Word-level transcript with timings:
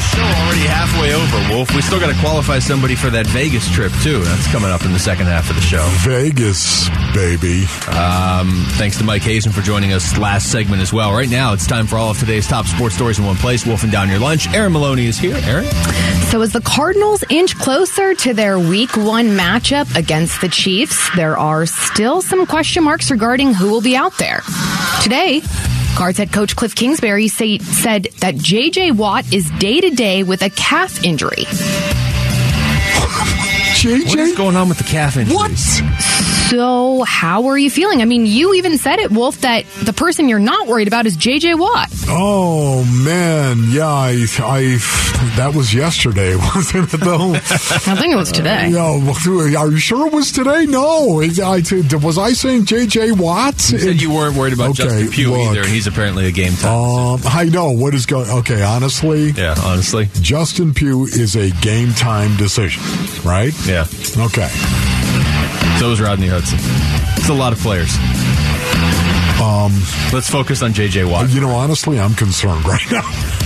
The 0.00 0.16
show 0.16 0.22
already 0.22 0.60
halfway 0.62 1.12
over, 1.12 1.54
Wolf. 1.54 1.74
We 1.74 1.82
still 1.82 2.00
got 2.00 2.10
to 2.10 2.18
qualify 2.20 2.58
somebody 2.58 2.94
for 2.94 3.10
that 3.10 3.26
Vegas 3.26 3.70
trip 3.70 3.92
too. 4.02 4.24
That's 4.24 4.50
coming 4.50 4.70
up 4.70 4.82
in 4.86 4.94
the 4.94 4.98
second 4.98 5.26
half 5.26 5.50
of 5.50 5.56
the 5.56 5.60
show. 5.60 5.86
Vegas, 6.08 6.88
baby. 7.12 7.64
Um, 7.94 8.64
thanks 8.78 8.96
to 8.96 9.04
Mike 9.04 9.20
Hazen 9.20 9.52
for 9.52 9.60
joining 9.60 9.92
us 9.92 10.16
last 10.16 10.50
segment 10.50 10.80
as 10.80 10.90
well. 10.90 11.12
Right 11.12 11.28
now, 11.28 11.52
it's 11.52 11.66
time 11.66 11.86
for 11.86 11.98
all 11.98 12.12
of 12.12 12.18
today's 12.18 12.46
top 12.48 12.64
sports 12.64 12.94
stories 12.94 13.18
in 13.18 13.26
one 13.26 13.36
place. 13.36 13.66
Wolf 13.66 13.82
and 13.82 13.92
down 13.92 14.08
your 14.08 14.20
lunch. 14.20 14.48
Aaron 14.54 14.72
Maloney 14.72 15.04
is 15.04 15.18
here. 15.18 15.36
Aaron. 15.42 15.66
So 16.30 16.40
as 16.40 16.54
the 16.54 16.62
Cardinals 16.62 17.22
inch 17.28 17.58
closer 17.58 18.14
to 18.14 18.32
their 18.32 18.58
week 18.58 18.96
one 18.96 19.26
matchup 19.36 19.94
against 19.96 20.40
the 20.40 20.48
Chiefs, 20.48 21.14
there 21.14 21.36
are 21.36 21.66
still 21.66 22.22
some 22.22 22.46
question 22.46 22.84
marks 22.84 23.10
regarding 23.10 23.52
who 23.52 23.68
will 23.68 23.82
be 23.82 23.96
out 23.96 24.16
there. 24.16 24.40
Today, 25.02 25.42
Cards 26.00 26.16
head 26.16 26.32
coach 26.32 26.56
Cliff 26.56 26.74
Kingsbury 26.74 27.28
say, 27.28 27.58
said 27.58 28.04
that 28.20 28.34
J.J. 28.34 28.92
Watt 28.92 29.30
is 29.34 29.50
day 29.58 29.82
to 29.82 29.90
day 29.90 30.22
with 30.22 30.40
a 30.40 30.48
calf 30.48 31.04
injury. 31.04 31.44
JJ? 33.76 34.08
What 34.08 34.18
is 34.18 34.34
going 34.34 34.56
on 34.56 34.70
with 34.70 34.78
the 34.78 34.84
calf 34.84 35.18
injury? 35.18 35.36
What? 35.36 35.50
So, 36.50 37.04
how 37.04 37.46
are 37.46 37.56
you 37.56 37.70
feeling? 37.70 38.02
I 38.02 38.06
mean, 38.06 38.26
you 38.26 38.54
even 38.54 38.76
said 38.76 38.98
it, 38.98 39.12
Wolf, 39.12 39.40
that 39.42 39.66
the 39.84 39.92
person 39.92 40.28
you're 40.28 40.40
not 40.40 40.66
worried 40.66 40.88
about 40.88 41.06
is 41.06 41.14
J.J. 41.14 41.54
Watt. 41.54 41.88
Oh 42.08 42.84
man, 43.04 43.70
yeah, 43.70 43.86
I, 43.86 44.26
I, 44.40 44.78
that 45.36 45.52
was 45.54 45.72
yesterday, 45.72 46.34
wasn't 46.54 46.92
it? 46.92 47.00
Though. 47.00 47.34
I 47.34 47.38
think 47.94 48.12
it 48.12 48.16
was 48.16 48.32
today. 48.32 48.70
Yeah, 48.70 49.60
are 49.60 49.70
you 49.70 49.78
sure 49.78 50.08
it 50.08 50.12
was 50.12 50.32
today? 50.32 50.66
No, 50.66 51.20
it, 51.20 51.38
I, 51.38 51.62
was 52.04 52.18
I 52.18 52.32
saying 52.32 52.64
J.J. 52.64 53.12
Watt? 53.12 53.70
You 53.70 53.78
said 53.78 54.02
you 54.02 54.12
weren't 54.12 54.34
worried 54.34 54.54
about 54.54 54.70
Okay, 54.70 54.82
Justin 54.82 55.10
Pugh 55.10 55.30
look. 55.30 55.56
either, 55.56 55.68
he's 55.68 55.86
apparently 55.86 56.26
a 56.26 56.32
game 56.32 56.54
time. 56.54 56.72
Um, 56.74 57.20
I 57.26 57.44
know 57.44 57.70
what 57.70 57.94
is 57.94 58.06
going. 58.06 58.28
Okay, 58.28 58.60
honestly, 58.60 59.30
yeah, 59.30 59.54
honestly. 59.64 60.08
Justin 60.14 60.74
Pugh 60.74 61.04
is 61.04 61.36
a 61.36 61.52
game 61.60 61.92
time 61.92 62.36
decision, 62.36 62.82
right? 63.24 63.54
Yeah. 63.68 63.86
Okay. 64.18 64.99
So 65.80 65.92
is 65.92 65.98
Rodney 65.98 66.26
Hudson. 66.28 66.58
It's 67.16 67.30
a 67.30 67.32
lot 67.32 67.54
of 67.54 67.58
players. 67.58 67.96
Um, 69.40 69.72
Let's 70.12 70.28
focus 70.28 70.60
on 70.60 70.74
J.J. 70.74 71.06
Watt. 71.06 71.30
you 71.30 71.40
know, 71.40 71.48
honestly, 71.48 71.98
I'm 71.98 72.12
concerned 72.12 72.62
right 72.68 72.84
now. 72.92 73.00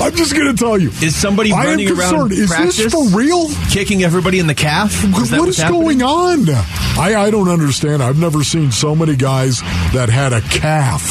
I'm 0.04 0.12
just 0.16 0.34
going 0.34 0.48
to 0.48 0.60
tell 0.60 0.76
you. 0.76 0.88
Is 1.00 1.14
somebody 1.14 1.52
I 1.52 1.60
am 1.60 1.66
running 1.68 1.92
around. 1.92 2.32
Is 2.32 2.48
practice 2.48 2.76
this 2.78 2.92
for 2.92 3.06
real? 3.16 3.50
kicking 3.70 4.02
everybody 4.02 4.40
in 4.40 4.48
the 4.48 4.54
calf? 4.56 5.04
Is 5.04 5.30
what's 5.30 5.58
happening? 5.58 5.80
going 5.80 6.02
on? 6.02 6.48
I, 6.98 7.14
I 7.14 7.30
don't 7.30 7.48
understand. 7.48 8.02
I've 8.02 8.18
never 8.18 8.42
seen 8.42 8.72
so 8.72 8.96
many 8.96 9.14
guys 9.14 9.60
that 9.92 10.08
had 10.08 10.32
a 10.32 10.40
calf. 10.40 11.06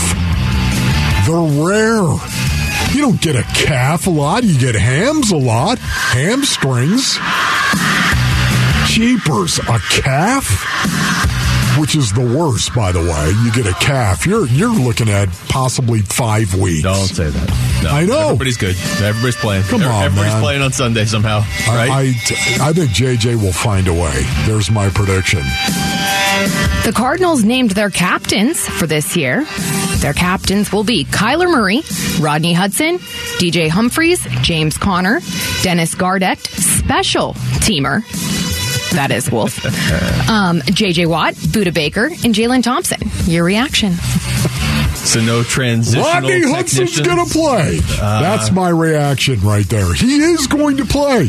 They're 1.25 1.63
rare. 1.65 2.03
You 2.93 3.01
don't 3.01 3.21
get 3.21 3.37
a 3.37 3.43
calf 3.55 4.07
a 4.07 4.09
lot. 4.09 4.43
You 4.43 4.59
get 4.59 4.75
hams 4.75 5.31
a 5.31 5.37
lot. 5.37 5.79
Hamstrings. 5.79 7.17
Jeepers, 8.93 9.57
a 9.57 9.79
calf? 9.89 10.45
Which 11.79 11.95
is 11.95 12.13
the 12.13 12.21
worst, 12.21 12.75
by 12.75 12.91
the 12.91 12.99
way. 12.99 13.31
You 13.43 13.51
get 13.51 13.65
a 13.65 13.73
calf. 13.83 14.27
You're 14.27 14.45
you're 14.45 14.71
looking 14.71 15.09
at 15.09 15.29
possibly 15.49 16.01
five 16.01 16.53
weeks. 16.53 16.83
Don't 16.83 17.07
say 17.07 17.27
that. 17.27 17.81
No, 17.83 17.89
I 17.89 18.05
know. 18.05 18.19
Everybody's 18.25 18.57
good. 18.57 18.75
Everybody's 19.01 19.35
playing. 19.37 19.63
Come 19.63 19.81
on, 19.81 20.03
Everybody's 20.03 20.33
man. 20.33 20.41
playing 20.43 20.61
on 20.61 20.71
Sunday 20.73 21.05
somehow, 21.05 21.39
right? 21.67 21.89
I, 21.89 22.01
I, 22.01 22.69
I 22.69 22.73
think 22.73 22.91
JJ 22.91 23.41
will 23.41 23.51
find 23.51 23.87
a 23.87 23.93
way. 23.93 24.23
There's 24.45 24.69
my 24.69 24.89
prediction. 24.89 25.39
The 26.85 26.93
Cardinals 26.95 27.43
named 27.43 27.71
their 27.71 27.89
captains 27.89 28.67
for 28.67 28.85
this 28.85 29.17
year. 29.17 29.43
Their 29.97 30.13
captains 30.13 30.71
will 30.71 30.83
be 30.83 31.05
Kyler 31.05 31.49
Murray, 31.49 31.81
Rodney 32.19 32.53
Hudson, 32.53 32.99
DJ 33.39 33.69
Humphries, 33.69 34.23
James 34.43 34.77
Conner, 34.77 35.19
Dennis 35.63 35.95
Gardeck, 35.95 36.37
special 36.45 37.33
teamer. 37.63 38.03
That 38.93 39.11
is 39.11 39.31
Wolf. 39.31 39.63
Um, 40.29 40.61
JJ 40.61 41.07
Watt, 41.07 41.33
Budda 41.33 41.73
Baker, 41.73 42.05
and 42.05 42.33
Jalen 42.35 42.63
Thompson. 42.63 42.99
Your 43.25 43.43
reaction? 43.43 43.93
so 44.93 45.19
no 45.19 45.43
transitional 45.43 46.05
Rodney 46.05 46.43
Hudson's 46.43 46.95
technicians? 46.95 47.07
going 47.07 47.27
to 47.27 47.33
play. 47.33 47.79
Uh, 47.99 48.21
That's 48.21 48.51
my 48.51 48.69
reaction 48.69 49.39
right 49.41 49.67
there. 49.67 49.93
He 49.93 50.17
is 50.17 50.47
going 50.47 50.77
to 50.77 50.85
play. 50.85 51.27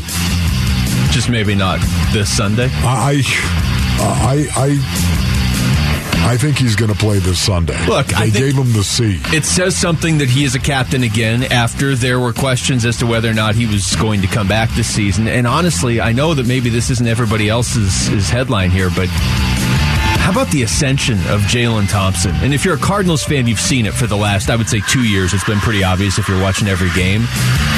Just 1.11 1.29
maybe 1.29 1.55
not 1.55 1.79
this 2.13 2.35
Sunday. 2.35 2.69
I, 2.71 3.21
I, 3.99 4.47
I, 4.55 5.24
I 6.25 6.37
think 6.37 6.57
he's 6.57 6.75
going 6.75 6.91
to 6.91 6.97
play 6.97 7.19
this 7.19 7.39
Sunday. 7.39 7.77
Look, 7.85 8.07
they 8.07 8.15
I 8.15 8.29
gave 8.31 8.55
him 8.55 8.73
the 8.73 8.83
C. 8.83 9.19
It 9.25 9.45
says 9.45 9.77
something 9.77 10.17
that 10.17 10.27
he 10.27 10.43
is 10.43 10.55
a 10.55 10.59
captain 10.59 11.03
again 11.03 11.43
after 11.43 11.93
there 11.93 12.19
were 12.19 12.33
questions 12.33 12.83
as 12.83 12.97
to 12.97 13.05
whether 13.05 13.29
or 13.29 13.35
not 13.35 13.53
he 13.53 13.67
was 13.67 13.95
going 13.95 14.21
to 14.21 14.27
come 14.27 14.47
back 14.47 14.71
this 14.71 14.87
season. 14.87 15.27
And 15.27 15.45
honestly, 15.45 16.01
I 16.01 16.13
know 16.13 16.33
that 16.33 16.47
maybe 16.47 16.69
this 16.69 16.89
isn't 16.89 17.07
everybody 17.07 17.47
else's 17.47 18.07
his 18.07 18.27
headline 18.27 18.71
here, 18.71 18.89
but 18.89 19.07
how 20.25 20.31
about 20.31 20.49
the 20.51 20.63
ascension 20.63 21.19
of 21.27 21.41
Jalen 21.41 21.87
Thompson? 21.87 22.33
And 22.37 22.51
if 22.51 22.65
you're 22.65 22.73
a 22.73 22.79
Cardinals 22.79 23.23
fan, 23.23 23.45
you've 23.45 23.59
seen 23.59 23.85
it 23.85 23.93
for 23.93 24.07
the 24.07 24.15
last, 24.17 24.49
I 24.49 24.55
would 24.55 24.67
say, 24.67 24.81
two 24.89 25.03
years. 25.03 25.35
It's 25.35 25.43
been 25.43 25.59
pretty 25.59 25.83
obvious 25.83 26.17
if 26.17 26.27
you're 26.27 26.41
watching 26.41 26.67
every 26.67 26.89
game. 26.95 27.25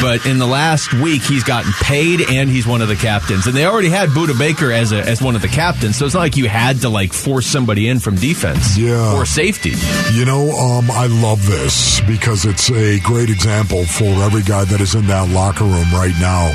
But 0.01 0.25
in 0.25 0.37
the 0.37 0.45
last 0.47 0.93
week, 0.93 1.23
he's 1.23 1.43
gotten 1.43 1.73
paid 1.73 2.21
and 2.29 2.49
he's 2.49 2.65
one 2.65 2.81
of 2.81 2.87
the 2.87 2.95
captains. 2.95 3.47
And 3.47 3.53
they 3.55 3.65
already 3.65 3.89
had 3.89 4.09
Budda 4.09 4.39
Baker 4.39 4.71
as 4.71 4.93
a, 4.93 5.01
as 5.01 5.21
one 5.21 5.35
of 5.35 5.41
the 5.41 5.49
captains, 5.49 5.97
so 5.97 6.05
it's 6.05 6.13
not 6.13 6.21
like 6.21 6.37
you 6.37 6.47
had 6.47 6.79
to 6.81 6.89
like 6.89 7.11
force 7.11 7.45
somebody 7.47 7.89
in 7.89 7.99
from 7.99 8.15
defense 8.15 8.77
Yeah. 8.77 9.13
or 9.13 9.25
safety. 9.25 9.73
You 10.13 10.23
know, 10.23 10.49
um, 10.51 10.89
I 10.89 11.07
love 11.07 11.45
this 11.45 11.99
because 12.01 12.45
it's 12.45 12.71
a 12.71 12.99
great 13.01 13.29
example 13.29 13.83
for 13.85 14.05
every 14.23 14.43
guy 14.43 14.63
that 14.63 14.79
is 14.79 14.95
in 14.95 15.05
that 15.07 15.27
locker 15.29 15.65
room 15.65 15.91
right 15.91 16.15
now. 16.21 16.53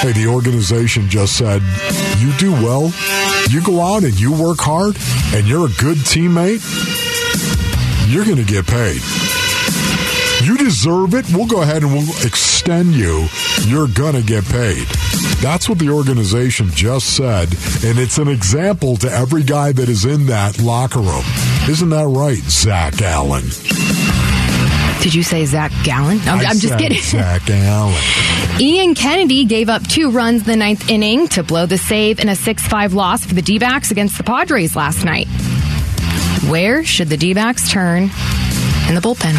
Hey, 0.00 0.12
the 0.12 0.26
organization 0.28 1.08
just 1.10 1.36
said, 1.36 1.60
you 2.18 2.32
do 2.38 2.52
well, 2.52 2.92
you 3.50 3.62
go 3.62 3.82
out 3.82 4.04
and 4.04 4.18
you 4.18 4.32
work 4.32 4.58
hard, 4.60 4.96
and 5.34 5.46
you're 5.46 5.66
a 5.66 5.72
good 5.78 5.98
teammate, 5.98 6.62
you're 8.08 8.24
going 8.24 8.36
to 8.36 8.44
get 8.44 8.66
paid. 8.66 9.00
You 10.44 10.56
deserve 10.56 11.14
it. 11.14 11.26
We'll 11.32 11.46
go 11.46 11.62
ahead 11.62 11.82
and 11.82 11.92
we'll 11.92 12.08
extend 12.24 12.94
you. 12.94 13.26
You're 13.66 13.88
going 13.88 14.14
to 14.14 14.22
get 14.22 14.44
paid. 14.46 14.86
That's 15.42 15.68
what 15.68 15.78
the 15.78 15.90
organization 15.90 16.70
just 16.70 17.16
said. 17.16 17.48
And 17.84 17.98
it's 17.98 18.18
an 18.18 18.28
example 18.28 18.96
to 18.98 19.10
every 19.10 19.42
guy 19.42 19.72
that 19.72 19.88
is 19.88 20.04
in 20.04 20.26
that 20.26 20.60
locker 20.60 21.00
room. 21.00 21.24
Isn't 21.68 21.90
that 21.90 22.06
right, 22.06 22.38
Zach 22.38 23.02
Allen? 23.02 23.44
Did 25.02 25.14
you 25.14 25.22
say 25.22 25.44
Zach 25.46 25.72
Gallen? 25.84 26.18
I'm, 26.22 26.40
I 26.40 26.44
I'm 26.44 26.58
just 26.58 26.76
kidding. 26.76 27.00
Zach 27.00 27.48
Allen. 27.48 27.94
Ian 28.60 28.94
Kennedy 28.94 29.44
gave 29.44 29.68
up 29.68 29.86
two 29.86 30.10
runs 30.10 30.42
in 30.42 30.46
the 30.48 30.56
ninth 30.56 30.90
inning 30.90 31.28
to 31.28 31.44
blow 31.44 31.66
the 31.66 31.78
save 31.78 32.18
in 32.18 32.28
a 32.28 32.34
6 32.34 32.66
5 32.66 32.94
loss 32.94 33.24
for 33.24 33.34
the 33.34 33.42
D 33.42 33.58
backs 33.58 33.90
against 33.92 34.18
the 34.18 34.24
Padres 34.24 34.74
last 34.74 35.04
night. 35.04 35.28
Where 36.48 36.84
should 36.84 37.08
the 37.08 37.16
D 37.16 37.32
backs 37.34 37.70
turn 37.70 38.04
in 38.88 38.94
the 38.94 39.00
bullpen? 39.00 39.34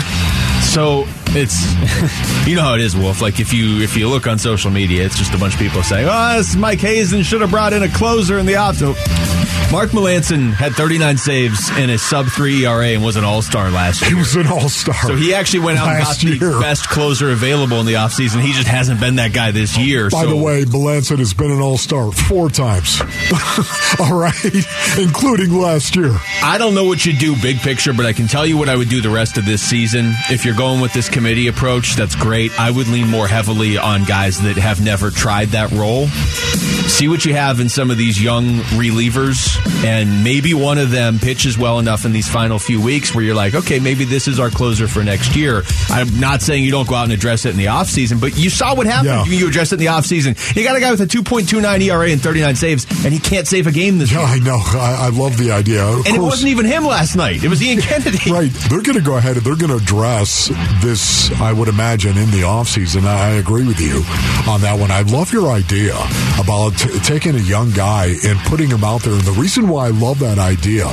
So 0.62 1.06
it's 1.36 1.66
you 2.48 2.56
know 2.56 2.62
how 2.62 2.76
it 2.76 2.82
is, 2.82 2.96
Wolf. 2.96 3.22
Like 3.22 3.40
if 3.40 3.54
you 3.54 3.82
if 3.82 3.98
you 3.98 4.08
look 4.08 4.28
on 4.28 4.38
social 4.38 4.72
media, 4.72 5.06
it's 5.06 5.18
just 5.18 5.34
a 5.34 5.38
bunch 5.38 5.56
of 5.56 5.60
people 5.60 5.82
saying, 5.84 6.08
"Oh, 6.10 6.38
this 6.38 6.56
Mike 6.56 6.80
Hazen 6.80 7.24
should 7.24 7.42
have 7.42 7.50
brought 7.50 7.74
in 7.74 7.84
a 7.84 7.90
closer 7.90 8.38
in 8.38 8.46
the 8.46 8.56
off." 8.56 8.78
Mark 9.72 9.92
Melancon 9.92 10.52
had 10.52 10.74
39 10.74 11.18
saves 11.18 11.70
in 11.78 11.92
a 11.92 11.98
sub 11.98 12.28
three 12.28 12.66
ERA 12.66 12.88
and 12.88 13.04
was 13.04 13.18
an 13.18 13.24
All 13.24 13.42
Star 13.44 13.70
last 13.70 14.02
year. 14.02 14.10
He 14.10 14.16
was 14.16 14.36
an 14.36 14.48
all 14.48 14.68
star. 14.68 14.96
So 14.96 15.16
he 15.16 15.34
actually 15.34 15.60
went 15.60 15.78
out 15.78 15.90
and 15.90 16.00
got 16.00 16.08
Last 16.08 16.22
the 16.22 16.60
best 16.60 16.90
closer 16.90 17.30
available 17.30 17.80
in 17.80 17.86
the 17.86 17.94
offseason. 17.94 18.42
He 18.42 18.52
just 18.54 18.68
hasn't 18.68 19.00
been 19.00 19.18
that 19.18 19.32
guy 19.32 19.52
this 19.52 19.78
year. 19.78 20.10
By 20.10 20.24
so 20.24 20.30
the 20.30 20.36
way, 20.36 20.64
Melancon 20.66 21.20
has 21.20 21.34
been 21.34 21.52
an 21.52 21.62
all 21.62 21.78
star 21.78 22.12
four 22.12 22.50
times. 22.50 23.00
all 24.00 24.18
right, 24.18 24.34
including 24.98 25.54
last 25.54 25.96
year. 25.96 26.18
I 26.44 26.58
don't 26.58 26.74
know 26.74 26.86
what 26.86 27.06
you 27.06 27.14
do 27.14 27.36
big 27.40 27.60
picture, 27.60 27.94
but 27.94 28.06
I 28.06 28.14
can 28.14 28.28
tell 28.28 28.46
you 28.46 28.58
what 28.58 28.70
I 28.70 28.76
would 28.76 28.90
do 28.90 29.02
the 29.02 29.10
rest 29.10 29.38
of 29.38 29.46
this 29.46 29.62
season 29.62 30.14
if 30.32 30.46
you're 30.46 30.56
going 30.56 30.82
with 30.82 30.94
this 30.94 31.10
committee 31.10 31.48
approach, 31.48 31.96
that's 31.96 32.16
great. 32.16 32.58
I 32.60 32.72
would 32.72 32.88
lean 32.88 33.08
more 33.08 33.28
heavily 33.28 33.78
on 33.78 34.04
guys 34.06 34.42
that 34.42 34.58
have 34.58 34.82
never 34.84 35.12
tried 35.12 35.50
that 35.50 35.72
role. 35.72 36.08
See 36.88 37.08
what 37.08 37.26
you 37.26 37.34
have 37.34 37.60
in 37.60 37.70
some 37.70 37.92
of 37.92 37.98
these 37.98 38.22
young 38.22 38.60
relievers, 38.78 39.59
and 39.86 40.24
maybe 40.24 40.54
one 40.54 40.78
of 40.78 40.92
them 40.92 41.20
pitches 41.20 41.58
well 41.58 41.80
enough 41.80 42.06
in 42.06 42.12
these 42.12 42.28
final 42.30 42.60
few 42.60 42.82
weeks 42.82 43.14
where 43.16 43.24
you're 43.24 43.36
like, 43.36 43.56
okay, 43.56 43.80
maybe 43.80 44.04
this 44.06 44.28
is 44.28 44.40
our 44.40 44.50
closer 44.50 44.88
for 44.88 45.04
next 45.04 45.36
year. 45.36 45.64
I'm 45.90 46.20
not 46.20 46.42
saying 46.42 46.64
you 46.64 46.72
don't 46.72 46.88
go 46.88 46.96
out 46.96 47.04
and 47.06 47.14
address 47.14 47.46
it 47.46 47.52
in 47.52 47.58
the 47.58 47.66
offseason, 47.66 48.20
but 48.20 48.38
you 48.38 48.50
saw 48.50 48.76
what 48.76 48.88
happened. 48.88 49.28
Yeah. 49.30 49.40
You 49.40 49.48
address 49.48 49.72
it 49.72 49.76
in 49.76 49.80
the 49.80 49.86
offseason. 49.88 50.56
You 50.56 50.64
got 50.64 50.76
a 50.76 50.80
guy 50.80 50.92
with 50.92 51.02
a 51.02 51.06
2.29 51.06 51.82
ERA 51.82 52.10
and 52.10 52.22
39 52.22 52.56
saves, 52.56 52.86
and 53.06 53.14
he 53.14 53.20
can't 53.20 53.48
save 53.48 53.68
a 53.68 53.72
game 53.72 53.98
this 54.00 54.12
Yeah, 54.12 54.20
year. 54.20 54.28
I 54.28 54.40
know. 54.46 54.60
I, 54.62 54.98
I 55.06 55.10
love 55.10 55.38
the 55.38 55.52
idea. 55.52 55.84
Of 55.86 56.06
And 56.06 56.16
it 56.16 56.20
wasn't 56.22 56.52
even 56.52 56.66
him 56.66 56.84
last 56.86 57.16
night. 57.16 57.44
It 57.44 57.48
was 57.50 57.62
Ian 57.64 57.80
Kennedy. 57.82 58.32
Right. 58.32 58.52
They're 58.70 58.82
going 58.82 58.98
to 58.98 59.02
go 59.04 59.16
ahead 59.18 59.38
and 59.38 59.46
they're 59.46 59.56
going 59.56 59.72
to 59.78 59.84
address 59.84 60.50
this, 60.84 61.32
I 61.40 61.54
would 61.54 61.68
imagine, 61.70 62.18
in 62.18 62.32
the 62.32 62.42
offseason. 62.42 63.04
I 63.06 63.32
agree 63.32 63.66
with 63.66 63.80
you 63.80 64.04
on 64.52 64.62
that 64.62 64.78
one. 64.80 64.92
I 64.92 65.02
love 65.02 65.32
your 65.32 65.52
idea 65.52 65.96
about 66.40 66.72
t- 66.78 67.00
taking 67.00 67.36
a 67.36 67.40
young 67.40 67.72
guy 67.72 68.16
and 68.26 68.38
putting 68.40 68.70
him 68.70 68.84
out 68.84 69.02
there. 69.04 69.14
in 69.14 69.26
the 69.26 69.32
reason 69.50 69.68
why 69.68 69.88
I 69.88 69.90
love 69.90 70.20
that 70.20 70.38
idea 70.38 70.86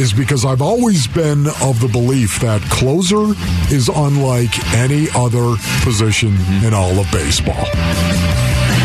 is 0.00 0.12
because 0.12 0.44
I've 0.44 0.62
always 0.62 1.08
been 1.08 1.48
of 1.60 1.80
the 1.80 1.88
belief 1.90 2.38
that 2.38 2.62
closer 2.70 3.34
is 3.74 3.88
unlike 3.88 4.56
any 4.74 5.08
other 5.16 5.56
position 5.82 6.30
mm-hmm. 6.30 6.66
in 6.66 6.72
all 6.72 6.96
of 7.00 7.10
baseball. 7.10 7.66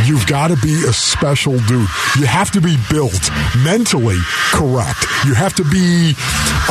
You've 0.07 0.25
got 0.25 0.47
to 0.47 0.57
be 0.57 0.73
a 0.87 0.93
special 0.93 1.53
dude. 1.53 1.87
You 2.17 2.25
have 2.25 2.49
to 2.53 2.61
be 2.61 2.75
built 2.89 3.29
mentally 3.63 4.17
correct. 4.49 5.05
You 5.27 5.35
have 5.35 5.53
to 5.57 5.63
be 5.65 6.15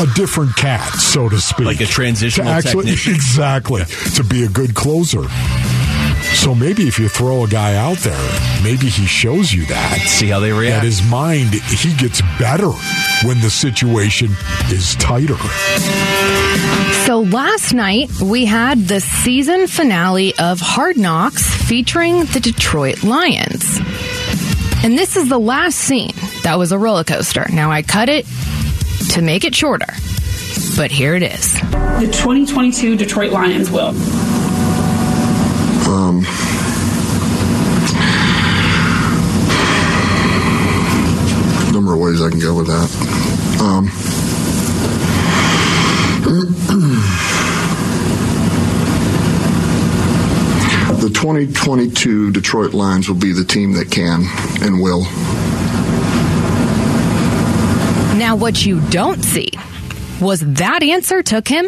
a 0.00 0.06
different 0.16 0.56
cat, 0.56 0.92
so 0.94 1.28
to 1.28 1.40
speak. 1.40 1.66
Like 1.66 1.80
a 1.80 1.86
transitional 1.86 2.50
To 2.50 2.52
actually, 2.52 2.86
technician. 2.86 3.14
Exactly. 3.20 3.84
To 4.16 4.24
be 4.24 4.42
a 4.42 4.48
good 4.48 4.74
closer. 4.74 5.22
So 6.34 6.54
maybe 6.54 6.88
if 6.88 6.98
you 6.98 7.08
throw 7.08 7.44
a 7.44 7.48
guy 7.48 7.76
out 7.76 7.98
there, 7.98 8.62
maybe 8.62 8.88
he 8.88 9.06
shows 9.06 9.52
you 9.52 9.66
that. 9.66 9.98
See 10.06 10.28
how 10.28 10.40
they 10.40 10.52
react. 10.52 10.60
That 10.60 10.66
react. 10.70 10.84
his 10.84 11.02
mind, 11.10 11.54
he 11.54 11.94
gets 11.96 12.20
better 12.38 12.70
when 13.26 13.40
the 13.40 13.50
situation 13.50 14.30
is 14.70 14.94
tighter. 14.96 15.36
So 17.06 17.20
last 17.20 17.72
night 17.72 18.10
we 18.20 18.44
had 18.44 18.86
the 18.86 19.00
season 19.00 19.66
finale 19.66 20.34
of 20.38 20.60
Hard 20.60 20.96
Knocks 20.96 21.48
featuring 21.66 22.24
the 22.26 22.40
Detroit 22.40 23.02
Lions. 23.02 23.80
And 24.82 24.96
this 24.96 25.16
is 25.16 25.28
the 25.28 25.38
last 25.38 25.76
scene 25.76 26.14
that 26.42 26.56
was 26.58 26.72
a 26.72 26.78
roller 26.78 27.04
coaster. 27.04 27.46
Now 27.52 27.70
I 27.70 27.82
cut 27.82 28.08
it 28.08 28.26
to 29.10 29.22
make 29.22 29.44
it 29.44 29.54
shorter, 29.54 29.92
but 30.76 30.90
here 30.90 31.14
it 31.16 31.22
is. 31.22 31.54
The 31.54 32.08
2022 32.12 32.96
Detroit 32.96 33.32
Lions 33.32 33.70
will. 33.70 33.92
Um, 35.90 36.22
number 41.72 41.94
of 41.94 41.98
ways 41.98 42.22
I 42.22 42.30
can 42.30 42.38
go 42.38 42.54
with 42.54 42.68
that. 42.68 43.60
Um, 43.60 43.86
the 51.00 51.08
2022 51.08 52.30
Detroit 52.30 52.72
Lions 52.72 53.08
will 53.08 53.16
be 53.16 53.32
the 53.32 53.44
team 53.44 53.72
that 53.72 53.90
can 53.90 54.26
and 54.62 54.80
will. 54.80 55.02
Now, 58.16 58.36
what 58.36 58.64
you 58.64 58.80
don't 58.90 59.24
see 59.24 59.50
was 60.20 60.38
that 60.40 60.84
answer 60.84 61.24
took 61.24 61.48
him 61.48 61.66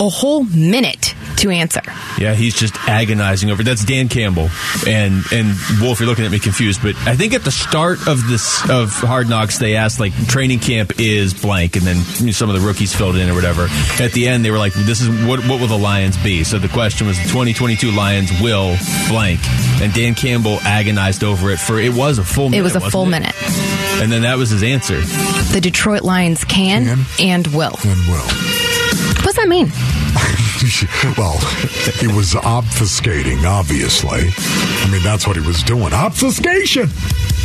a 0.00 0.08
whole 0.08 0.42
minute 0.42 0.95
to 1.38 1.50
answer. 1.50 1.82
Yeah, 2.18 2.34
he's 2.34 2.54
just 2.54 2.74
agonizing 2.88 3.50
over. 3.50 3.62
That's 3.62 3.84
Dan 3.84 4.08
Campbell 4.08 4.48
and 4.86 5.22
and 5.32 5.54
Wolf. 5.80 6.00
You're 6.00 6.08
looking 6.08 6.24
at 6.24 6.30
me 6.30 6.38
confused, 6.38 6.82
but 6.82 6.96
I 7.06 7.16
think 7.16 7.34
at 7.34 7.44
the 7.44 7.50
start 7.50 8.06
of 8.08 8.26
this 8.28 8.62
of 8.70 8.90
Hard 8.92 9.28
Knocks, 9.28 9.58
they 9.58 9.76
asked 9.76 10.00
like 10.00 10.12
training 10.28 10.60
camp 10.60 10.98
is 10.98 11.34
blank, 11.34 11.76
and 11.76 11.84
then 11.84 11.96
you 12.18 12.26
know, 12.26 12.32
some 12.32 12.48
of 12.50 12.60
the 12.60 12.66
rookies 12.66 12.94
filled 12.94 13.16
in 13.16 13.28
or 13.28 13.34
whatever. 13.34 13.68
At 14.00 14.12
the 14.12 14.28
end, 14.28 14.44
they 14.44 14.50
were 14.50 14.58
like, 14.58 14.72
"This 14.74 15.00
is 15.00 15.08
what 15.26 15.40
what 15.46 15.60
will 15.60 15.68
the 15.68 15.78
Lions 15.78 16.16
be?" 16.18 16.44
So 16.44 16.58
the 16.58 16.68
question 16.68 17.06
was, 17.06 17.16
"The 17.18 17.28
2022 17.28 17.90
Lions 17.92 18.30
will 18.40 18.76
blank," 19.08 19.40
and 19.80 19.92
Dan 19.92 20.14
Campbell 20.14 20.58
agonized 20.62 21.22
over 21.24 21.50
it 21.50 21.58
for 21.58 21.78
it 21.80 21.92
was 21.92 22.18
a 22.18 22.24
full. 22.24 22.48
minute, 22.50 22.60
It 22.60 22.62
was 22.62 22.76
a 22.76 22.80
full 22.90 23.06
it? 23.06 23.10
minute. 23.10 23.34
and 24.02 24.10
then 24.12 24.22
that 24.22 24.36
was 24.38 24.50
his 24.50 24.62
answer. 24.62 25.00
The 25.52 25.60
Detroit 25.60 26.02
Lions 26.02 26.44
can, 26.44 26.84
Can. 26.84 27.06
and 27.20 27.46
will. 27.48 27.76
And 27.84 28.00
will. 28.08 28.26
What's 29.24 29.36
that 29.36 29.48
mean? 29.48 29.70
well, 31.18 31.38
he 32.00 32.06
was 32.06 32.34
obfuscating, 32.34 33.44
obviously. 33.44 34.30
I 34.36 34.88
mean, 34.90 35.02
that's 35.02 35.26
what 35.26 35.36
he 35.36 35.46
was 35.46 35.62
doing. 35.62 35.92
Obfuscation! 35.92 36.88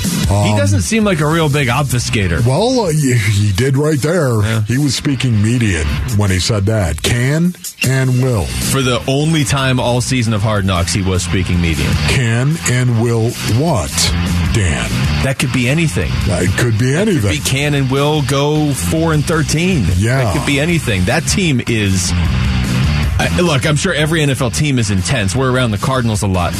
he 0.04 0.56
doesn't 0.58 0.82
seem 0.82 1.04
like 1.04 1.20
a 1.20 1.28
real 1.28 1.50
big 1.50 1.68
obfuscator. 1.68 2.46
Well, 2.46 2.82
uh, 2.82 2.92
he, 2.92 3.14
he 3.14 3.52
did 3.52 3.78
right 3.78 4.00
there. 4.00 4.42
He 4.64 4.78
was 4.78 4.96
speaking 4.96 5.42
median 5.42 5.86
when 6.18 6.32
he 6.32 6.40
said 6.40 6.66
that. 6.66 7.02
Can 7.02 7.54
and 7.84 8.22
will. 8.22 8.46
For 8.46 8.82
the 8.82 9.04
only 9.08 9.44
time 9.44 9.80
all 9.80 10.02
season 10.02 10.34
of 10.34 10.42
Hard 10.42 10.66
Knocks, 10.66 10.94
he 10.94 11.02
was 11.02 11.24
speaking 11.24 11.62
median. 11.62 11.92
Can 12.10 12.56
and 12.70 13.02
will 13.02 13.30
what, 13.60 13.92
Dan? 14.54 14.90
That 15.24 15.38
could 15.40 15.54
be 15.54 15.68
anything. 15.68 16.12
It 16.14 16.58
could 16.58 16.80
be 16.80 16.92
be 16.92 16.96
anything. 16.96 17.42
can 17.42 17.74
and 17.74 17.92
will 17.92 18.22
go 18.24 18.74
four 18.74 19.14
and 19.14 19.24
thirteen. 19.24 19.86
Yeah. 19.98 20.24
that 20.24 20.38
could 20.38 20.46
be 20.46 20.60
anything. 20.60 21.06
That 21.06 21.24
team 21.24 21.62
is. 21.68 22.12
I, 23.20 23.40
look, 23.42 23.66
I'm 23.66 23.76
sure 23.76 23.94
every 23.94 24.22
NFL 24.22 24.56
team 24.56 24.80
is 24.80 24.92
intense. 24.92 25.36
We're 25.36 25.52
around 25.52 25.72
the 25.72 25.78
Cardinals 25.78 26.24
a 26.24 26.28
lot. 26.28 26.54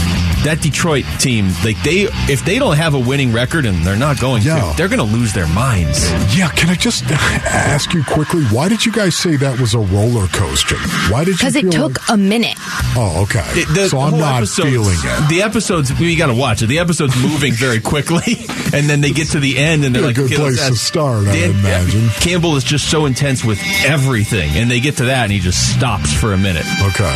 That 0.44 0.60
Detroit 0.62 1.06
team, 1.20 1.50
like 1.64 1.82
they, 1.84 2.08
if 2.32 2.44
they 2.44 2.58
don't 2.58 2.76
have 2.78 2.96
a 2.96 3.00
winning 3.00 3.32
record, 3.32 3.66
and 3.68 3.78
they're 3.86 3.96
not 3.96 4.20
going 4.20 4.42
Yeah. 4.42 4.72
to, 4.72 4.78
they're 4.78 4.88
going 4.88 4.98
to 5.08 5.16
lose 5.16 5.34
their 5.34 5.48
minds. 5.48 6.10
Yeah, 6.36 6.50
can 6.50 6.70
I 6.70 6.76
just 6.76 7.04
ask 7.12 7.94
you 7.94 8.04
quickly, 8.04 8.44
why 8.46 8.68
did 8.68 8.84
you 8.86 8.92
guys 8.92 9.16
say 9.16 9.36
that 9.36 9.60
was 9.60 9.76
a 9.76 9.80
roller 9.80 10.26
coaster? 10.28 10.78
Why 11.12 11.26
did 11.26 11.32
you 11.34 11.38
Because 11.38 11.56
it 11.56 11.72
took 11.72 12.00
like- 12.10 12.10
a 12.10 12.18
minute. 12.18 12.56
Oh, 12.98 13.22
okay. 13.24 13.46
It- 13.60 13.68
the 13.74 13.90
so 13.90 14.00
I'm 14.00 14.12
whole 14.12 14.20
not 14.20 14.38
episode's- 14.38 14.70
feeling 14.70 14.98
it. 15.00 15.30
The 15.30 15.42
episodes, 15.44 15.92
you 16.00 16.18
got 16.18 16.28
to 16.28 16.34
watch 16.34 16.64
it. 16.64 16.68
The 16.68 16.80
episode's 16.80 17.16
moving 17.22 17.54
very 17.54 17.80
quickly, 17.80 18.38
and 18.74 18.90
then 18.90 19.02
they 19.02 19.12
get 19.12 19.28
to 19.30 19.40
the 19.40 19.60
end, 19.60 19.86
and 19.86 19.94
they're 19.94 20.02
Be 20.02 20.06
a 20.06 20.08
like, 20.08 20.16
good 20.16 20.26
okay, 20.34 20.36
place 20.38 20.68
to 20.68 20.76
start, 20.76 21.28
I 21.28 21.36
imagine. 21.36 22.10
Campbell 22.20 22.56
is 22.56 22.64
just 22.64 22.90
so 22.90 23.06
intense 23.06 23.44
with 23.46 23.60
everything, 23.86 24.50
and 24.58 24.72
they 24.72 24.80
get 24.80 24.98
to 24.98 25.06
that, 25.06 25.24
and 25.26 25.32
he 25.32 25.38
just 25.40 25.76
stops 25.76 26.12
for 26.12 26.34
a 26.34 26.38
minute. 26.38 26.66
Okay. 26.82 27.16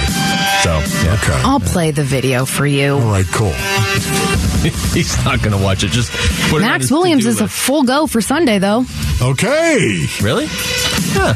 So, 0.63 0.71
yeah. 1.03 1.13
Okay. 1.23 1.41
I'll 1.43 1.59
play 1.59 1.89
the 1.91 2.03
video 2.03 2.45
for 2.45 2.65
you. 2.67 2.97
All 3.15 3.21
right, 3.21 3.31
cool. 3.31 3.51
he's 4.93 5.23
not 5.23 5.41
going 5.41 5.57
to 5.57 5.63
watch 5.63 5.85
it. 5.85 5.87
Just 5.91 6.11
put 6.49 6.57
it 6.57 6.65
Max 6.65 6.83
his 6.83 6.91
Williams 6.91 7.23
to-do 7.23 7.29
is 7.29 7.39
a 7.39 7.47
full 7.47 7.83
go 7.83 8.07
for 8.07 8.19
Sunday, 8.19 8.59
though, 8.59 8.83
Okay. 9.21 10.05
really 10.21 10.47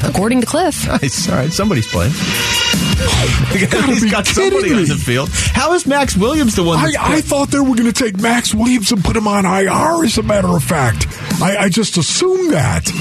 according 0.04 0.42
to 0.42 0.46
Cliff. 0.46 0.86
nice. 1.02 1.30
All 1.30 1.36
right, 1.36 1.54
somebody's 1.54 1.88
playing. 1.88 2.12
gotta 3.72 3.86
he's 3.88 4.04
be 4.04 4.10
got 4.10 4.26
kidding 4.26 4.60
somebody 4.60 4.74
on 4.74 4.90
the 4.90 5.02
field. 5.02 5.30
How 5.32 5.72
is 5.72 5.88
Max 5.88 6.18
Williams 6.18 6.58
the 6.58 6.64
one? 6.64 6.80
I, 6.80 6.92
I 7.00 7.22
thought 7.22 7.48
they 7.48 7.60
were 7.60 7.78
going 7.78 7.86
to 7.86 7.94
take 7.94 8.20
Max 8.20 8.54
Williams 8.54 8.92
and 8.92 9.02
put 9.02 9.16
him 9.16 9.30
on 9.30 9.46
IR, 9.46 10.04
as 10.04 10.18
a 10.18 10.24
matter 10.24 10.50
of 10.50 10.62
fact. 10.62 11.08
I, 11.42 11.56
I 11.58 11.70
just 11.70 11.96
assumed 11.96 12.52
that. 12.52 12.92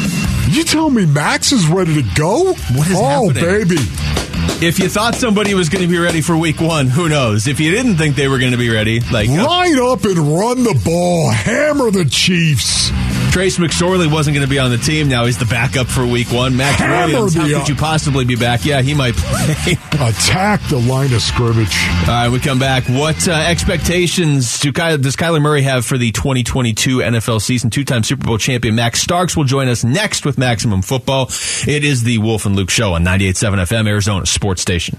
You 0.53 0.62
tell 0.62 0.88
me 0.88 1.05
Max 1.05 1.50
is 1.50 1.67
ready 1.67 2.00
to 2.00 2.09
go? 2.14 2.45
What 2.45 2.87
is 2.87 2.97
oh, 2.97 3.29
happening? 3.29 3.43
baby. 3.43 4.18
If 4.62 4.78
you 4.78 4.88
thought 4.88 5.14
somebody 5.14 5.55
was 5.55 5.69
going 5.69 5.83
to 5.83 5.88
be 5.88 5.99
ready 5.99 6.21
for 6.21 6.37
Week 6.37 6.61
One, 6.61 6.88
who 6.88 7.09
knows? 7.09 7.47
If 7.47 7.61
you 7.61 7.71
didn't 7.71 7.97
think 7.97 8.17
they 8.17 8.28
were 8.28 8.38
going 8.38 8.52
to 8.52 8.59
be 8.59 8.71
ready, 8.71 9.00
like 9.00 9.28
uh, 9.28 9.47
Line 9.47 9.78
up 9.78 10.05
and 10.05 10.19
run 10.19 10.62
the 10.64 10.81
ball. 10.85 11.31
Hammer 11.31 11.90
the 11.90 12.05
Chiefs. 12.05 12.90
Trace 13.31 13.59
McSorley 13.59 14.11
wasn't 14.11 14.35
going 14.35 14.47
to 14.47 14.51
be 14.51 14.59
on 14.59 14.71
the 14.71 14.79
team. 14.79 15.09
Now 15.09 15.25
he's 15.27 15.39
the 15.39 15.45
backup 15.45 15.87
for 15.87 16.07
Week 16.07 16.33
One. 16.33 16.57
Max 16.57 16.79
Hammer 16.81 17.07
Williams, 17.13 17.35
how 17.35 17.47
could 17.59 17.69
you 17.69 17.75
possibly 17.77 18.25
be 18.25 18.37
back? 18.37 18.65
Yeah, 18.65 18.81
he 18.83 18.95
might 18.95 19.15
play. 19.17 19.73
Attack 19.93 20.63
the 20.69 20.79
line 20.79 21.13
of 21.13 21.21
scrimmage. 21.23 21.77
All 22.03 22.07
right, 22.09 22.29
we 22.31 22.41
come 22.41 22.59
back. 22.59 22.85
What 22.89 23.29
uh, 23.29 23.33
expectations 23.33 24.59
do 24.61 24.73
Ky- 24.73 24.97
does 24.97 25.17
Kyler 25.17 25.41
Murray 25.41 25.63
have 25.63 25.85
for 25.87 25.99
the 25.99 26.11
2022 26.13 26.99
NFL 26.99 27.41
season? 27.41 27.71
Two-time 27.71 28.03
Super 28.03 28.27
Bowl 28.27 28.39
champion 28.39 28.75
Max 28.75 29.01
Starks 29.01 29.37
will 29.37 29.45
join 29.45 29.69
us 29.69 29.85
next 29.85 30.25
with 30.25 30.39
Maximum 30.39 30.83
Football. 30.83 31.27
It 31.67 31.85
is 31.85 32.03
the 32.03 32.19
Wolf 32.19 32.47
and 32.47 32.57
Luke 32.57 32.71
Show 32.71 32.95
on 32.95 33.05
98.7 33.05 33.67
FM, 33.67 33.87
Arizona 33.89 34.27
Sports 34.27 34.63
Station. 34.63 34.99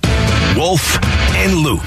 Wolf 0.56 0.98
and 1.36 1.56
Luke. 1.56 1.80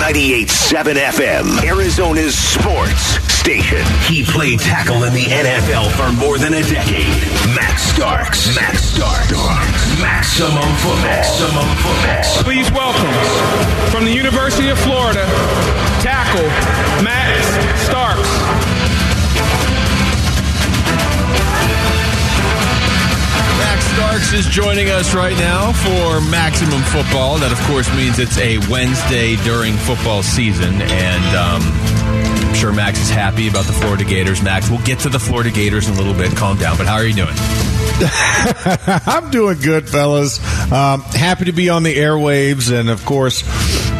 98.7 0.00 0.94
FM, 0.94 1.64
Arizona's 1.64 2.36
sports 2.36 3.00
station. 3.34 3.82
He 4.08 4.24
played 4.24 4.60
tackle 4.60 5.04
in 5.04 5.12
the 5.14 5.24
NFL 5.24 5.75
for 5.84 6.12
more 6.12 6.38
than 6.38 6.54
a 6.54 6.62
decade. 6.62 7.06
Max 7.54 7.82
Starks. 7.82 8.54
Max 8.56 8.82
Starks. 8.82 9.28
Starks. 9.28 10.00
Maximum 10.00 10.68
football. 10.80 11.02
Maximum 11.02 11.68
football. 11.84 12.42
Please 12.44 12.70
welcome 12.72 13.12
from 13.90 14.04
the 14.04 14.12
University 14.12 14.68
of 14.68 14.78
Florida, 14.78 15.24
tackle 16.00 16.46
Max 17.04 17.44
Starks. 17.84 18.28
Max 23.58 23.84
Starks 23.92 24.32
is 24.32 24.46
joining 24.46 24.88
us 24.90 25.14
right 25.14 25.36
now 25.36 25.72
for 25.72 26.20
Maximum 26.30 26.82
Football. 26.82 27.38
That, 27.38 27.52
of 27.52 27.60
course, 27.66 27.88
means 27.96 28.18
it's 28.18 28.38
a 28.38 28.58
Wednesday 28.70 29.36
during 29.44 29.74
football 29.76 30.22
season, 30.22 30.80
and 30.80 31.36
um, 31.36 31.62
I'm 31.62 31.85
sure 32.56 32.72
Max 32.72 32.98
is 33.00 33.10
happy 33.10 33.48
about 33.48 33.66
the 33.66 33.72
Florida 33.72 34.04
Gators. 34.04 34.42
Max, 34.42 34.70
we'll 34.70 34.82
get 34.82 35.00
to 35.00 35.10
the 35.10 35.18
Florida 35.18 35.50
Gators 35.50 35.88
in 35.88 35.94
a 35.94 35.96
little 35.98 36.14
bit. 36.14 36.34
Calm 36.36 36.56
down, 36.56 36.78
but 36.78 36.86
how 36.86 36.94
are 36.94 37.04
you 37.04 37.12
doing? 37.12 37.34
I'm 39.06 39.30
doing 39.30 39.58
good, 39.60 39.88
fellas. 39.88 40.38
Um, 40.72 41.02
happy 41.02 41.46
to 41.46 41.52
be 41.52 41.68
on 41.68 41.82
the 41.82 41.94
airwaves, 41.94 42.72
and 42.72 42.88
of 42.88 43.04
course, 43.04 43.42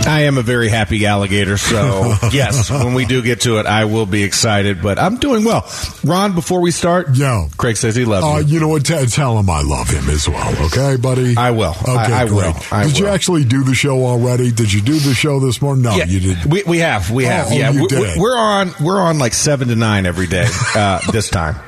I 0.07 0.23
am 0.23 0.39
a 0.39 0.43
very 0.43 0.69
happy 0.69 1.05
alligator. 1.07 1.57
So, 1.57 2.15
yes, 2.33 2.71
when 2.71 2.95
we 2.95 3.05
do 3.05 3.23
get 3.23 3.43
to 3.43 3.59
it, 3.59 3.67
I 3.67 3.85
will 3.87 4.07
be 4.07 4.23
excited. 4.23 4.83
But 4.83 4.99
I'm 4.99 5.17
doing 5.19 5.45
well. 5.45 5.69
Ron, 6.05 6.35
before 6.35 6.61
we 6.61 6.71
start, 6.71 7.09
yeah, 7.15 7.49
Craig 7.57 7.77
says 7.77 7.95
he 7.97 8.05
loves 8.05 8.25
Uh, 8.25 8.39
you. 8.47 8.55
you 8.55 8.61
know 8.61 8.69
what? 8.69 8.85
T- 8.87 9.07
tell 9.07 9.39
him 9.39 9.51
I 9.51 9.63
love 9.63 9.89
him 9.89 10.09
as 10.11 10.29
well. 10.29 10.55
Okay, 10.67 10.97
buddy. 10.97 11.37
I 11.37 11.51
will. 11.51 11.75
Okay, 11.83 11.91
I- 11.91 12.23
I 12.23 12.25
will. 12.25 12.55
I 12.73 12.85
did 12.85 12.99
you 12.99 13.07
actually 13.09 13.45
do 13.45 13.63
the 13.65 13.75
show 13.75 14.05
already? 14.07 14.51
Did 14.53 14.73
you 14.73 14.81
do 14.81 14.99
the 14.99 15.15
show 15.15 15.41
this 15.41 15.61
morning? 15.61 15.83
No, 15.85 15.97
Yeah, 15.97 16.05
you 16.07 16.21
did. 16.21 16.45
We, 16.51 16.63
we 16.65 16.79
have. 16.79 17.11
We 17.11 17.25
have. 17.25 17.49
Oh, 17.51 17.55
yeah, 17.55 17.71
we, 17.71 17.87
did. 17.87 18.19
we're 18.19 18.37
on. 18.37 18.73
We're 18.81 19.01
on 19.01 19.19
like 19.19 19.35
seven 19.35 19.69
to 19.69 19.77
nine 19.77 20.07
every 20.07 20.27
day 20.27 20.47
uh, 20.75 21.01
this 21.13 21.29
time. 21.31 21.57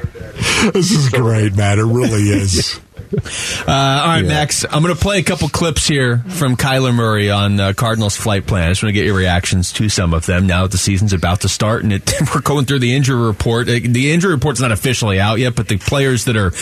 This 0.73 0.91
is 0.93 1.09
great, 1.11 1.55
man. 1.57 1.79
It 1.79 1.83
really 1.85 2.23
is. 2.31 2.79
Uh, 3.69 3.73
all 3.73 4.07
right, 4.07 4.25
Max. 4.25 4.65
I'm 4.65 4.83
going 4.83 4.95
to 4.95 5.01
play 5.01 5.19
a 5.19 5.23
couple 5.23 5.49
clips 5.49 5.87
here 5.87 6.19
from 6.29 6.57
Kyler 6.57 6.95
Murray 6.95 7.31
on 7.31 7.61
uh, 7.61 7.73
Cardinals 7.75 8.17
flight 8.17 8.47
plan. 8.47 8.65
I 8.67 8.71
just 8.71 8.83
want 8.83 8.91
to 8.91 8.93
get 8.95 9.05
your 9.05 9.17
reactions 9.17 9.73
to 9.75 9.89
some 9.91 10.15
of 10.15 10.25
them 10.25 10.47
now 10.47 10.63
that 10.63 10.71
the 10.73 10.79
season's 10.79 11.13
about 11.13 11.43
to 11.43 11.49
start, 11.51 11.83
and 11.83 11.93
it, 11.93 12.11
we're 12.35 12.41
going 12.41 12.65
through 12.65 12.79
the 12.79 12.95
injury 12.95 13.21
report. 13.21 13.69
Uh, 13.69 13.73
The 13.83 14.11
injury 14.13 14.33
report's 14.33 14.61
not 14.61 14.73
officially 14.73 15.21
out 15.21 15.39
yet, 15.39 15.55
but 15.55 15.69
the 15.69 15.77
players 15.77 16.25
that 16.27 16.37
are 16.37 16.53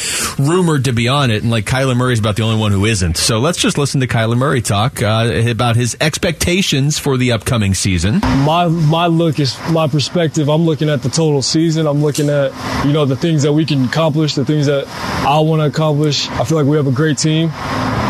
rumored 0.42 0.86
to 0.86 0.92
be 0.92 1.06
on 1.06 1.30
it, 1.30 1.42
and 1.42 1.50
like 1.50 1.64
Kyler 1.66 1.96
Murray's 1.96 2.18
about 2.18 2.34
the 2.36 2.42
only 2.42 2.58
one 2.58 2.72
who 2.72 2.86
isn't. 2.86 3.16
So 3.16 3.38
let's 3.38 3.58
just 3.58 3.78
listen 3.78 4.00
to 4.00 4.06
Kyler 4.08 4.36
Murray 4.36 4.62
talk 4.62 5.00
uh, 5.02 5.30
about 5.48 5.76
his 5.76 5.96
expectations 6.00 6.98
for 6.98 7.16
the 7.16 7.32
upcoming 7.32 7.74
season. 7.74 8.18
my 8.20 8.66
my 8.66 9.06
look 9.06 9.38
is 9.38 9.56
my 9.70 9.86
perspective. 9.86 10.48
I'm 10.48 10.62
looking 10.62 10.88
at 10.88 11.02
the 11.02 11.08
total 11.08 11.42
season. 11.42 11.86
I'm 11.86 12.02
looking 12.02 12.28
at 12.30 12.52
you 12.84 12.92
know 12.92 13.04
the 13.04 13.16
things 13.16 13.42
that 13.44 13.52
we 13.52 13.64
can 13.64 13.84
accomplish, 13.84 14.34
the 14.34 14.44
things 14.44 14.66
that 14.66 14.86
I 15.26 15.38
want 15.40 15.60
to 15.60 15.66
accomplish. 15.66 16.28
I 16.38 16.44
feel 16.44 16.58
like 16.58 16.66
we 16.66 16.76
have 16.76 16.86
a 16.86 16.92
great 16.92 17.18
team. 17.18 17.50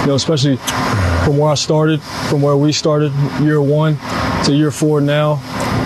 You 0.01 0.07
know, 0.09 0.15
especially 0.15 0.57
from 1.25 1.39
where 1.39 1.51
I 1.51 1.55
started, 1.55 2.01
from 2.29 2.43
where 2.43 2.57
we 2.57 2.73
started, 2.73 3.13
year 3.41 3.61
one 3.61 3.99
to 4.45 4.53
year 4.53 4.71
four 4.71 5.01
now. 5.01 5.37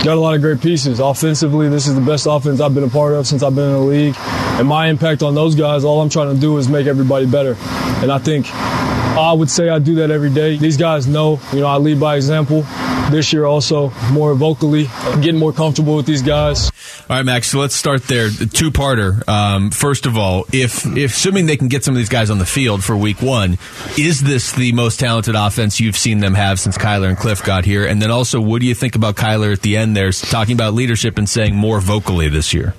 Got 0.04 0.16
a 0.16 0.20
lot 0.20 0.34
of 0.34 0.40
great 0.40 0.60
pieces. 0.60 1.00
Offensively, 1.00 1.68
this 1.68 1.86
is 1.86 1.94
the 1.94 2.00
best 2.00 2.26
offense 2.28 2.60
I've 2.60 2.74
been 2.74 2.84
a 2.84 2.88
part 2.88 3.14
of 3.14 3.26
since 3.26 3.42
I've 3.42 3.54
been 3.54 3.66
in 3.66 3.72
the 3.72 3.78
league. 3.80 4.14
And 4.18 4.66
my 4.68 4.88
impact 4.88 5.22
on 5.22 5.34
those 5.34 5.54
guys, 5.54 5.84
all 5.84 6.00
I'm 6.00 6.08
trying 6.08 6.34
to 6.34 6.40
do 6.40 6.56
is 6.58 6.68
make 6.68 6.86
everybody 6.86 7.26
better. 7.26 7.56
And 8.02 8.10
I 8.10 8.18
think 8.18 8.46
I 8.54 9.32
would 9.32 9.50
say 9.50 9.68
I 9.68 9.78
do 9.78 9.96
that 9.96 10.10
every 10.10 10.30
day. 10.30 10.56
These 10.56 10.76
guys 10.76 11.06
know, 11.06 11.40
you 11.52 11.60
know, 11.60 11.66
I 11.66 11.76
lead 11.76 12.00
by 12.00 12.16
example. 12.16 12.62
This 13.10 13.32
year 13.32 13.44
also 13.44 13.90
more 14.12 14.34
vocally, 14.34 14.84
getting 15.20 15.38
more 15.38 15.52
comfortable 15.52 15.96
with 15.96 16.06
these 16.06 16.22
guys. 16.22 16.69
All 17.10 17.16
right, 17.16 17.26
Max. 17.26 17.48
So 17.48 17.58
let's 17.58 17.74
start 17.74 18.04
there. 18.04 18.28
Two 18.30 18.70
parter. 18.70 19.28
Um, 19.28 19.72
first 19.72 20.06
of 20.06 20.16
all, 20.16 20.46
if, 20.52 20.86
if 20.96 21.10
assuming 21.10 21.46
they 21.46 21.56
can 21.56 21.66
get 21.66 21.82
some 21.82 21.92
of 21.92 21.98
these 21.98 22.08
guys 22.08 22.30
on 22.30 22.38
the 22.38 22.46
field 22.46 22.84
for 22.84 22.96
Week 22.96 23.20
One, 23.20 23.58
is 23.98 24.20
this 24.20 24.52
the 24.52 24.70
most 24.70 25.00
talented 25.00 25.34
offense 25.34 25.80
you've 25.80 25.96
seen 25.96 26.20
them 26.20 26.34
have 26.34 26.60
since 26.60 26.78
Kyler 26.78 27.08
and 27.08 27.18
Cliff 27.18 27.42
got 27.42 27.64
here? 27.64 27.84
And 27.84 28.00
then 28.00 28.12
also, 28.12 28.40
what 28.40 28.60
do 28.60 28.68
you 28.68 28.76
think 28.76 28.94
about 28.94 29.16
Kyler 29.16 29.52
at 29.52 29.60
the 29.62 29.76
end 29.76 29.96
there, 29.96 30.12
talking 30.12 30.54
about 30.54 30.72
leadership 30.74 31.18
and 31.18 31.28
saying 31.28 31.56
more 31.56 31.80
vocally 31.80 32.28
this 32.28 32.54
year? 32.54 32.74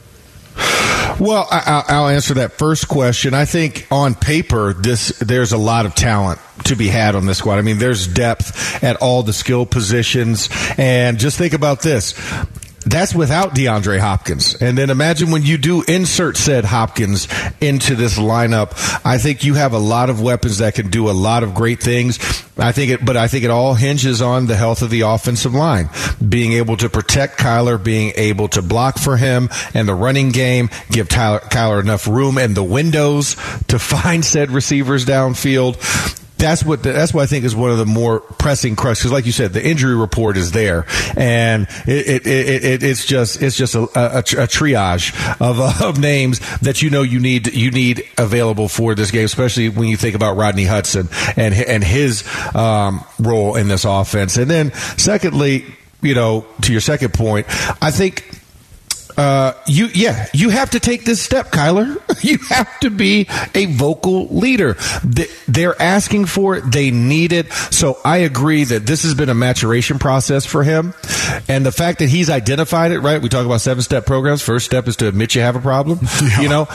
Well, 1.20 1.46
I, 1.52 1.84
I- 1.90 1.94
I'll 1.96 2.08
answer 2.08 2.36
that 2.36 2.54
first 2.54 2.88
question. 2.88 3.34
I 3.34 3.44
think 3.44 3.86
on 3.92 4.16
paper, 4.16 4.72
this 4.72 5.10
there's 5.20 5.52
a 5.52 5.58
lot 5.58 5.86
of 5.86 5.94
talent 5.94 6.40
to 6.64 6.78
be 6.78 6.88
had 6.88 7.16
on 7.18 7.26
this 7.26 7.40
squad. 7.40 7.58
I 7.58 7.64
mean, 7.64 7.80
there's 7.80 8.08
depth 8.08 8.82
at 8.82 8.96
all 9.02 9.24
the 9.24 9.34
skill 9.34 9.66
positions, 9.66 10.48
and 10.78 11.20
just 11.20 11.38
think 11.38 11.52
about 11.54 11.82
this. 11.82 12.14
That's 12.86 13.14
without 13.14 13.54
DeAndre 13.54 14.00
Hopkins. 14.00 14.56
And 14.56 14.76
then 14.76 14.90
imagine 14.90 15.30
when 15.30 15.44
you 15.44 15.58
do 15.60 15.84
insert 15.84 16.36
said 16.36 16.66
Hopkins 16.66 17.28
into 17.62 17.96
this 17.96 18.18
lineup. 18.18 18.72
I 19.06 19.20
think 19.20 19.44
you 19.44 19.54
have 19.54 19.74
a 19.74 19.80
lot 19.80 20.10
of 20.10 20.20
weapons 20.20 20.58
that 20.58 20.74
can 20.74 20.90
do 20.90 21.10
a 21.10 21.12
lot 21.12 21.44
of 21.44 21.54
great 21.54 21.82
things. 21.82 22.18
I 22.58 22.72
think 22.72 22.92
it, 22.92 23.06
but 23.06 23.18
I 23.18 23.28
think 23.28 23.44
it 23.44 23.52
all 23.52 23.76
hinges 23.76 24.22
on 24.22 24.48
the 24.48 24.56
health 24.56 24.82
of 24.82 24.90
the 24.90 25.02
offensive 25.02 25.54
line. 25.54 25.90
Being 26.28 26.54
able 26.54 26.76
to 26.78 26.90
protect 26.90 27.38
Kyler, 27.38 27.82
being 27.82 28.14
able 28.16 28.48
to 28.50 28.64
block 28.64 28.98
for 28.98 29.16
him 29.16 29.50
and 29.76 29.88
the 29.88 29.96
running 29.96 30.30
game, 30.30 30.70
give 30.90 31.08
Tyler, 31.08 31.40
Kyler 31.40 31.82
enough 31.82 32.08
room 32.08 32.40
and 32.40 32.58
the 32.58 32.64
windows 32.64 33.36
to 33.68 33.78
find 33.92 34.26
said 34.26 34.50
receivers 34.50 35.06
downfield 35.06 36.20
that's 36.42 36.66
what 36.66 36.84
that's 36.84 37.14
what 37.14 37.24
I 37.24 37.26
think 37.28 37.46
is 37.46 37.56
one 37.56 37.72
of 37.72 37.78
the 37.78 37.86
more 37.86 38.20
pressing 38.20 38.76
questions. 38.76 39.04
Because, 39.04 39.14
like 39.14 39.26
you 39.26 39.32
said, 39.32 39.54
the 39.54 39.66
injury 39.66 39.96
report 39.96 40.38
is 40.38 40.52
there, 40.52 40.86
and 41.16 41.68
it, 41.86 42.26
it, 42.26 42.28
it, 42.28 42.66
it 42.66 42.84
it's 42.84 43.06
just 43.06 43.42
it's 43.42 43.56
just 43.56 43.76
a, 43.76 43.82
a, 43.82 44.20
a 44.20 44.48
triage 44.48 45.14
of, 45.40 45.60
of 45.82 46.00
names 46.00 46.40
that 46.60 46.82
you 46.82 46.90
know 46.90 47.04
you 47.04 47.20
need 47.20 47.54
you 47.54 47.72
need 47.72 48.04
available 48.18 48.68
for 48.68 48.96
this 48.96 49.12
game, 49.12 49.26
especially 49.26 49.70
when 49.70 49.88
you 49.88 49.98
think 49.98 50.16
about 50.16 50.36
Rodney 50.36 50.66
Hudson 50.66 51.08
and 51.38 51.54
and 51.54 51.84
his 51.84 52.28
um, 52.56 53.06
role 53.20 53.56
in 53.56 53.68
this 53.68 53.86
offense. 53.86 54.38
And 54.38 54.50
then, 54.50 54.74
secondly, 54.98 55.66
you 56.02 56.16
know, 56.16 56.46
to 56.62 56.72
your 56.72 56.82
second 56.82 57.14
point, 57.14 57.46
I 57.82 57.92
think 57.92 58.41
uh, 59.18 59.54
you 59.68 59.88
yeah, 59.88 60.28
you 60.34 60.50
have 60.50 60.72
to 60.72 60.80
take 60.80 61.06
this 61.06 61.22
step, 61.22 61.52
Kyler. 61.52 61.98
You 62.22 62.38
have 62.50 62.80
to 62.82 62.92
be 62.92 63.28
a 63.56 63.66
vocal 63.66 64.28
leader. 64.28 64.78
They're 65.48 65.82
asking 65.82 66.28
for 66.28 66.58
it. 66.58 66.72
They 66.72 66.92
need 66.92 67.34
it. 67.34 67.52
So 67.72 67.98
I 68.06 68.18
agree 68.18 68.64
that 68.64 68.86
this 68.86 69.02
has 69.04 69.16
been 69.16 69.30
a 69.30 69.34
maturation 69.34 69.98
process 69.98 70.46
for 70.46 70.62
him, 70.62 70.94
and 71.48 71.66
the 71.66 71.72
fact 71.72 71.98
that 72.00 72.10
he's 72.10 72.30
identified 72.30 72.92
it. 72.92 73.00
Right, 73.00 73.20
we 73.20 73.28
talk 73.28 73.44
about 73.46 73.62
seven 73.62 73.82
step 73.82 74.06
programs. 74.06 74.44
First 74.44 74.68
step 74.68 74.88
is 74.88 74.98
to 74.98 75.08
admit 75.08 75.34
you 75.34 75.42
have 75.42 75.56
a 75.56 75.62
problem. 75.62 76.00
You 76.40 76.50
know, 76.50 76.66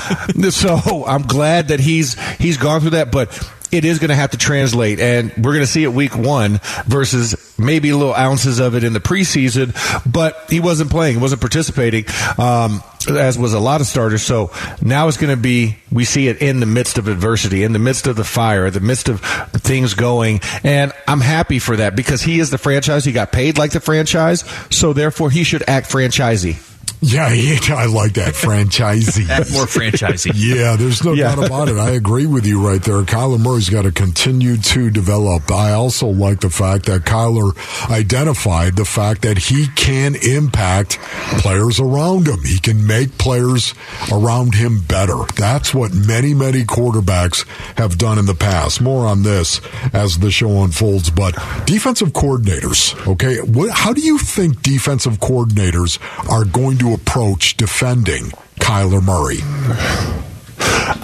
so 0.50 1.05
I'm 1.07 1.23
glad 1.23 1.69
that 1.69 1.81
he's 1.81 2.14
he's 2.38 2.57
gone 2.57 2.81
through 2.81 2.90
that, 2.90 3.11
but 3.11 3.31
it 3.76 3.85
is 3.85 3.99
going 3.99 4.11
to 4.11 4.16
have 4.16 4.30
to 4.30 4.38
translate, 4.38 5.00
and 5.00 5.33
we're 5.37 5.52
going 5.52 5.61
to 5.61 5.66
see 5.66 5.85
it 5.85 5.92
week 5.92 6.16
one 6.16 6.61
versus 6.87 7.37
maybe 7.59 7.92
little 7.92 8.14
ounces 8.14 8.59
of 8.59 8.75
it 8.75 8.85
in 8.85 8.92
the 8.92 9.00
preseason. 9.00 9.75
But 10.11 10.47
he 10.49 10.61
wasn't 10.61 10.90
playing, 10.90 11.21
wasn't 11.21 11.40
participating, 11.40 12.04
um, 12.38 12.83
as 13.09 13.38
was 13.38 13.52
a 13.54 13.61
lot 13.61 13.80
of 13.80 13.87
starters. 13.87 14.23
So 14.23 14.50
now 14.83 15.09
it's 15.09 15.16
going 15.16 15.35
to 15.35 15.40
be 15.40 15.76
we 15.90 16.04
see 16.04 16.28
it 16.28 16.42
in 16.42 16.61
the 16.61 16.66
midst 16.66 16.99
of 16.99 17.09
adversity, 17.09 17.62
in 17.62 17.73
the 17.73 17.78
midst 17.78 18.06
of 18.06 18.16
the 18.16 18.25
fire, 18.25 18.66
in 18.66 18.73
the 18.73 18.80
midst 18.80 19.09
of 19.09 19.21
things 19.52 19.95
going, 19.95 20.40
and 20.64 20.92
I'm 21.06 21.21
happy 21.21 21.59
for 21.59 21.76
that 21.76 21.97
because 21.97 22.23
he 22.23 22.40
is 22.40 22.50
the 22.50 22.59
franchise. 22.59 23.04
He 23.04 23.12
got 23.12 23.33
paid 23.33 23.59
like 23.59 23.73
the 23.73 23.80
franchise, 23.80 24.45
so 24.71 24.92
therefore 24.92 25.30
he 25.30 25.45
should 25.45 25.64
act 25.68 25.90
franchisey. 25.90 26.75
Yeah, 27.03 27.31
yeah, 27.33 27.75
I 27.75 27.87
like 27.87 28.15
that 28.15 28.35
franchisee. 28.35 29.29
More 29.53 29.67
franchisey. 29.67 30.33
Yeah, 30.57 30.76
there's 30.76 31.05
no 31.05 31.12
Yeah. 31.12 31.35
doubt 31.35 31.47
about 31.47 31.69
it. 31.69 31.76
I 31.76 31.91
agree 31.91 32.26
with 32.26 32.47
you 32.47 32.67
right 32.67 32.83
there. 32.83 33.03
Kyler 33.03 33.38
Murray's 33.38 33.69
got 33.69 33.83
to 33.83 33.93
continue 33.93 34.57
to 34.57 34.91
develop. 34.91 35.50
I 35.50 35.73
also 35.73 36.07
like 36.09 36.41
the 36.41 36.50
fact 36.50 36.87
that 36.87 37.03
Kyler 37.03 37.53
identified 37.91 38.76
the 38.76 38.85
fact 38.85 39.23
that 39.23 39.38
he 39.38 39.67
can 39.76 40.15
impact 40.17 40.99
players 41.41 41.81
around 41.81 42.26
him. 42.29 42.43
He 42.45 42.59
can 42.59 42.87
make 42.87 43.19
players 43.19 43.75
around 44.12 44.55
him 44.55 44.81
better. 44.81 45.25
That's 45.37 45.75
what 45.75 45.93
many, 45.95 46.33
many 46.35 46.65
quarterbacks 46.65 47.47
have 47.76 47.99
done 47.99 48.19
in 48.19 48.26
the 48.26 48.35
past. 48.35 48.81
More 48.81 49.07
on 49.07 49.23
this 49.23 49.61
as 49.93 50.19
the 50.19 50.31
show 50.31 50.62
unfolds. 50.62 51.11
But 51.11 51.35
defensive 51.67 52.11
coordinators, 52.11 52.95
okay, 53.07 53.41
what, 53.41 53.71
how 53.71 53.93
do 53.93 54.00
you 54.00 54.19
think 54.19 54.62
defensive 54.62 55.19
coordinators 55.19 55.99
are 56.31 56.45
going 56.45 56.79
to 56.79 56.95
approach 56.97 57.57
defending 57.57 58.31
Kyler 58.61 59.03
Murray? 59.03 59.38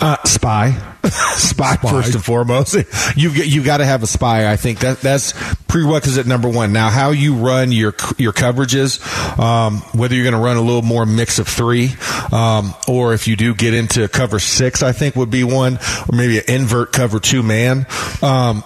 Uh, 0.00 0.16
spy. 0.24 0.70
spy, 1.04 1.74
Spy. 1.74 1.90
first 1.90 2.14
and 2.14 2.24
foremost. 2.24 2.74
You've 3.16 3.36
got- 3.36 3.46
you 3.48 3.62
got 3.62 3.78
to 3.78 3.84
have 3.84 4.02
a 4.02 4.06
spy. 4.06 4.50
I 4.50 4.56
think 4.56 4.80
that 4.80 5.00
that's 5.00 5.32
prerequisite 5.66 6.26
number 6.26 6.48
one. 6.48 6.72
Now, 6.72 6.90
how 6.90 7.10
you 7.10 7.34
run 7.34 7.72
your 7.72 7.94
your 8.18 8.32
coverages, 8.32 9.00
um, 9.38 9.78
whether 9.92 10.14
you're 10.14 10.24
going 10.24 10.34
to 10.34 10.40
run 10.40 10.56
a 10.56 10.60
little 10.62 10.82
more 10.82 11.04
mix 11.04 11.38
of 11.38 11.48
three, 11.48 11.90
um, 12.32 12.74
or 12.88 13.14
if 13.14 13.26
you 13.28 13.36
do 13.36 13.54
get 13.54 13.74
into 13.74 14.06
cover 14.08 14.38
six, 14.38 14.82
I 14.82 14.92
think 14.92 15.16
would 15.16 15.30
be 15.30 15.44
one, 15.44 15.78
or 16.08 16.16
maybe 16.16 16.38
an 16.38 16.44
invert 16.48 16.92
cover 16.92 17.18
two 17.20 17.42
man. 17.42 17.86
Um, 18.22 18.62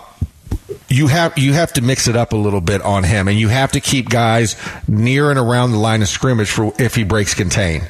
you 0.89 1.09
have 1.09 1.37
you 1.37 1.53
have 1.53 1.73
to 1.75 1.83
mix 1.83 2.07
it 2.09 2.17
up 2.17 2.33
a 2.33 2.37
little 2.37 2.61
bit 2.61 2.81
on 2.83 3.05
him, 3.05 3.29
and 3.29 3.39
you 3.39 3.49
have 3.49 3.73
to 3.73 3.81
keep 3.81 4.09
guys 4.09 4.57
near 4.87 5.31
and 5.31 5.39
around 5.39 5.73
the 5.73 5.79
line 5.79 6.03
of 6.03 6.09
scrimmage 6.09 6.51
for 6.51 6.73
if 6.79 6.95
he 6.95 7.05
breaks 7.05 7.35
contain. 7.35 7.83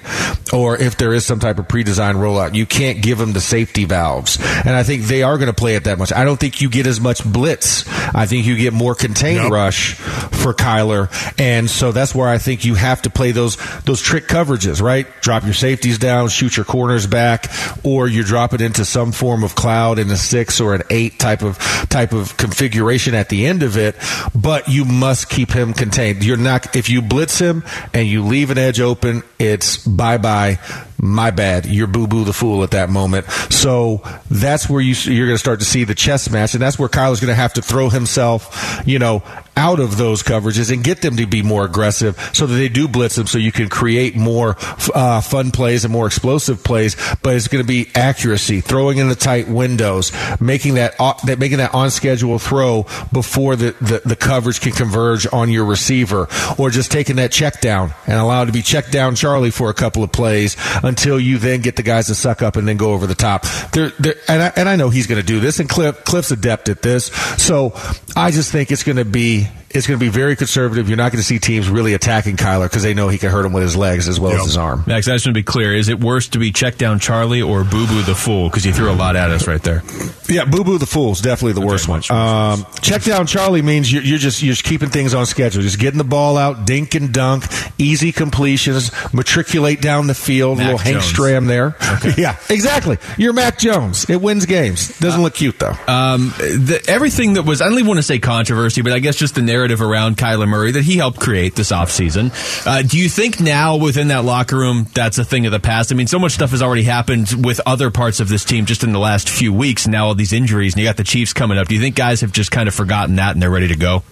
Or 0.57 0.77
if 0.77 0.97
there 0.97 1.13
is 1.13 1.25
some 1.27 1.39
type 1.39 1.59
of 1.59 1.69
pre-designed 1.69 2.19
rollout, 2.19 2.55
you 2.55 2.65
can't 2.67 3.03
give 3.03 3.19
them 3.19 3.33
the 3.33 3.41
safety 3.41 3.85
valves. 3.85 4.39
And 4.41 4.71
I 4.71 4.83
think 4.83 5.03
they 5.05 5.23
are 5.23 5.37
going 5.37 5.49
to 5.49 5.53
play 5.53 5.75
it 5.75 5.85
that 5.85 5.99
much. 5.99 6.13
I 6.13 6.25
don't 6.25 6.39
think 6.41 6.61
you 6.61 6.71
get 6.71 6.87
as 6.87 7.01
much 7.01 7.23
blitz. 7.25 7.85
I 8.15 8.27
think 8.27 8.47
you 8.47 8.57
get 8.57 8.73
more 8.73 8.95
contained 8.95 9.43
Yep. 9.43 9.53
rush 9.53 9.95
for 9.95 10.55
Kyler, 10.55 11.11
and 11.39 11.69
so 11.69 11.93
that's 11.93 12.15
where 12.15 12.29
I 12.29 12.39
think 12.39 12.65
you 12.65 12.75
have 12.75 13.03
to 13.03 13.11
play 13.11 13.33
those 13.33 13.57
those 13.85 14.01
trick 14.01 14.29
coverages, 14.29 14.81
right? 14.81 15.07
Drop 15.21 15.45
your 15.45 15.53
safeties 15.55 15.99
down, 15.99 16.29
shoot 16.29 16.57
your 16.57 16.65
corners 16.65 17.07
back, 17.07 17.51
or 17.85 18.07
you 18.09 18.23
drop 18.23 18.55
it 18.55 18.61
into 18.61 18.85
some 18.85 19.13
form 19.13 19.43
of 19.45 19.55
cloud 19.55 19.99
in 19.99 20.11
a 20.11 20.17
six 20.17 20.61
or 20.61 20.75
an 20.75 20.83
eight 20.91 21.19
type 21.19 21.43
of 21.43 21.59
type 21.91 22.13
of 22.13 22.37
configuration 22.37 23.15
at 23.15 23.29
the 23.29 23.47
end 23.47 23.63
of 23.63 23.77
it. 23.77 23.97
But 24.35 24.69
you 24.69 24.85
must 24.85 25.29
keep 25.29 25.51
him 25.51 25.73
contained. 25.75 26.25
You're 26.25 26.37
not 26.37 26.75
if 26.77 26.89
you 26.89 27.03
blitz 27.03 27.39
him 27.39 27.65
and 27.93 28.07
you 28.09 28.23
leave 28.25 28.51
an 28.51 28.59
edge 28.59 28.81
open, 28.81 29.23
it's 29.39 29.85
bye 29.87 30.19
bye 30.19 30.46
guy 30.47 30.59
my 30.99 31.31
bad. 31.31 31.67
You're 31.67 31.87
boo 31.87 32.07
boo 32.07 32.25
the 32.25 32.33
fool 32.33 32.63
at 32.63 32.71
that 32.71 32.89
moment. 32.89 33.27
So 33.51 34.03
that's 34.31 34.69
where 34.69 34.81
you 34.81 34.95
you're 35.13 35.27
going 35.27 35.35
to 35.35 35.39
start 35.39 35.59
to 35.61 35.67
see 35.67 35.85
the 35.85 35.95
chess 35.95 36.31
match, 36.31 36.55
and 36.55 36.63
that's 36.63 36.79
where 36.79 36.89
Kyler's 36.89 37.21
going 37.21 37.29
to 37.29 37.35
have 37.35 37.53
to 37.55 37.63
throw 37.63 37.91
himself, 37.91 38.83
you 38.87 38.99
know, 38.99 39.23
out 39.57 39.81
of 39.81 39.97
those 39.97 40.23
coverages 40.23 40.73
and 40.73 40.85
get 40.85 41.03
them 41.03 41.17
to 41.17 41.27
be 41.27 41.43
more 41.43 41.65
aggressive, 41.65 42.19
so 42.33 42.47
that 42.47 42.55
they 42.55 42.69
do 42.69 42.89
blitz 42.89 43.17
them, 43.17 43.27
so 43.27 43.39
you 43.39 43.53
can 43.53 43.69
create 43.69 44.17
more 44.17 44.57
uh, 44.95 45.21
fun 45.21 45.51
plays 45.51 45.85
and 45.85 45.93
more 45.93 46.07
explosive 46.07 46.63
plays. 46.65 46.97
But 47.23 47.37
it's 47.37 47.49
going 47.49 47.63
to 47.63 47.69
be 47.69 47.89
accuracy, 47.95 48.61
throwing 48.61 48.99
in 48.99 49.09
the 49.09 49.15
tight 49.15 49.49
windows, 49.49 50.13
making 50.41 50.75
that 50.75 50.95
uh, 50.99 51.15
that 51.27 51.39
making 51.39 51.59
that 51.59 51.75
on 51.75 51.91
schedule 51.91 52.39
throw 52.39 52.87
before 53.13 53.57
the, 53.57 53.73
the 53.83 54.03
the 54.05 54.17
coverage 54.17 54.61
can 54.61 54.73
converge 54.73 55.27
on 55.31 55.51
your 55.51 55.67
receiver, 55.67 56.29
or 56.59 56.71
just 56.71 56.91
taking 56.91 57.17
that 57.17 57.33
check 57.33 57.61
down 57.61 57.93
and 58.07 58.19
allow 58.19 58.43
it 58.43 58.47
to 58.47 58.53
be 58.53 58.63
check 58.63 58.91
down 58.91 59.15
Charlie 59.15 59.51
for 59.51 59.69
a 59.69 59.75
couple 59.75 60.03
of 60.03 60.11
plays 60.11 60.57
until 60.87 61.21
you 61.21 61.39
then 61.39 61.61
get 61.61 61.77
the 61.77 61.83
guys 61.83 62.07
to 62.07 62.15
suck 62.15 62.43
up 62.43 62.57
and 62.57 62.67
then 62.67 62.77
go 62.77 62.93
over 62.93 63.07
the 63.07 63.15
top. 63.15 63.45
They're, 63.73 63.91
they're, 63.99 64.15
and, 64.29 64.43
I, 64.43 64.53
and 64.57 64.69
I 64.69 64.77
know 64.77 64.89
he's 64.89 65.07
going 65.07 65.21
to 65.21 65.27
do 65.27 65.41
this, 65.41 65.61
and 65.61 65.69
Cliff, 65.69 66.05
Cliff's 66.05 66.31
adept 66.31 66.69
at 66.69 66.83
this. 66.83 67.07
So 67.37 67.73
I 68.15 68.31
just 68.31 68.53
think 68.53 68.71
it's 68.71 68.85
going 68.85 68.97
to 68.97 69.05
be 69.05 69.49
it's 69.77 69.87
going 69.87 69.99
to 69.99 70.05
be 70.05 70.11
very 70.11 70.37
conservative. 70.37 70.89
You're 70.89 70.97
not 70.97 71.13
going 71.13 71.21
to 71.21 71.27
see 71.27 71.39
teams 71.39 71.69
really 71.69 71.95
attacking 71.95 72.37
Kyler 72.37 72.65
because 72.67 72.83
they 72.83 72.95
know 72.95 73.09
he 73.09 73.19
can 73.19 73.31
hurt 73.31 73.45
him 73.45 73.53
with 73.53 73.63
his 73.63 73.77
legs 73.77 74.09
as 74.09 74.19
well 74.19 74.33
as 74.33 74.45
his 74.45 74.57
arm. 74.57 74.85
Max, 74.87 75.09
I 75.09 75.13
just 75.15 75.27
want 75.27 75.35
to 75.35 75.41
be 75.41 75.45
clear. 75.45 75.73
Is 75.75 75.89
it 75.89 76.01
worse 76.03 76.29
to 76.29 76.39
be 76.39 76.53
check 76.53 76.77
down 76.79 76.99
Charlie 76.99 77.43
or 77.43 77.65
Boo 77.65 77.87
Boo 77.87 78.03
the 78.03 78.15
Fool? 78.15 78.49
Because 78.49 78.65
you 78.65 78.73
threw 78.73 78.91
a 78.91 78.95
lot 78.95 79.17
at 79.17 79.31
us 79.31 79.47
right 79.47 79.63
there. 79.63 79.83
Yeah, 80.29 80.45
Boo 80.45 80.65
Boo 80.65 80.79
the 80.79 80.87
Fool's 80.87 81.21
definitely 81.21 81.61
the 81.61 81.67
worst 81.67 81.89
one. 81.89 82.03
Um, 82.11 82.67
check 82.81 83.03
down 83.03 83.27
Charlie 83.27 83.63
means 83.63 83.93
you're, 83.93 84.03
you're 84.03 84.19
just 84.19 84.43
you're 84.43 84.53
just 84.53 84.65
keeping 84.65 84.89
things 84.89 85.15
on 85.15 85.27
schedule, 85.27 85.63
just 85.63 85.79
getting 85.79 85.99
the 85.99 86.05
ball 86.05 86.37
out, 86.37 86.67
dink 86.67 86.95
and 86.95 87.13
dunk, 87.13 87.45
easy 87.79 88.13
completions, 88.13 88.91
matriculate 89.13 89.81
down 89.81 90.07
the 90.07 90.15
field, 90.15 90.59
Mac 90.59 90.67
little 90.67 90.79
Hank 90.79 90.99
Stram 90.99 91.47
there. 91.47 91.77
Yeah, 92.17 92.37
exactly. 92.49 92.99
You're 93.19 93.33
Mac 93.33 93.59
Jones. 93.59 94.09
It 94.09 94.21
wins 94.23 94.47
games. 94.47 94.97
Doesn't 95.01 95.23
look 95.23 95.35
cute 95.35 95.59
though. 95.59 95.75
Um, 95.89 96.29
the, 96.39 96.83
everything 96.89 97.35
that 97.35 97.43
was, 97.43 97.61
I 97.61 97.65
don't 97.65 97.75
even 97.75 97.87
want 97.89 97.99
to 97.99 98.03
say 98.03 98.19
controversy, 98.19 98.81
but 98.83 98.93
I 98.93 99.01
guess 99.01 99.17
just 99.17 99.35
the 99.35 99.43
narrative 99.43 99.66
around 99.73 100.17
Kyler 100.17 100.49
Murray 100.49 100.73
that 100.73 100.83
he 100.83 100.97
helped 100.97 101.21
create 101.21 101.55
this 101.55 101.73
offseason. 101.73 102.33
Uh, 102.67 102.83
do 102.83 102.99
you 102.99 103.09
think 103.09 103.41
now 103.41 103.77
within 103.77 104.09
that 104.09 104.25
locker 104.25 104.57
room 104.57 104.87
that's 104.95 105.19
a 105.19 105.25
thing 105.25 105.47
of 105.47 105.53
the 105.53 105.61
past? 105.61 105.93
I 105.93 105.95
mean, 105.95 106.07
so 106.07 106.19
much 106.19 106.33
stuff 106.33 106.51
has 106.51 106.63
already 106.63 106.83
happened 106.83 107.45
with 107.45 107.61
other 107.67 107.91
parts 107.91 108.21
of 108.21 108.29
this 108.29 108.45
team 108.45 108.67
just 108.67 108.85
in 108.85 108.93
the 108.93 108.99
last 108.99 109.29
few 109.29 109.53
weeks. 109.53 109.87
Now 109.87 110.07
all 110.07 110.15
these 110.15 110.33
injuries, 110.33 110.75
and 110.75 110.81
you 110.81 110.89
got 110.89 110.97
the 110.97 111.05
Chiefs 111.05 111.33
coming 111.33 111.59
up. 111.59 111.69
Do 111.69 111.75
you 111.75 111.81
think 111.81 111.97
guys 111.97 112.21
have 112.21 112.33
just 112.33 112.51
kind 112.51 112.69
of 112.69 112.75
forgotten 112.75 113.17
that 113.17 113.33
and 113.33 113.43
they're 113.43 113.51
ready 113.51 113.69
to 113.69 113.77
go? 113.77 114.03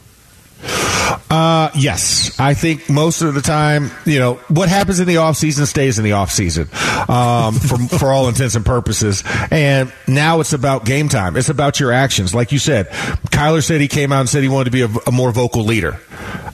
Uh, 1.31 1.71
yes. 1.75 2.39
I 2.39 2.55
think 2.55 2.89
most 2.89 3.23
of 3.23 3.35
the 3.35 3.41
time, 3.41 3.91
you 4.05 4.19
know, 4.19 4.35
what 4.49 4.69
happens 4.69 5.01
in 5.01 5.09
the 5.09 5.19
off 5.19 5.37
season 5.37 5.67
stays 5.67 5.99
in 5.99 6.05
the 6.05 6.13
offseason 6.13 6.73
um, 7.09 7.55
for, 7.55 7.79
for 7.99 8.13
all 8.13 8.29
intents 8.29 8.55
and 8.55 8.65
purposes. 8.65 9.23
And 9.51 9.93
now 10.07 10.41
it's 10.41 10.53
about 10.53 10.85
game 10.85 11.09
time. 11.09 11.37
It's 11.37 11.49
about 11.49 11.81
your 11.81 11.93
actions. 11.93 12.35
Like 12.35 12.53
you 12.53 12.59
said, 12.59 12.89
Kyler 13.31 13.65
said 13.65 13.81
he 13.81 13.89
came 13.89 14.13
out 14.13 14.21
and 14.21 14.29
said 14.29 14.43
he 14.43 14.49
wanted 14.49 14.67
to 14.67 14.71
be 14.71 14.83
a, 14.83 14.89
a 15.07 15.13
more 15.13 15.33
vocal 15.33 15.65
leader. 15.65 15.99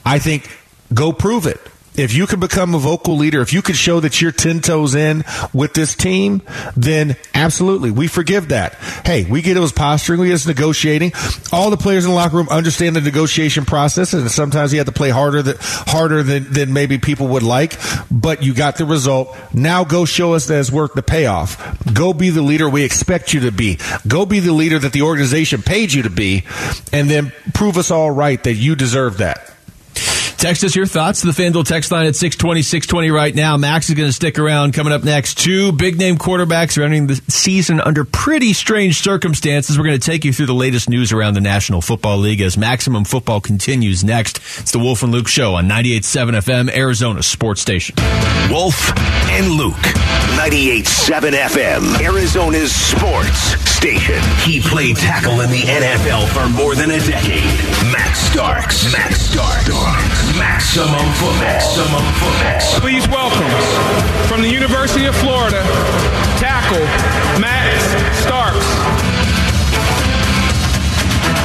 I 0.04 0.18
think 0.18 0.50
go 0.92 1.12
prove 1.12 1.46
it. 1.46 1.60
If 1.96 2.14
you 2.14 2.26
can 2.26 2.40
become 2.40 2.74
a 2.74 2.78
vocal 2.78 3.16
leader, 3.16 3.40
if 3.40 3.52
you 3.52 3.62
can 3.62 3.74
show 3.74 4.00
that 4.00 4.20
you're 4.20 4.32
10 4.32 4.60
toes 4.60 4.94
in 4.94 5.24
with 5.52 5.74
this 5.74 5.94
team, 5.94 6.42
then 6.76 7.16
absolutely, 7.34 7.90
we 7.90 8.06
forgive 8.06 8.48
that. 8.48 8.74
Hey, 9.04 9.24
we 9.24 9.42
get 9.42 9.56
it 9.56 9.60
was 9.60 9.72
posturing, 9.72 10.20
we 10.20 10.28
get 10.28 10.34
us 10.34 10.46
negotiating. 10.46 11.12
All 11.52 11.70
the 11.70 11.76
players 11.76 12.04
in 12.04 12.10
the 12.10 12.14
locker 12.14 12.36
room 12.36 12.48
understand 12.48 12.94
the 12.94 13.00
negotiation 13.00 13.64
process, 13.64 14.12
and 14.12 14.30
sometimes 14.30 14.72
you 14.72 14.78
have 14.78 14.86
to 14.86 14.92
play 14.92 15.10
harder 15.10 15.42
than, 15.42 15.56
harder 15.60 16.22
than, 16.22 16.52
than 16.52 16.72
maybe 16.72 16.98
people 16.98 17.28
would 17.28 17.42
like, 17.42 17.78
but 18.10 18.42
you 18.42 18.54
got 18.54 18.76
the 18.76 18.84
result. 18.84 19.36
Now 19.52 19.84
go 19.84 20.04
show 20.04 20.34
us 20.34 20.46
that 20.46 20.60
it's 20.60 20.70
worth 20.70 20.94
the 20.94 21.02
payoff. 21.02 21.76
Go 21.92 22.12
be 22.12 22.30
the 22.30 22.42
leader 22.42 22.68
we 22.68 22.84
expect 22.84 23.34
you 23.34 23.40
to 23.40 23.52
be. 23.52 23.78
Go 24.06 24.24
be 24.24 24.40
the 24.40 24.52
leader 24.52 24.78
that 24.78 24.92
the 24.92 25.02
organization 25.02 25.60
paid 25.60 25.92
you 25.92 26.02
to 26.02 26.10
be, 26.10 26.44
and 26.92 27.10
then 27.10 27.32
prove 27.52 27.76
us 27.76 27.90
all 27.90 28.10
right 28.10 28.42
that 28.44 28.54
you 28.54 28.76
deserve 28.76 29.18
that. 29.18 29.50
Text 30.40 30.64
us 30.64 30.74
your 30.74 30.86
thoughts 30.86 31.20
to 31.20 31.26
the 31.26 31.34
FanDuel 31.34 31.66
text 31.66 31.92
line 31.92 32.06
at 32.06 32.16
620, 32.16 32.62
620 32.62 33.10
right 33.10 33.34
now. 33.34 33.58
Max 33.58 33.90
is 33.90 33.94
going 33.94 34.08
to 34.08 34.12
stick 34.12 34.38
around 34.38 34.72
coming 34.72 34.90
up 34.90 35.04
next. 35.04 35.36
Two 35.36 35.70
big 35.70 35.98
name 35.98 36.16
quarterbacks 36.16 36.78
are 36.78 36.82
entering 36.82 37.08
the 37.08 37.16
season 37.28 37.78
under 37.78 38.04
pretty 38.06 38.54
strange 38.54 39.02
circumstances. 39.02 39.76
We're 39.76 39.84
going 39.84 40.00
to 40.00 40.10
take 40.10 40.24
you 40.24 40.32
through 40.32 40.46
the 40.46 40.54
latest 40.54 40.88
news 40.88 41.12
around 41.12 41.34
the 41.34 41.42
National 41.42 41.82
Football 41.82 42.16
League 42.16 42.40
as 42.40 42.56
Maximum 42.56 43.04
Football 43.04 43.42
continues 43.42 44.02
next. 44.02 44.38
It's 44.58 44.72
the 44.72 44.78
Wolf 44.78 45.02
and 45.02 45.12
Luke 45.12 45.28
Show 45.28 45.56
on 45.56 45.68
98.7 45.68 46.30
FM, 46.40 46.74
Arizona 46.74 47.22
Sports 47.22 47.60
Station. 47.60 47.96
Wolf 48.48 48.96
and 49.28 49.50
Luke. 49.50 49.74
98.7 50.40 51.32
FM, 51.32 52.00
Arizona's 52.00 52.74
sports 52.74 53.38
station. 53.68 54.18
He 54.44 54.60
played 54.60 54.96
tackle 54.96 55.40
in 55.42 55.50
the 55.50 55.62
NFL 55.62 56.28
for 56.28 56.48
more 56.48 56.74
than 56.74 56.90
a 56.92 56.98
decade. 56.98 57.44
Max 57.92 58.20
Starks. 58.20 58.90
Max 58.92 59.20
Starks. 59.20 60.29
Maximum 60.40 61.04
football. 61.20 61.44
Maximum 61.44 62.04
football. 62.16 62.80
Please 62.80 63.06
welcome 63.08 63.52
from 64.26 64.40
the 64.40 64.48
University 64.48 65.04
of 65.04 65.14
Florida, 65.16 65.60
tackle 66.40 66.80
Max 67.36 67.76
Starks. 68.24 68.64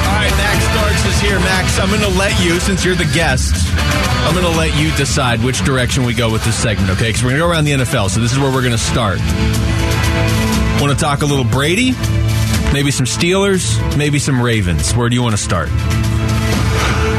All 0.07 0.15
right, 0.15 0.31
Max 0.39 0.63
Starks 0.71 1.05
is 1.11 1.19
here. 1.19 1.39
Max, 1.39 1.77
I'm 1.77 1.89
going 1.89 2.01
to 2.01 2.17
let 2.17 2.39
you, 2.41 2.57
since 2.61 2.85
you're 2.85 2.95
the 2.95 3.11
guest, 3.13 3.53
I'm 3.75 4.33
going 4.33 4.49
to 4.49 4.57
let 4.57 4.79
you 4.79 4.95
decide 4.95 5.43
which 5.43 5.65
direction 5.65 6.05
we 6.05 6.13
go 6.13 6.31
with 6.31 6.45
this 6.45 6.55
segment, 6.55 6.89
okay? 6.91 7.09
Because 7.09 7.21
we're 7.21 7.31
going 7.31 7.41
to 7.41 7.47
go 7.47 7.51
around 7.51 7.65
the 7.65 7.73
NFL, 7.73 8.09
so 8.09 8.21
this 8.21 8.31
is 8.31 8.39
where 8.39 8.49
we're 8.49 8.61
going 8.61 8.71
to 8.71 8.77
start. 8.77 9.19
Want 10.79 10.93
to 10.93 10.97
talk 10.97 11.21
a 11.21 11.25
little 11.25 11.43
Brady? 11.43 11.91
Maybe 12.71 12.91
some 12.91 13.05
Steelers? 13.05 13.75
Maybe 13.97 14.19
some 14.19 14.41
Ravens? 14.41 14.93
Where 14.93 15.09
do 15.09 15.15
you 15.15 15.21
want 15.21 15.35
to 15.35 15.41
start? 15.41 15.69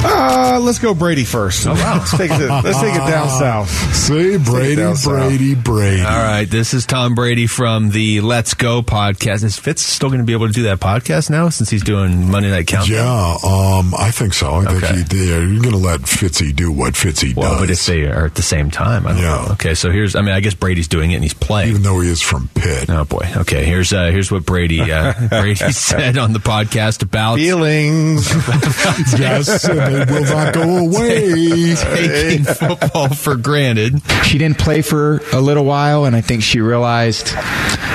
Uh, 0.09 0.61
let's 0.63 0.79
go 0.79 0.95
Brady 0.95 1.25
first. 1.25 1.67
Oh, 1.67 1.73
wow. 1.75 1.99
let's 1.99 2.17
take 2.17 2.31
it. 2.31 2.49
Let's 2.49 2.81
take 2.81 2.95
it 2.95 2.99
down 2.99 3.29
south. 3.39 3.69
See, 3.95 4.39
Brady, 4.39 4.77
down 4.77 4.97
south. 4.97 5.29
Brady, 5.29 5.55
Brady. 5.55 6.03
All 6.03 6.09
right, 6.09 6.45
this 6.49 6.75
is 6.75 6.87
Tom 6.87 7.15
Brady 7.15 7.47
from 7.47 7.91
the 7.91 8.21
Let's 8.21 8.55
Go 8.55 8.83
podcast. 8.83 9.43
Is 9.45 9.59
Fitz 9.59 9.83
still 9.83 10.09
going 10.09 10.21
to 10.21 10.25
be 10.25 10.33
able 10.33 10.47
to 10.47 10.53
do 10.53 10.65
that 10.65 10.79
podcast 10.81 11.31
now 11.31 11.49
since 11.49 11.71
he's 11.71 11.83
doing 11.83 12.31
Monday 12.31 12.51
Night 12.51 12.67
Countdown? 12.67 12.97
Yeah, 12.97 13.37
um, 13.79 13.95
I 13.99 14.11
think 14.11 14.33
so. 14.35 14.51
I 14.55 14.67
Okay. 14.77 14.87
think 14.87 15.13
he, 15.13 15.19
they, 15.19 15.25
you're 15.27 15.61
going 15.63 15.71
to 15.73 15.77
let 15.77 16.01
Fitzy 16.03 16.55
do 16.55 16.71
what 16.71 16.95
Fitzy 16.95 17.35
Well, 17.35 17.53
does. 17.53 17.61
but 17.61 17.71
if 17.71 17.87
they 17.87 18.05
are 18.07 18.27
at 18.27 18.35
the 18.35 18.43
same 18.43 18.71
time, 18.71 19.07
I 19.07 19.13
don't 19.13 19.23
Yeah. 19.23 19.45
know. 19.47 19.53
Okay, 19.53 19.75
so 19.75 19.91
here's, 19.91 20.15
I 20.15 20.21
mean, 20.21 20.35
I 20.35 20.41
guess 20.41 20.55
Brady's 20.55 20.89
doing 20.89 21.11
it 21.11 21.17
and 21.17 21.25
he's 21.25 21.35
playing. 21.35 21.71
even 21.71 21.83
though 21.83 22.01
he 22.01 22.09
is 22.09 22.21
from 22.23 22.49
Pitt. 22.55 22.89
Oh 22.91 23.05
boy. 23.05 23.29
Okay. 23.37 23.65
Here's 23.65 23.93
uh, 23.93 24.07
here's 24.07 24.31
what 24.31 24.45
Brady 24.47 24.81
uh, 24.93 25.13
Brady 25.29 25.55
said 25.73 26.17
on 26.19 26.33
the 26.33 26.39
podcast 26.39 27.03
about 27.03 27.37
Feelings. 27.37 28.27
yes, 29.19 29.65
and 29.97 30.09
they 30.09 30.15
will 30.15 30.25
not 30.25 30.55
go 30.55 30.77
away. 30.77 31.75
taking 31.75 32.45
football 32.55 33.09
for 33.09 33.37
granted. 33.37 34.03
she 34.25 34.39
didn't 34.39 34.59
play 34.59 34.83
for 34.83 35.21
a 35.33 35.41
little 35.41 35.65
while, 35.65 36.05
and 36.05 36.15
I 36.15 36.21
think 36.21 36.43
she 36.43 36.61
realized 36.61 37.33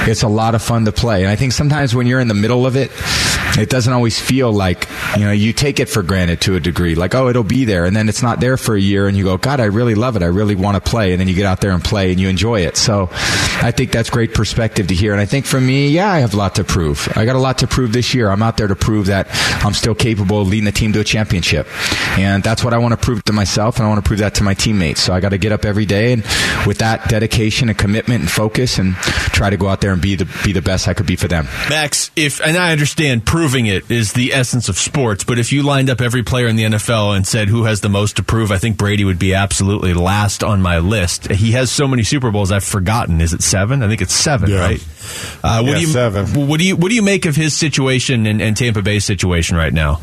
it's 0.07 0.23
a 0.23 0.27
lot 0.27 0.55
of 0.55 0.61
fun 0.61 0.85
to 0.85 0.91
play. 0.91 1.21
And 1.21 1.31
I 1.31 1.35
think 1.35 1.51
sometimes 1.51 1.93
when 1.93 2.07
you're 2.07 2.19
in 2.19 2.27
the 2.27 2.33
middle 2.33 2.65
of 2.65 2.75
it, 2.75 2.91
it 3.57 3.69
doesn't 3.69 3.91
always 3.91 4.19
feel 4.19 4.51
like 4.51 4.87
you 5.17 5.25
know 5.25 5.31
you 5.31 5.53
take 5.53 5.79
it 5.79 5.89
for 5.89 6.03
granted 6.03 6.41
to 6.41 6.55
a 6.55 6.59
degree. 6.59 6.95
Like 6.95 7.15
oh, 7.15 7.27
it'll 7.27 7.43
be 7.43 7.65
there, 7.65 7.85
and 7.85 7.95
then 7.95 8.09
it's 8.09 8.23
not 8.23 8.39
there 8.39 8.57
for 8.57 8.75
a 8.75 8.79
year, 8.79 9.07
and 9.07 9.17
you 9.17 9.23
go, 9.23 9.37
God, 9.37 9.59
I 9.59 9.65
really 9.65 9.95
love 9.95 10.15
it. 10.15 10.23
I 10.23 10.27
really 10.27 10.55
want 10.55 10.83
to 10.83 10.89
play, 10.89 11.11
and 11.11 11.19
then 11.19 11.27
you 11.27 11.33
get 11.35 11.45
out 11.45 11.61
there 11.61 11.71
and 11.71 11.83
play, 11.83 12.11
and 12.11 12.19
you 12.19 12.29
enjoy 12.29 12.61
it. 12.61 12.77
So 12.77 13.09
I 13.11 13.71
think 13.75 13.91
that's 13.91 14.09
great 14.09 14.33
perspective 14.33 14.87
to 14.87 14.95
hear. 14.95 15.11
And 15.11 15.21
I 15.21 15.25
think 15.25 15.45
for 15.45 15.59
me, 15.59 15.89
yeah, 15.89 16.11
I 16.11 16.19
have 16.19 16.33
a 16.33 16.37
lot 16.37 16.55
to 16.55 16.63
prove. 16.63 17.11
I 17.15 17.25
got 17.25 17.35
a 17.35 17.39
lot 17.39 17.59
to 17.59 17.67
prove 17.67 17.93
this 17.93 18.13
year. 18.13 18.29
I'm 18.29 18.41
out 18.41 18.57
there 18.57 18.67
to 18.67 18.75
prove 18.75 19.07
that 19.07 19.27
I'm 19.63 19.73
still 19.73 19.95
capable 19.95 20.41
of 20.41 20.47
leading 20.47 20.65
the 20.65 20.71
team 20.71 20.93
to 20.93 20.99
a 20.99 21.03
championship, 21.03 21.67
and 22.17 22.43
that's 22.43 22.63
what 22.63 22.73
I 22.73 22.77
want 22.79 22.93
to 22.93 22.97
prove 22.97 23.23
to 23.25 23.33
myself, 23.33 23.77
and 23.77 23.85
I 23.85 23.89
want 23.89 24.03
to 24.03 24.07
prove 24.07 24.19
that 24.19 24.35
to 24.35 24.43
my 24.43 24.53
teammates. 24.53 25.01
So 25.01 25.13
I 25.13 25.19
got 25.19 25.29
to 25.29 25.37
get 25.37 25.51
up 25.51 25.63
every 25.65 25.85
day 25.85 26.13
and 26.13 26.23
with 26.65 26.79
that 26.79 27.07
dedication 27.07 27.69
and 27.69 27.77
commitment 27.77 28.21
and 28.21 28.29
focus, 28.31 28.79
and 28.79 28.95
try 28.95 29.49
to 29.49 29.57
go 29.57 29.67
out 29.67 29.79
there 29.81 29.91
there 29.91 29.93
and 29.93 30.01
be 30.01 30.15
the 30.15 30.25
be 30.45 30.53
the 30.53 30.61
best 30.61 30.87
I 30.87 30.93
could 30.93 31.05
be 31.05 31.15
for 31.15 31.27
them. 31.27 31.45
Max, 31.69 32.11
if 32.15 32.39
and 32.39 32.55
I 32.55 32.71
understand 32.71 33.25
proving 33.25 33.65
it 33.65 33.89
is 33.91 34.13
the 34.13 34.31
essence 34.33 34.69
of 34.69 34.77
sports, 34.77 35.23
but 35.23 35.39
if 35.39 35.51
you 35.51 35.63
lined 35.63 35.89
up 35.89 36.01
every 36.01 36.23
player 36.23 36.47
in 36.47 36.55
the 36.55 36.63
NFL 36.63 37.15
and 37.15 37.25
said 37.27 37.47
who 37.49 37.63
has 37.65 37.81
the 37.81 37.89
most 37.89 38.15
to 38.17 38.23
prove, 38.23 38.51
I 38.51 38.57
think 38.57 38.77
Brady 38.77 39.03
would 39.03 39.19
be 39.19 39.33
absolutely 39.33 39.93
last 39.93 40.43
on 40.43 40.61
my 40.61 40.77
list. 40.79 41.29
He 41.31 41.51
has 41.53 41.71
so 41.71 41.87
many 41.87 42.03
Super 42.03 42.31
Bowls 42.31 42.51
I've 42.51 42.63
forgotten. 42.63 43.19
Is 43.21 43.33
it 43.33 43.41
seven? 43.41 43.81
I 43.83 43.87
think 43.87 44.01
it's 44.01 44.13
seven, 44.13 44.49
Yeah. 44.51 44.59
right? 44.59 44.85
Uh, 45.43 45.61
what 45.63 45.69
Yeah, 45.71 45.75
do 45.75 45.81
you 45.81 45.87
seven. 45.87 46.47
What 46.47 46.59
do 46.59 46.65
you 46.67 46.75
what 46.75 46.89
do 46.89 46.95
you 46.95 47.01
make 47.01 47.25
of 47.25 47.35
his 47.35 47.55
situation 47.57 48.25
and, 48.27 48.41
and 48.41 48.55
Tampa 48.55 48.81
Bay's 48.81 49.03
situation 49.03 49.57
right 49.57 49.73
now? 49.73 49.99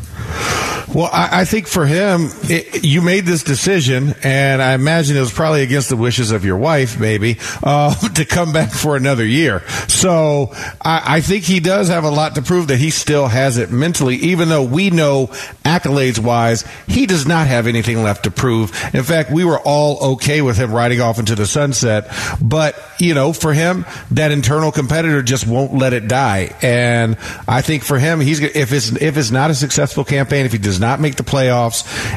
Well, 0.93 1.09
I, 1.13 1.41
I 1.41 1.45
think 1.45 1.67
for 1.69 1.85
him, 1.85 2.29
it, 2.43 2.83
you 2.83 3.01
made 3.01 3.25
this 3.25 3.43
decision, 3.43 4.15
and 4.23 4.61
I 4.61 4.73
imagine 4.73 5.15
it 5.15 5.21
was 5.21 5.31
probably 5.31 5.63
against 5.63 5.89
the 5.89 5.95
wishes 5.95 6.31
of 6.31 6.43
your 6.43 6.57
wife, 6.57 6.99
maybe, 6.99 7.37
uh, 7.63 7.93
to 8.15 8.25
come 8.25 8.51
back 8.51 8.71
for 8.71 8.95
another 8.95 9.25
year. 9.25 9.61
So 9.87 10.49
I, 10.81 11.03
I 11.05 11.21
think 11.21 11.45
he 11.45 11.59
does 11.59 11.87
have 11.89 12.03
a 12.03 12.09
lot 12.09 12.35
to 12.35 12.41
prove 12.41 12.67
that 12.67 12.77
he 12.77 12.89
still 12.89 13.27
has 13.27 13.57
it 13.57 13.71
mentally, 13.71 14.15
even 14.17 14.49
though 14.49 14.63
we 14.63 14.89
know 14.89 15.27
accolades 15.63 16.19
wise, 16.19 16.65
he 16.87 17.05
does 17.05 17.27
not 17.27 17.47
have 17.47 17.67
anything 17.67 18.03
left 18.03 18.23
to 18.23 18.31
prove. 18.31 18.71
In 18.93 19.03
fact, 19.03 19.31
we 19.31 19.45
were 19.45 19.59
all 19.59 20.13
okay 20.13 20.41
with 20.41 20.57
him 20.57 20.71
riding 20.71 21.01
off 21.01 21.19
into 21.19 21.35
the 21.35 21.45
sunset, 21.45 22.11
but 22.41 22.75
you 22.99 23.13
know, 23.13 23.33
for 23.33 23.53
him, 23.53 23.85
that 24.11 24.31
internal 24.31 24.71
competitor 24.71 25.21
just 25.21 25.47
won't 25.47 25.73
let 25.73 25.93
it 25.93 26.07
die. 26.07 26.55
And 26.61 27.17
I 27.47 27.61
think 27.61 27.83
for 27.83 27.99
him, 27.99 28.19
he's 28.19 28.39
if 28.41 28.73
it's 28.73 28.91
if 28.91 29.17
it's 29.17 29.31
not 29.31 29.51
a 29.51 29.55
successful 29.55 30.03
campaign, 30.03 30.45
if 30.45 30.51
he 30.51 30.57
does 30.57 30.79
not 30.79 30.99
make 30.99 31.15
the 31.15 31.23
playoffs, 31.23 31.58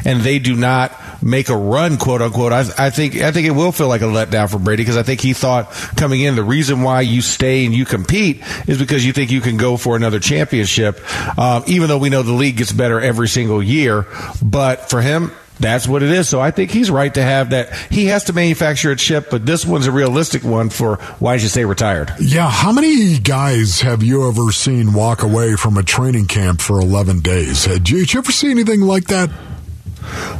and 0.05 0.21
they 0.21 0.39
do 0.39 0.55
not 0.55 0.91
make 1.23 1.49
a 1.49 1.55
run, 1.55 1.97
quote 1.97 2.21
unquote, 2.21 2.51
I, 2.51 2.65
I 2.77 2.89
think 2.89 3.15
I 3.17 3.31
think 3.31 3.47
it 3.47 3.51
will 3.51 3.71
feel 3.71 3.87
like 3.87 4.01
a 4.01 4.05
letdown 4.05 4.49
for 4.49 4.59
Brady 4.59 4.83
because 4.83 4.97
I 4.97 5.03
think 5.03 5.21
he 5.21 5.33
thought 5.33 5.71
coming 5.95 6.21
in 6.21 6.35
the 6.35 6.43
reason 6.43 6.81
why 6.81 7.01
you 7.01 7.21
stay 7.21 7.65
and 7.65 7.73
you 7.73 7.85
compete 7.85 8.41
is 8.67 8.77
because 8.77 9.05
you 9.05 9.13
think 9.13 9.31
you 9.31 9.41
can 9.41 9.57
go 9.57 9.77
for 9.77 9.95
another 9.95 10.19
championship, 10.19 10.99
um, 11.37 11.63
even 11.67 11.87
though 11.87 11.97
we 11.97 12.09
know 12.09 12.23
the 12.23 12.33
league 12.33 12.57
gets 12.57 12.71
better 12.71 12.99
every 12.99 13.27
single 13.27 13.61
year. 13.63 14.05
But 14.41 14.89
for 14.89 15.01
him, 15.01 15.31
that's 15.59 15.87
what 15.87 16.03
it 16.03 16.09
is. 16.11 16.27
So 16.29 16.39
I 16.39 16.51
think 16.51 16.71
he's 16.71 16.89
right 16.91 17.13
to 17.13 17.21
have 17.21 17.51
that. 17.51 17.73
He 17.91 18.05
has 18.05 18.25
to 18.25 18.33
manufacture 18.33 18.91
a 18.91 18.95
chip, 18.95 19.29
but 19.29 19.45
this 19.45 19.65
one's 19.65 19.87
a 19.87 19.91
realistic 19.91 20.43
one 20.43 20.69
for 20.69 20.97
why 21.19 21.35
did 21.35 21.43
you 21.43 21.49
say 21.49 21.65
retired? 21.65 22.13
Yeah, 22.19 22.49
how 22.49 22.71
many 22.71 23.19
guys 23.19 23.81
have 23.81 24.03
you 24.03 24.27
ever 24.27 24.51
seen 24.51 24.93
walk 24.93 25.23
away 25.23 25.55
from 25.55 25.77
a 25.77 25.83
training 25.83 26.27
camp 26.27 26.61
for 26.61 26.79
11 26.79 27.21
days? 27.21 27.65
Did 27.65 27.89
you, 27.89 27.99
did 27.99 28.13
you 28.13 28.19
ever 28.19 28.31
see 28.31 28.51
anything 28.51 28.81
like 28.81 29.05
that? 29.05 29.29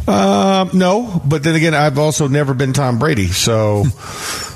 Um, 0.07 0.71
no, 0.73 1.21
but 1.25 1.43
then 1.43 1.55
again, 1.55 1.73
I've 1.73 1.97
also 1.97 2.27
never 2.27 2.53
been 2.53 2.73
Tom 2.73 2.99
Brady. 2.99 3.27
So 3.27 3.83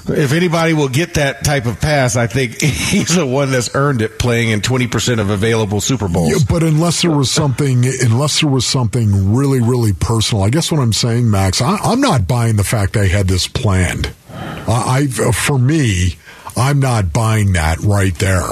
if 0.10 0.34
anybody 0.34 0.74
will 0.74 0.89
get 0.89 1.15
that 1.15 1.43
type 1.43 1.65
of 1.65 1.80
pass, 1.80 2.15
I 2.15 2.28
think 2.28 2.62
he's 2.62 3.15
the 3.15 3.26
one 3.26 3.52
that's 3.52 3.74
earned 3.76 4.02
it 4.02 4.20
playing 4.20 4.50
in 4.50 4.62
20% 4.62 5.20
of 5.20 5.30
available 5.30 5.82
Super 5.82 6.08
Bowls. 6.08 6.32
Yeah, 6.32 6.46
but 6.50 6.63
unless 6.63 7.02
there 7.02 7.12
was 7.12 7.32
something, 7.32 7.86
unless 7.86 8.41
there 8.41 8.50
was 8.50 8.65
something 8.65 9.34
really, 9.34 9.62
really 9.62 9.93
personal, 9.93 10.43
I 10.43 10.50
guess 10.50 10.72
what 10.72 10.82
I'm 10.82 10.93
saying, 10.93 11.30
Max, 11.30 11.62
I, 11.62 11.78
I'm 11.78 12.02
not 12.02 12.28
buying 12.28 12.56
the 12.56 12.63
fact 12.63 12.93
they 12.93 13.08
had 13.08 13.28
this 13.28 13.48
planned. 13.48 14.13
I, 14.30 15.08
I, 15.17 15.32
for 15.32 15.58
me, 15.58 16.17
I'm 16.56 16.80
not 16.80 17.13
buying 17.13 17.54
that 17.54 17.80
right 17.80 18.15
there. 18.15 18.43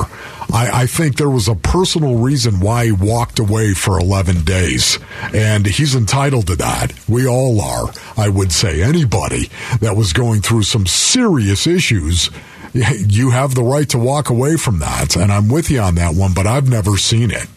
I, 0.53 0.83
I 0.83 0.85
think 0.87 1.17
there 1.17 1.29
was 1.29 1.47
a 1.47 1.55
personal 1.55 2.17
reason 2.17 2.59
why 2.59 2.85
he 2.85 2.91
walked 2.91 3.39
away 3.39 3.73
for 3.73 3.99
11 3.99 4.43
days, 4.43 4.99
and 5.33 5.65
he's 5.65 5.95
entitled 5.95 6.47
to 6.47 6.55
that. 6.57 6.93
We 7.07 7.27
all 7.27 7.61
are, 7.61 7.91
I 8.17 8.29
would 8.29 8.51
say. 8.51 8.81
Anybody 8.81 9.49
that 9.81 9.95
was 9.95 10.13
going 10.13 10.41
through 10.41 10.63
some 10.63 10.85
serious 10.85 11.67
issues, 11.67 12.29
you 12.73 13.31
have 13.31 13.55
the 13.55 13.63
right 13.63 13.89
to 13.89 13.97
walk 13.97 14.29
away 14.29 14.57
from 14.57 14.79
that, 14.79 15.15
and 15.15 15.31
I'm 15.31 15.49
with 15.49 15.69
you 15.69 15.79
on 15.79 15.95
that 15.95 16.15
one, 16.15 16.33
but 16.33 16.47
I've 16.47 16.69
never 16.69 16.97
seen 16.97 17.31
it. 17.31 17.47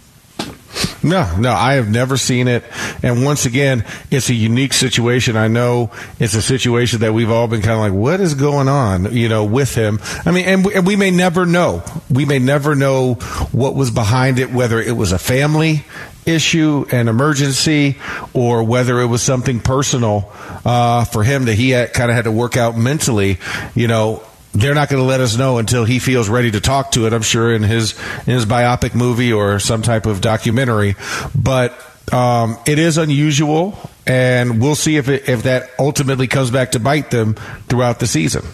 No, 1.03 1.37
no, 1.37 1.53
I 1.53 1.75
have 1.75 1.89
never 1.89 2.17
seen 2.17 2.49
it. 2.49 2.65
And 3.03 3.25
once 3.25 3.47
again, 3.47 3.85
it's 4.11 4.31
a 4.31 4.35
unique 4.35 4.73
situation. 4.73 5.37
I 5.37 5.47
know 5.47 5.93
it's 6.19 6.35
a 6.35 6.43
situation 6.43 7.01
that 7.01 7.15
we've 7.15 7.31
all 7.31 7.47
been 7.47 7.63
kind 7.63 7.75
of 7.75 7.79
like, 7.79 7.93
what 7.93 8.21
is 8.21 8.35
going 8.35 8.69
on, 8.69 9.15
you 9.15 9.29
know, 9.29 9.45
with 9.45 9.75
him? 9.75 10.01
I 10.27 10.33
mean, 10.33 10.45
and 10.47 10.65
we, 10.65 10.75
and 10.75 10.87
we 10.87 10.97
may 10.97 11.11
never 11.11 11.47
know. 11.47 11.85
We 12.11 12.25
may 12.25 12.41
never 12.41 12.75
know 12.75 13.15
what 13.53 13.77
was 13.77 13.91
behind 13.91 14.39
it, 14.41 14.51
whether 14.51 14.81
it 14.81 14.97
was 14.97 15.13
a 15.13 15.19
family 15.19 15.85
issue, 16.27 16.85
an 16.91 17.09
emergency, 17.09 17.97
or 18.35 18.65
whether 18.65 19.01
it 19.01 19.07
was 19.07 19.23
something 19.23 19.61
personal 19.61 20.31
uh, 20.65 21.05
for 21.05 21.23
him 21.23 21.47
that 21.47 21.55
he 21.55 21.71
kind 21.71 22.11
of 22.11 22.17
had 22.17 22.25
to 22.25 22.33
work 22.33 22.57
out 22.57 22.77
mentally, 22.77 23.39
you 23.75 23.87
know 23.87 24.23
they're 24.53 24.75
not 24.75 24.89
going 24.89 25.01
to 25.01 25.07
let 25.07 25.21
us 25.21 25.37
know 25.37 25.59
until 25.59 25.85
he 25.85 25.99
feels 25.99 26.29
ready 26.29 26.51
to 26.51 26.61
talk 26.61 26.93
to 26.93 27.07
it. 27.07 27.13
I'm 27.13 27.23
sure 27.23 27.53
in 27.55 27.63
his 27.63 27.99
in 28.27 28.35
his 28.35 28.47
biopic 28.47 28.95
movie 28.95 29.33
or 29.33 29.59
some 29.59 29.83
type 29.83 30.07
of 30.07 30.21
documentary, 30.21 30.97
but 31.35 31.79
um, 32.13 32.59
it 32.67 32.79
is 32.79 32.99
unusual, 32.99 33.79
and 34.07 34.61
we'll 34.61 34.75
see 34.75 34.97
if 34.97 35.09
it, 35.09 35.29
if 35.29 35.43
that 35.43 35.71
ultimately 35.79 36.27
comes 36.27 36.51
back 36.51 36.73
to 36.73 36.81
bite 36.81 37.11
them 37.11 37.35
throughout 37.69 38.01
the 38.01 38.07
season. 38.07 38.45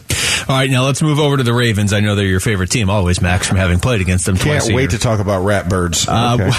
All 0.48 0.56
right, 0.56 0.70
now 0.70 0.84
let's 0.84 1.00
move 1.00 1.18
over 1.18 1.36
to 1.36 1.42
the 1.42 1.54
Ravens. 1.54 1.92
I 1.92 2.00
know 2.00 2.14
they're 2.14 2.26
your 2.26 2.40
favorite 2.40 2.70
team, 2.70 2.90
always, 2.90 3.20
Max, 3.20 3.46
from 3.46 3.56
having 3.56 3.80
played 3.80 4.00
against 4.00 4.26
them 4.26 4.36
twice. 4.36 4.64
Can't 4.64 4.76
wait 4.76 4.90
to 4.90 4.98
talk 4.98 5.20
about 5.20 5.44
rat 5.44 5.68
birds. 5.68 6.06
Uh, 6.08 6.36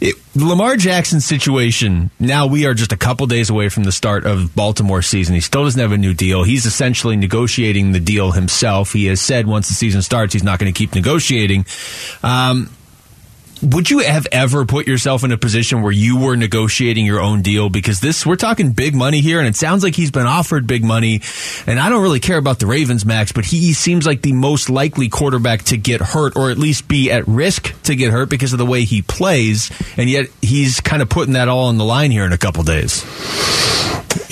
it, 0.00 0.16
Lamar 0.34 0.76
Jackson's 0.76 1.24
situation. 1.24 2.10
Now 2.20 2.46
we 2.46 2.66
are 2.66 2.74
just 2.74 2.92
a 2.92 2.96
couple 2.96 3.26
days 3.26 3.50
away 3.50 3.68
from 3.68 3.84
the 3.84 3.92
start 3.92 4.26
of 4.26 4.54
Baltimore 4.54 5.02
season. 5.02 5.34
He 5.34 5.40
still 5.40 5.64
doesn't 5.64 5.80
have 5.80 5.92
a 5.92 5.98
new 5.98 6.14
deal. 6.14 6.44
He's 6.44 6.66
essentially 6.66 7.16
negotiating 7.16 7.92
the 7.92 8.00
deal 8.00 8.32
himself. 8.32 8.92
He 8.92 9.06
has 9.06 9.20
said 9.20 9.46
once 9.46 9.68
the 9.68 9.74
season 9.74 10.02
starts, 10.02 10.32
he's 10.32 10.44
not 10.44 10.58
going 10.58 10.72
to 10.72 10.76
keep 10.76 10.94
negotiating. 10.94 11.66
Um, 12.22 12.70
would 13.62 13.88
you 13.88 14.00
have 14.00 14.26
ever 14.32 14.64
put 14.64 14.86
yourself 14.86 15.22
in 15.22 15.30
a 15.30 15.38
position 15.38 15.82
where 15.82 15.92
you 15.92 16.18
were 16.18 16.36
negotiating 16.36 17.06
your 17.06 17.20
own 17.20 17.42
deal? 17.42 17.68
Because 17.68 18.00
this, 18.00 18.26
we're 18.26 18.36
talking 18.36 18.72
big 18.72 18.94
money 18.94 19.20
here, 19.20 19.38
and 19.38 19.46
it 19.46 19.54
sounds 19.54 19.84
like 19.84 19.94
he's 19.94 20.10
been 20.10 20.26
offered 20.26 20.66
big 20.66 20.84
money. 20.84 21.20
And 21.66 21.78
I 21.78 21.88
don't 21.88 22.02
really 22.02 22.20
care 22.20 22.38
about 22.38 22.58
the 22.58 22.66
Ravens, 22.66 23.06
Max, 23.06 23.30
but 23.32 23.44
he 23.44 23.72
seems 23.72 24.04
like 24.04 24.22
the 24.22 24.32
most 24.32 24.68
likely 24.68 25.08
quarterback 25.08 25.62
to 25.64 25.76
get 25.76 26.00
hurt, 26.00 26.36
or 26.36 26.50
at 26.50 26.58
least 26.58 26.88
be 26.88 27.10
at 27.10 27.26
risk 27.28 27.80
to 27.84 27.94
get 27.94 28.10
hurt 28.10 28.28
because 28.28 28.52
of 28.52 28.58
the 28.58 28.66
way 28.66 28.82
he 28.82 29.02
plays. 29.02 29.70
And 29.96 30.10
yet 30.10 30.26
he's 30.40 30.80
kind 30.80 31.00
of 31.00 31.08
putting 31.08 31.34
that 31.34 31.48
all 31.48 31.66
on 31.66 31.78
the 31.78 31.84
line 31.84 32.10
here 32.10 32.24
in 32.24 32.32
a 32.32 32.38
couple 32.38 32.64
days. 32.64 33.04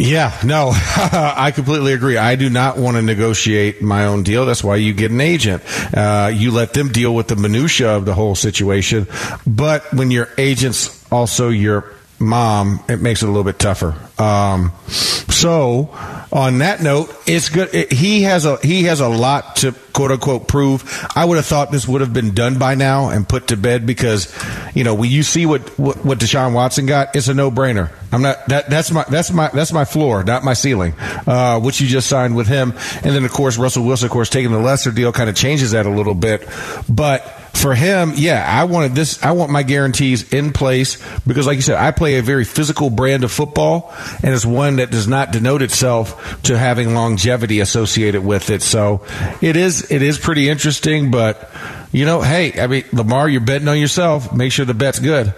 Yeah, 0.00 0.34
no, 0.42 0.70
I 0.74 1.52
completely 1.54 1.92
agree. 1.92 2.16
I 2.16 2.34
do 2.34 2.48
not 2.48 2.78
want 2.78 2.96
to 2.96 3.02
negotiate 3.02 3.82
my 3.82 4.06
own 4.06 4.22
deal. 4.22 4.46
That's 4.46 4.64
why 4.64 4.76
you 4.76 4.94
get 4.94 5.10
an 5.10 5.20
agent. 5.20 5.62
Uh, 5.94 6.30
you 6.32 6.52
let 6.52 6.72
them 6.72 6.88
deal 6.88 7.14
with 7.14 7.28
the 7.28 7.36
minutia 7.36 7.96
of 7.96 8.06
the 8.06 8.14
whole 8.14 8.34
situation. 8.34 9.06
But 9.46 9.92
when 9.92 10.10
your 10.10 10.30
agent's 10.38 11.04
also 11.12 11.50
your 11.50 11.92
mom, 12.20 12.80
it 12.88 13.00
makes 13.00 13.22
it 13.22 13.26
a 13.26 13.28
little 13.28 13.44
bit 13.44 13.58
tougher. 13.58 13.96
Um, 14.22 14.72
so, 14.86 15.88
on 16.32 16.58
that 16.58 16.82
note, 16.82 17.14
it's 17.26 17.48
good. 17.48 17.74
It, 17.74 17.92
he 17.92 18.22
has 18.22 18.44
a 18.44 18.58
he 18.58 18.84
has 18.84 19.00
a 19.00 19.08
lot 19.08 19.56
to 19.56 19.72
quote 19.92 20.10
unquote 20.10 20.46
prove. 20.46 20.84
I 21.16 21.24
would 21.24 21.36
have 21.36 21.46
thought 21.46 21.70
this 21.70 21.88
would 21.88 22.02
have 22.02 22.12
been 22.12 22.34
done 22.34 22.58
by 22.58 22.74
now 22.74 23.08
and 23.08 23.28
put 23.28 23.48
to 23.48 23.56
bed 23.56 23.86
because, 23.86 24.32
you 24.74 24.84
know, 24.84 24.94
when 24.94 25.10
you 25.10 25.22
see 25.22 25.46
what 25.46 25.78
what, 25.78 26.04
what 26.04 26.18
Deshaun 26.18 26.52
Watson 26.52 26.86
got, 26.86 27.16
it's 27.16 27.28
a 27.28 27.34
no 27.34 27.50
brainer. 27.50 27.90
I'm 28.12 28.22
not 28.22 28.46
that 28.48 28.68
that's 28.68 28.90
my 28.90 29.04
that's 29.08 29.30
my 29.30 29.48
that's 29.48 29.72
my 29.72 29.84
floor, 29.84 30.22
not 30.22 30.44
my 30.44 30.52
ceiling. 30.52 30.94
Uh, 31.26 31.58
which 31.60 31.80
you 31.80 31.86
just 31.86 32.08
signed 32.08 32.36
with 32.36 32.46
him, 32.46 32.74
and 33.02 33.14
then 33.14 33.24
of 33.24 33.32
course 33.32 33.56
Russell 33.56 33.84
Wilson, 33.84 34.06
of 34.06 34.12
course, 34.12 34.28
taking 34.28 34.52
the 34.52 34.58
lesser 34.58 34.90
deal 34.90 35.12
kind 35.12 35.30
of 35.30 35.36
changes 35.36 35.70
that 35.70 35.86
a 35.86 35.90
little 35.90 36.14
bit, 36.14 36.46
but. 36.88 37.36
For 37.54 37.74
him, 37.74 38.12
yeah, 38.16 38.44
I 38.48 38.64
wanted 38.64 38.94
this. 38.94 39.22
I 39.22 39.32
want 39.32 39.50
my 39.50 39.62
guarantees 39.62 40.32
in 40.32 40.52
place 40.52 40.96
because, 41.26 41.46
like 41.46 41.56
you 41.56 41.62
said, 41.62 41.76
I 41.76 41.90
play 41.90 42.16
a 42.16 42.22
very 42.22 42.44
physical 42.44 42.90
brand 42.90 43.24
of 43.24 43.32
football, 43.32 43.94
and 44.22 44.34
it's 44.34 44.46
one 44.46 44.76
that 44.76 44.90
does 44.90 45.06
not 45.06 45.30
denote 45.30 45.60
itself 45.60 46.42
to 46.44 46.56
having 46.56 46.94
longevity 46.94 47.60
associated 47.60 48.24
with 48.24 48.50
it. 48.50 48.62
So, 48.62 49.04
it 49.40 49.56
is 49.56 49.90
it 49.90 50.00
is 50.00 50.18
pretty 50.18 50.48
interesting. 50.48 51.10
But 51.10 51.50
you 51.92 52.04
know, 52.06 52.22
hey, 52.22 52.58
I 52.60 52.66
mean, 52.66 52.84
Lamar, 52.92 53.28
you're 53.28 53.40
betting 53.40 53.68
on 53.68 53.78
yourself. 53.78 54.32
Make 54.32 54.52
sure 54.52 54.64
the 54.64 54.74
bet's 54.74 55.00
good. 55.00 55.34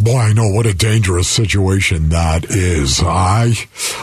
Boy, 0.00 0.16
I 0.16 0.32
know 0.32 0.48
what 0.48 0.64
a 0.64 0.72
dangerous 0.72 1.28
situation 1.28 2.08
that 2.08 2.46
is. 2.46 3.02
I 3.04 3.52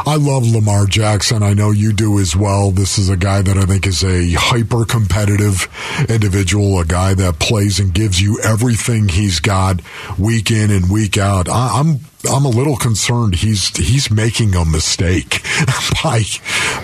I 0.05 0.15
love 0.15 0.45
Lamar 0.45 0.85
Jackson. 0.85 1.41
I 1.41 1.55
know 1.55 1.71
you 1.71 1.91
do 1.91 2.19
as 2.19 2.35
well. 2.35 2.69
This 2.69 2.99
is 2.99 3.09
a 3.09 3.17
guy 3.17 3.41
that 3.41 3.57
I 3.57 3.63
think 3.63 3.87
is 3.87 4.03
a 4.03 4.31
hyper 4.33 4.85
competitive 4.85 5.67
individual, 6.07 6.79
a 6.79 6.85
guy 6.85 7.15
that 7.15 7.39
plays 7.39 7.79
and 7.79 7.91
gives 7.91 8.21
you 8.21 8.39
everything 8.43 9.09
he's 9.09 9.39
got 9.39 9.81
week 10.19 10.51
in 10.51 10.69
and 10.69 10.91
week 10.91 11.17
out. 11.17 11.49
I, 11.49 11.79
I'm 11.79 12.01
I'm 12.27 12.45
a 12.45 12.49
little 12.49 12.75
concerned 12.75 13.35
he's 13.35 13.75
he's 13.75 14.11
making 14.11 14.55
a 14.55 14.65
mistake 14.65 15.41
by 16.03 16.23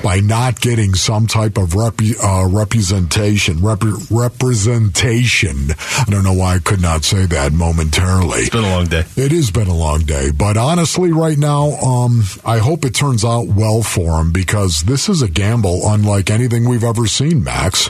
by 0.02 0.20
not 0.20 0.60
getting 0.62 0.94
some 0.94 1.28
type 1.28 1.58
of 1.58 1.76
rep, 1.76 1.96
uh, 2.24 2.46
representation 2.48 3.62
rep, 3.62 3.84
representation. 4.10 5.72
I 5.72 6.06
don't 6.10 6.24
know 6.24 6.34
why 6.34 6.56
I 6.56 6.60
could 6.60 6.82
not 6.82 7.04
say 7.04 7.26
that 7.26 7.54
momentarily. 7.54 8.42
It's 8.42 8.50
been 8.50 8.64
a 8.64 8.76
long 8.76 8.86
day. 8.86 9.06
It 9.16 9.32
has 9.32 9.52
been 9.52 9.68
a 9.68 9.76
long 9.76 10.02
day, 10.02 10.32
but 10.32 10.58
honestly, 10.58 11.12
right 11.12 11.38
now, 11.38 11.72
um, 11.82 12.24
I 12.46 12.60
hope 12.60 12.86
it 12.86 12.96
turns 12.96 13.26
out 13.26 13.48
well 13.48 13.84
for 13.84 14.22
him 14.22 14.32
because 14.32 14.82
this 14.82 15.10
is 15.10 15.22
a 15.22 15.30
gamble 15.30 15.82
unlike 15.86 16.30
anything 16.30 16.68
we've 16.68 16.84
ever 16.84 17.08
seen, 17.08 17.44
Max. 17.44 17.90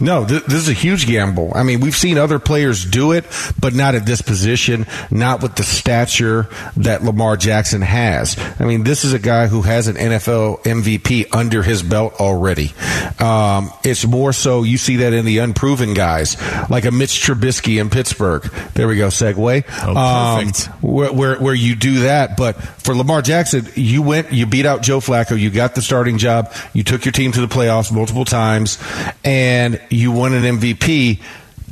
No, 0.00 0.24
th- 0.26 0.44
this 0.44 0.54
is 0.60 0.68
a 0.68 0.72
huge 0.72 1.06
gamble. 1.06 1.52
I 1.54 1.62
mean, 1.62 1.80
we've 1.80 1.96
seen 1.96 2.18
other 2.18 2.38
players 2.38 2.84
do 2.84 3.12
it, 3.12 3.24
but 3.58 3.74
not 3.74 3.94
at 3.94 4.06
this 4.06 4.22
position, 4.22 4.86
not 5.10 5.42
with 5.42 5.56
the 5.56 5.62
stature 5.62 6.48
that 6.76 7.02
Lamar 7.02 7.36
Jackson 7.36 7.82
has. 7.82 8.38
I 8.60 8.64
mean, 8.64 8.84
this 8.84 9.04
is 9.04 9.12
a 9.12 9.18
guy 9.18 9.46
who 9.46 9.62
has 9.62 9.88
an 9.88 9.96
NFL 9.96 10.62
MVP 10.62 11.26
under 11.32 11.62
his 11.62 11.82
belt 11.82 12.14
already. 12.20 12.72
Um, 13.18 13.70
it's 13.84 14.06
more 14.06 14.32
so 14.32 14.62
you 14.62 14.78
see 14.78 14.96
that 14.96 15.12
in 15.12 15.24
the 15.24 15.38
unproven 15.38 15.94
guys, 15.94 16.36
like 16.70 16.84
a 16.84 16.90
Mitch 16.90 17.20
Trubisky 17.20 17.80
in 17.80 17.90
Pittsburgh. 17.90 18.42
There 18.74 18.88
we 18.88 18.96
go, 18.96 19.08
segue. 19.08 19.64
Oh, 19.66 20.40
perfect. 20.40 20.68
Um, 20.68 20.74
where, 20.80 21.12
where 21.12 21.36
where 21.38 21.54
you 21.54 21.74
do 21.74 22.00
that, 22.00 22.36
but 22.36 22.54
for 22.62 22.94
Lamar 22.94 23.22
Jackson, 23.22 23.66
you 23.74 24.02
went, 24.02 24.32
you 24.32 24.46
beat 24.46 24.66
out 24.66 24.82
Joe 24.82 25.00
Flacco, 25.00 25.38
you 25.38 25.50
got 25.50 25.74
the 25.74 25.82
starting 25.82 26.18
job, 26.18 26.52
you 26.72 26.84
took 26.84 27.04
your 27.04 27.12
team 27.12 27.32
to 27.32 27.40
the 27.40 27.46
playoffs 27.48 27.92
multiple 27.92 28.24
times, 28.24 28.78
and 29.24 29.57
you 29.90 30.12
won 30.12 30.34
an 30.34 30.58
MVP. 30.58 31.20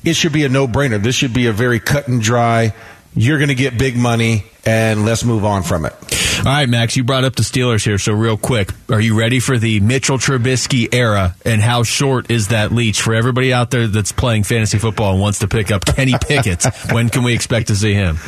It 0.05 0.15
should 0.15 0.33
be 0.33 0.45
a 0.45 0.49
no 0.49 0.67
brainer. 0.67 1.03
This 1.03 1.15
should 1.15 1.35
be 1.35 1.47
a 1.47 1.53
very 1.53 1.81
cut 1.81 2.09
and 2.09 2.21
dry. 2.21 2.75
You're 3.15 3.39
going 3.39 3.49
to 3.49 3.55
get 3.55 3.79
big 3.79 3.97
money, 3.97 4.45
and 4.65 5.05
let's 5.05 5.25
move 5.25 5.45
on 5.45 5.63
from 5.63 5.87
it. 5.87 5.95
All 6.39 6.45
right, 6.45 6.69
Max, 6.69 6.97
you 6.97 7.03
brought 7.03 7.25
up 7.25 7.35
the 7.35 7.43
Steelers 7.43 7.83
here, 7.83 7.97
so 7.97 8.13
real 8.13 8.37
quick, 8.37 8.71
are 8.91 9.01
you 9.01 9.19
ready 9.19 9.41
for 9.41 9.57
the 9.59 9.81
Mitchell 9.81 10.19
Trubisky 10.19 10.95
era? 10.95 11.35
And 11.45 11.63
how 11.63 11.83
short 11.83 12.31
is 12.31 12.49
that 12.49 12.73
leash 12.73 13.01
for 13.01 13.15
everybody 13.15 13.53
out 13.53 13.71
there 13.71 13.89
that's 13.89 14.13
playing 14.13 14.45
fantasy 14.45 14.79
football 14.79 15.13
and 15.13 15.21
wants 15.21 15.39
to 15.39 15.49
pick 15.49 15.71
up 15.71 15.87
Kenny 15.87 16.13
Pickett? 16.21 16.65
when 16.93 17.09
can 17.09 17.25
we 17.25 17.33
expect 17.33 17.69
to 17.69 17.75
see 17.75 17.95
him? 17.95 18.19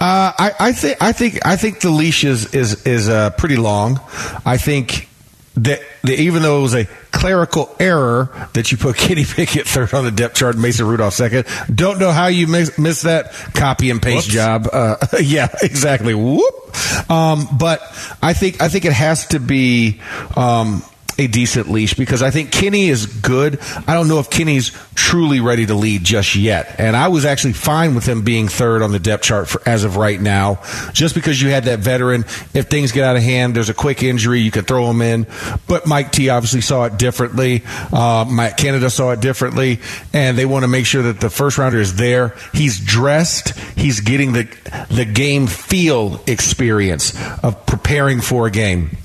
Uh, 0.00 0.32
I, 0.36 0.52
I 0.58 0.72
think 0.72 1.00
I 1.00 1.12
think 1.12 1.46
I 1.46 1.56
think 1.56 1.80
the 1.80 1.90
leash 1.90 2.24
is 2.24 2.52
is 2.54 2.84
is 2.86 3.08
uh, 3.08 3.30
pretty 3.30 3.56
long. 3.56 4.00
I 4.44 4.56
think 4.56 5.08
that, 5.54 5.80
that 6.02 6.20
even 6.20 6.42
though 6.42 6.58
it 6.58 6.62
was 6.62 6.74
a 6.74 6.88
clerical 7.22 7.72
error 7.78 8.30
that 8.54 8.72
you 8.72 8.78
put 8.78 8.96
Kenny 9.02 9.24
Pickett 9.24 9.68
third 9.68 9.94
on 9.94 10.02
the 10.04 10.10
depth 10.10 10.34
chart, 10.34 10.56
and 10.56 10.62
Mason 10.62 10.86
Rudolph 10.86 11.14
second, 11.14 11.46
don't 11.72 12.00
know 12.00 12.10
how 12.10 12.26
you 12.26 12.48
miss, 12.48 12.76
miss 12.78 13.02
that 13.02 13.32
copy 13.54 13.90
and 13.90 14.02
paste 14.02 14.26
Whoops. 14.26 14.34
job. 14.34 14.68
Uh, 14.72 14.96
yeah, 15.22 15.48
exactly. 15.62 16.14
Whoop. 16.14 17.10
Um, 17.10 17.46
but 17.56 17.80
I 18.20 18.32
think 18.32 18.60
I 18.60 18.68
think 18.68 18.84
it 18.84 18.92
has 18.92 19.28
to 19.28 19.38
be. 19.38 20.00
Um, 20.36 20.82
a 21.18 21.26
decent 21.26 21.70
leash 21.70 21.94
because 21.94 22.22
I 22.22 22.30
think 22.30 22.50
Kenny 22.50 22.88
is 22.88 23.06
good. 23.06 23.58
I 23.86 23.94
don't 23.94 24.08
know 24.08 24.18
if 24.18 24.30
Kenny's 24.30 24.72
truly 24.94 25.40
ready 25.40 25.66
to 25.66 25.74
lead 25.74 26.04
just 26.04 26.34
yet. 26.34 26.76
And 26.78 26.96
I 26.96 27.08
was 27.08 27.24
actually 27.24 27.52
fine 27.52 27.94
with 27.94 28.06
him 28.06 28.22
being 28.22 28.48
third 28.48 28.82
on 28.82 28.92
the 28.92 28.98
depth 28.98 29.24
chart 29.24 29.48
for, 29.48 29.66
as 29.66 29.84
of 29.84 29.96
right 29.96 30.20
now, 30.20 30.62
just 30.92 31.14
because 31.14 31.40
you 31.40 31.50
had 31.50 31.64
that 31.64 31.80
veteran. 31.80 32.24
If 32.54 32.68
things 32.68 32.92
get 32.92 33.04
out 33.04 33.16
of 33.16 33.22
hand, 33.22 33.54
there's 33.54 33.68
a 33.68 33.74
quick 33.74 34.02
injury, 34.02 34.40
you 34.40 34.50
can 34.50 34.64
throw 34.64 34.88
him 34.90 35.02
in. 35.02 35.26
But 35.66 35.86
Mike 35.86 36.12
T 36.12 36.28
obviously 36.28 36.60
saw 36.60 36.84
it 36.84 36.98
differently. 36.98 37.62
Uh, 37.92 38.50
Canada 38.56 38.90
saw 38.90 39.10
it 39.10 39.20
differently, 39.20 39.80
and 40.12 40.36
they 40.36 40.46
want 40.46 40.64
to 40.64 40.68
make 40.68 40.86
sure 40.86 41.02
that 41.02 41.20
the 41.20 41.30
first 41.30 41.58
rounder 41.58 41.78
is 41.78 41.96
there. 41.96 42.34
He's 42.52 42.80
dressed. 42.80 43.58
He's 43.76 44.00
getting 44.00 44.32
the 44.32 44.48
the 44.90 45.04
game 45.04 45.46
feel 45.46 46.22
experience 46.26 47.12
of 47.42 47.66
preparing 47.66 48.20
for 48.20 48.46
a 48.46 48.50
game 48.50 48.96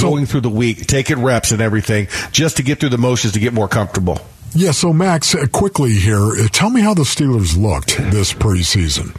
going 0.00 0.26
through 0.26 0.42
the 0.42 0.50
week, 0.50 0.86
taking 0.86 1.22
reps 1.22 1.52
and 1.52 1.60
everything, 1.60 2.08
just 2.32 2.56
to 2.58 2.62
get 2.62 2.80
through 2.80 2.90
the 2.90 2.98
motions 2.98 3.32
to 3.34 3.40
get 3.40 3.52
more 3.52 3.68
comfortable. 3.68 4.18
Yeah, 4.54 4.70
so 4.70 4.92
Max, 4.92 5.34
uh, 5.34 5.46
quickly 5.52 5.92
here, 5.92 6.20
uh, 6.20 6.48
tell 6.52 6.70
me 6.70 6.80
how 6.80 6.94
the 6.94 7.02
Steelers 7.02 7.56
looked 7.56 7.96
this 8.12 8.32
preseason. 8.32 9.16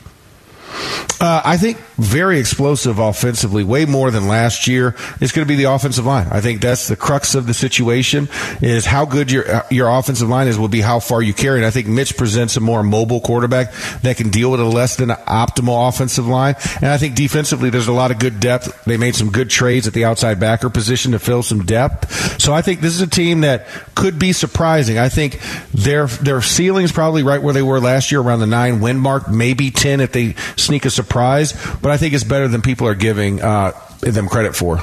Uh, 1.20 1.42
I 1.46 1.58
think 1.58 1.78
very 1.98 2.40
explosive 2.40 3.00
offensively, 3.00 3.64
way 3.64 3.86
more 3.86 4.12
than 4.12 4.28
last 4.28 4.68
year. 4.68 4.96
It's 5.22 5.32
going 5.32 5.46
to 5.46 5.50
be 5.50 5.56
the 5.56 5.72
offensive 5.72 6.06
line. 6.06 6.28
I 6.30 6.42
think 6.42 6.62
that's 6.62 6.88
the 6.88 6.98
crux 6.98 7.36
of 7.36 7.48
the 7.48 7.54
situation. 7.54 8.28
Is 8.62 8.86
how 8.86 9.06
good 9.06 9.32
your 9.32 9.50
uh, 9.50 9.64
your 9.72 9.88
offensive 9.88 10.28
line 10.28 10.48
is 10.48 10.60
will 10.60 10.68
be 10.68 10.82
how 10.82 11.00
far 11.00 11.22
you 11.22 11.34
carry. 11.34 11.60
And 11.60 11.66
I 11.66 11.72
think 11.72 11.88
Mitch 11.88 12.18
presents 12.18 12.58
a 12.58 12.60
more 12.60 12.84
mobile 12.84 13.22
quarterback 13.22 13.72
that 14.02 14.18
can 14.18 14.30
deal 14.30 14.52
with 14.52 14.60
a 14.60 14.66
less 14.66 14.98
than 14.98 15.10
optimal 15.10 15.88
offensive 15.88 16.28
line. 16.28 16.56
And 16.76 16.88
I 16.88 16.98
think 16.98 17.16
defensively, 17.16 17.70
there's 17.70 17.88
a 17.88 17.94
lot 17.94 18.12
of 18.12 18.20
good 18.20 18.42
depth. 18.42 18.84
They 18.84 18.98
made 18.98 19.16
some 19.16 19.32
good 19.32 19.50
trades 19.50 19.88
at 19.88 19.94
the 19.94 20.04
outside 20.04 20.40
backer 20.40 20.70
position 20.70 21.14
to 21.14 21.20
fill 21.20 21.44
some 21.44 21.64
depth. 21.66 22.42
So 22.42 22.54
I 22.54 22.62
think 22.62 22.82
this 22.82 22.94
is 22.94 23.02
a 23.02 23.08
team 23.08 23.42
that 23.42 23.68
could 23.96 24.20
be 24.20 24.34
surprising. 24.34 24.98
I 24.98 25.08
think 25.08 25.40
their 25.74 26.08
their 26.08 26.42
ceiling 26.42 26.84
is 26.84 26.92
probably 26.92 27.24
right 27.24 27.42
where 27.42 27.54
they 27.54 27.64
were 27.64 27.80
last 27.80 28.12
year, 28.12 28.20
around 28.20 28.42
the 28.42 28.48
nine 28.48 28.82
win 28.82 28.98
mark, 28.98 29.30
maybe 29.30 29.72
ten 29.72 30.02
if 30.02 30.12
they 30.12 30.34
sneak 30.58 30.75
a 30.84 30.90
surprise. 30.90 31.54
But 31.82 31.92
I 31.92 31.98
think 31.98 32.14
it's 32.14 32.26
better 32.26 32.50
than 32.50 32.62
people 32.62 32.88
are 32.88 32.96
giving 32.96 33.42
uh, 33.42 33.72
them 34.02 34.28
credit 34.28 34.58
for. 34.58 34.82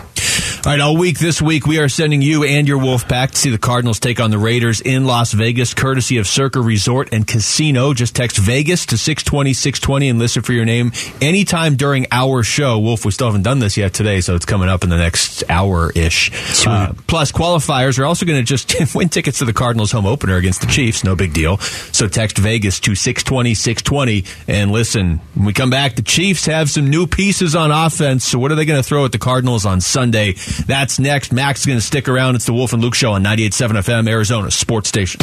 All 0.64 0.70
right, 0.70 0.80
all 0.80 0.96
week 0.96 1.18
this 1.18 1.42
week, 1.42 1.66
we 1.66 1.80
are 1.80 1.88
sending 1.88 2.22
you 2.22 2.44
and 2.44 2.68
your 2.68 2.78
Wolf 2.78 3.08
Pack 3.08 3.32
to 3.32 3.36
see 3.36 3.50
the 3.50 3.58
Cardinals 3.58 3.98
take 3.98 4.20
on 4.20 4.30
the 4.30 4.38
Raiders 4.38 4.80
in 4.80 5.04
Las 5.06 5.32
Vegas, 5.32 5.74
courtesy 5.74 6.18
of 6.18 6.28
Circa 6.28 6.60
Resort 6.60 7.08
and 7.10 7.26
Casino. 7.26 7.92
Just 7.94 8.14
text 8.14 8.36
Vegas 8.38 8.86
to 8.86 8.96
620 8.96 9.54
620 9.54 10.08
and 10.08 10.20
listen 10.20 10.42
for 10.42 10.52
your 10.52 10.64
name 10.64 10.92
anytime 11.20 11.74
during 11.74 12.06
our 12.12 12.44
show. 12.44 12.78
Wolf, 12.78 13.04
we 13.04 13.10
still 13.10 13.26
haven't 13.26 13.42
done 13.42 13.58
this 13.58 13.76
yet 13.76 13.92
today, 13.92 14.20
so 14.20 14.36
it's 14.36 14.44
coming 14.44 14.68
up 14.68 14.84
in 14.84 14.90
the 14.90 14.96
next 14.96 15.42
hour 15.50 15.90
ish. 15.96 16.30
Uh, 16.64 16.92
plus, 17.08 17.32
qualifiers 17.32 17.98
are 17.98 18.04
also 18.04 18.24
going 18.24 18.38
to 18.38 18.44
just 18.44 18.72
win 18.94 19.08
tickets 19.08 19.40
to 19.40 19.44
the 19.44 19.52
Cardinals 19.52 19.90
home 19.90 20.06
opener 20.06 20.36
against 20.36 20.60
the 20.60 20.68
Chiefs. 20.68 21.02
No 21.02 21.16
big 21.16 21.32
deal. 21.32 21.58
So 21.58 22.06
text 22.06 22.38
Vegas 22.38 22.78
to 22.80 22.94
620 22.94 23.54
620 23.54 24.24
and 24.46 24.70
listen. 24.70 25.18
When 25.34 25.46
we 25.46 25.54
come 25.54 25.70
back, 25.70 25.96
the 25.96 26.02
Chiefs 26.02 26.46
have 26.46 26.70
some 26.70 26.88
new 26.88 27.08
pieces 27.08 27.56
on 27.56 27.72
offense. 27.72 28.22
So, 28.22 28.38
what 28.38 28.52
are 28.52 28.54
they 28.54 28.64
going 28.64 28.80
to 28.80 28.88
throw 28.88 29.04
at 29.04 29.10
the 29.10 29.18
Cardinals 29.18 29.66
on 29.66 29.80
Sunday? 29.80 30.36
That's 30.66 30.98
next. 30.98 31.32
Max 31.32 31.60
is 31.60 31.66
going 31.66 31.78
to 31.78 31.84
stick 31.84 32.08
around. 32.08 32.36
It's 32.36 32.46
the 32.46 32.52
Wolf 32.52 32.72
and 32.72 32.82
Luke 32.82 32.94
Show 32.94 33.12
on 33.12 33.22
98.7 33.24 33.70
FM, 33.82 34.08
Arizona 34.08 34.50
Sports 34.50 34.88
Station. 34.88 35.20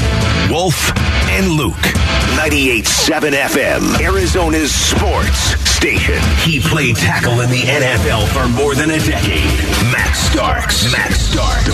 Wolf 0.50 0.92
and 1.30 1.50
Luke, 1.50 1.76
98.7 2.38 3.32
FM, 3.32 4.02
Arizona's 4.02 4.74
sports 4.74 5.56
station. 5.70 6.20
He 6.44 6.60
played 6.60 6.96
tackle 6.98 7.40
in 7.42 7.50
the 7.50 7.62
NFL 7.62 8.28
for 8.34 8.48
more 8.50 8.76
than 8.76 8.92
a 8.92 9.00
decade. 9.00 9.48
Max 9.92 10.20
Starks. 10.20 10.92
Max 10.92 11.20
Starks. 11.20 11.70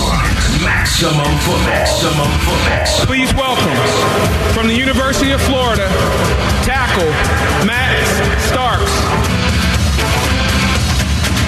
Maximum 0.64 1.26
football. 1.42 1.66
Maximum 1.66 2.32
football. 2.46 3.06
Please 3.08 3.34
welcome 3.34 4.54
from 4.54 4.68
the 4.68 4.76
University 4.76 5.32
of 5.32 5.42
Florida, 5.42 5.88
tackle 6.64 7.10
Max 7.66 8.46
Starks. 8.48 8.65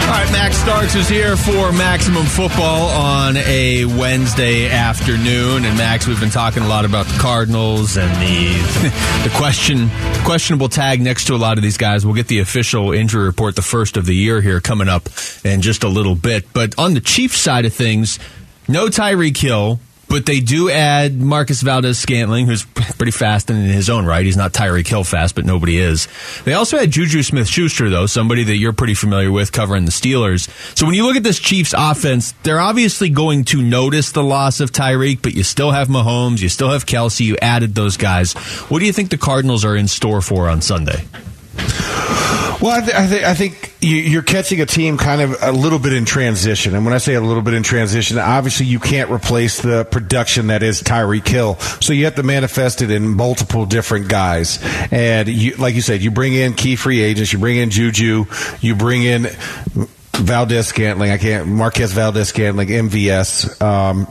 All 0.08 0.13
right, 0.13 0.32
Max 0.32 0.56
Starks 0.56 0.96
is 0.96 1.10
here 1.10 1.36
for 1.36 1.74
Maximum 1.74 2.26
Football 2.26 2.88
on 2.91 3.36
a 3.36 3.84
Wednesday 3.84 4.70
afternoon. 4.70 5.65
And 5.65 5.78
Max, 5.78 6.08
we've 6.08 6.17
been 6.17 6.30
talking 6.30 6.63
a 6.63 6.67
lot 6.67 6.86
about 6.86 7.08
the 7.08 7.20
Cardinals 7.20 7.98
and 7.98 8.10
the 8.22 8.54
the 9.30 9.36
question 9.36 9.89
questionable 10.24 10.70
tag 10.70 11.02
next 11.02 11.26
to 11.26 11.36
a 11.36 11.36
lot 11.36 11.58
of 11.58 11.62
these 11.62 11.76
guys. 11.76 12.06
We'll 12.06 12.15
get 12.15 12.30
the 12.30 12.39
official 12.39 12.93
injury 12.93 13.26
report, 13.26 13.58
the 13.58 13.62
first 13.62 13.98
of 13.98 14.06
the 14.06 14.15
year 14.15 14.39
here, 14.39 14.62
coming 14.62 14.88
up 14.88 15.10
in 15.43 15.62
just 15.62 15.84
a 15.84 15.89
little 15.89 16.15
bit. 16.15 16.54
But 16.54 16.80
on 16.80 16.93
the 16.93 17.02
Chiefs 17.02 17.38
side 17.38 17.65
of 17.65 17.74
things, 17.74 18.17
no 18.70 18.88
Tyreek 18.88 19.36
Hill. 19.36 19.82
But 20.10 20.26
they 20.26 20.39
do 20.39 20.70
add 20.70 21.20
Marcus 21.20 21.62
Valdes 21.62 22.00
Scantling, 22.00 22.46
who's 22.46 22.63
pretty 22.63 23.12
fast 23.12 23.50
in 23.50 23.58
his 23.58 23.89
own 23.89 24.06
right. 24.06 24.26
He's 24.26 24.38
not 24.38 24.54
Tyreek 24.54 24.88
Hill 24.88 25.04
fast, 25.04 25.36
but 25.36 25.46
nobody 25.46 25.78
is. 25.78 26.08
They 26.46 26.54
also 26.54 26.78
had 26.78 26.91
Juju 26.91 27.24
Smith 27.24 27.48
Schuster, 27.48 27.89
though, 27.89 28.06
somebody 28.06 28.43
that 28.46 28.56
you're 28.56 28.74
pretty 28.74 28.93
familiar 28.93 29.32
with 29.32 29.52
covering 29.52 29.84
the 29.86 29.91
Steelers. 29.91 30.50
So 30.78 30.86
when 30.86 30.96
you 30.96 31.06
look 31.06 31.17
at 31.17 31.24
this 31.24 31.39
Chiefs 31.39 31.74
offense, 31.78 32.32
they're 32.43 32.60
obviously 32.60 33.10
going 33.10 33.43
to 33.46 33.62
notice 33.62 34.13
the 34.13 34.24
loss 34.24 34.62
of 34.62 34.72
Tyreek, 34.72 35.22
but 35.22 35.34
you 35.34 35.43
still 35.43 35.72
have 35.72 35.89
Mahomes, 35.89 36.41
you 36.41 36.50
still 36.50 36.72
have 36.72 36.86
Kelce, 36.86 37.26
you 37.26 37.36
added 37.41 37.76
those 37.76 37.98
guys. 37.98 38.34
What 38.70 38.80
do 38.80 38.86
you 38.86 38.93
think 38.93 39.10
the 39.10 39.17
Cardinals 39.17 39.65
are 39.65 39.76
in 39.76 39.89
store 39.89 40.22
for 40.22 40.48
on 40.48 40.62
Sunday? 40.62 41.06
Well, 42.60 42.72
I, 42.72 42.82
th- 42.82 42.96
I, 42.98 43.08
th- 43.08 43.24
I 43.24 43.34
think 43.36 43.72
you- 43.82 43.98
you're 43.98 44.24
catching 44.24 44.62
a 44.62 44.66
team 44.66 44.98
kind 44.98 45.22
of 45.22 45.36
a 45.44 45.52
little 45.52 45.78
bit 45.78 45.94
in 45.94 46.06
transition. 46.06 46.74
And 46.76 46.86
when 46.86 46.94
I 46.94 46.98
say 46.98 47.14
a 47.14 47.22
little 47.22 47.44
bit 47.44 47.54
in 47.54 47.62
transition, 47.62 48.18
obviously 48.18 48.66
you 48.66 48.80
can't 48.80 49.12
replace 49.12 49.62
the 49.62 49.86
production 49.86 50.48
that 50.48 50.64
is 50.64 50.82
Tyreek 50.82 51.28
Hill. 51.28 51.60
So 51.82 51.94
you 51.94 52.06
have 52.06 52.16
to 52.16 52.24
manifest 52.24 52.82
it 52.82 52.90
in 52.90 53.08
multiple 53.10 53.68
different 53.68 54.08
guys. 54.10 54.58
And 54.92 55.28
you, 55.28 55.56
like 55.58 55.76
you 55.76 55.82
said, 55.82 56.02
you 56.02 56.10
bring 56.10 56.34
in 56.34 56.56
key 56.56 56.76
free 56.76 57.00
agents, 57.02 57.32
you 57.32 57.38
bring 57.38 57.58
in 57.58 57.70
Juju, 57.70 58.26
you 58.60 58.76
bring 58.76 59.04
in 59.04 59.28
Valdes 60.16 60.66
Scantling. 60.68 61.12
I 61.12 61.18
can't, 61.20 61.48
Marquez 61.48 61.92
Valdes 61.92 62.28
Scantling, 62.30 62.70
MVS. 62.70 63.62
Um, 63.62 64.08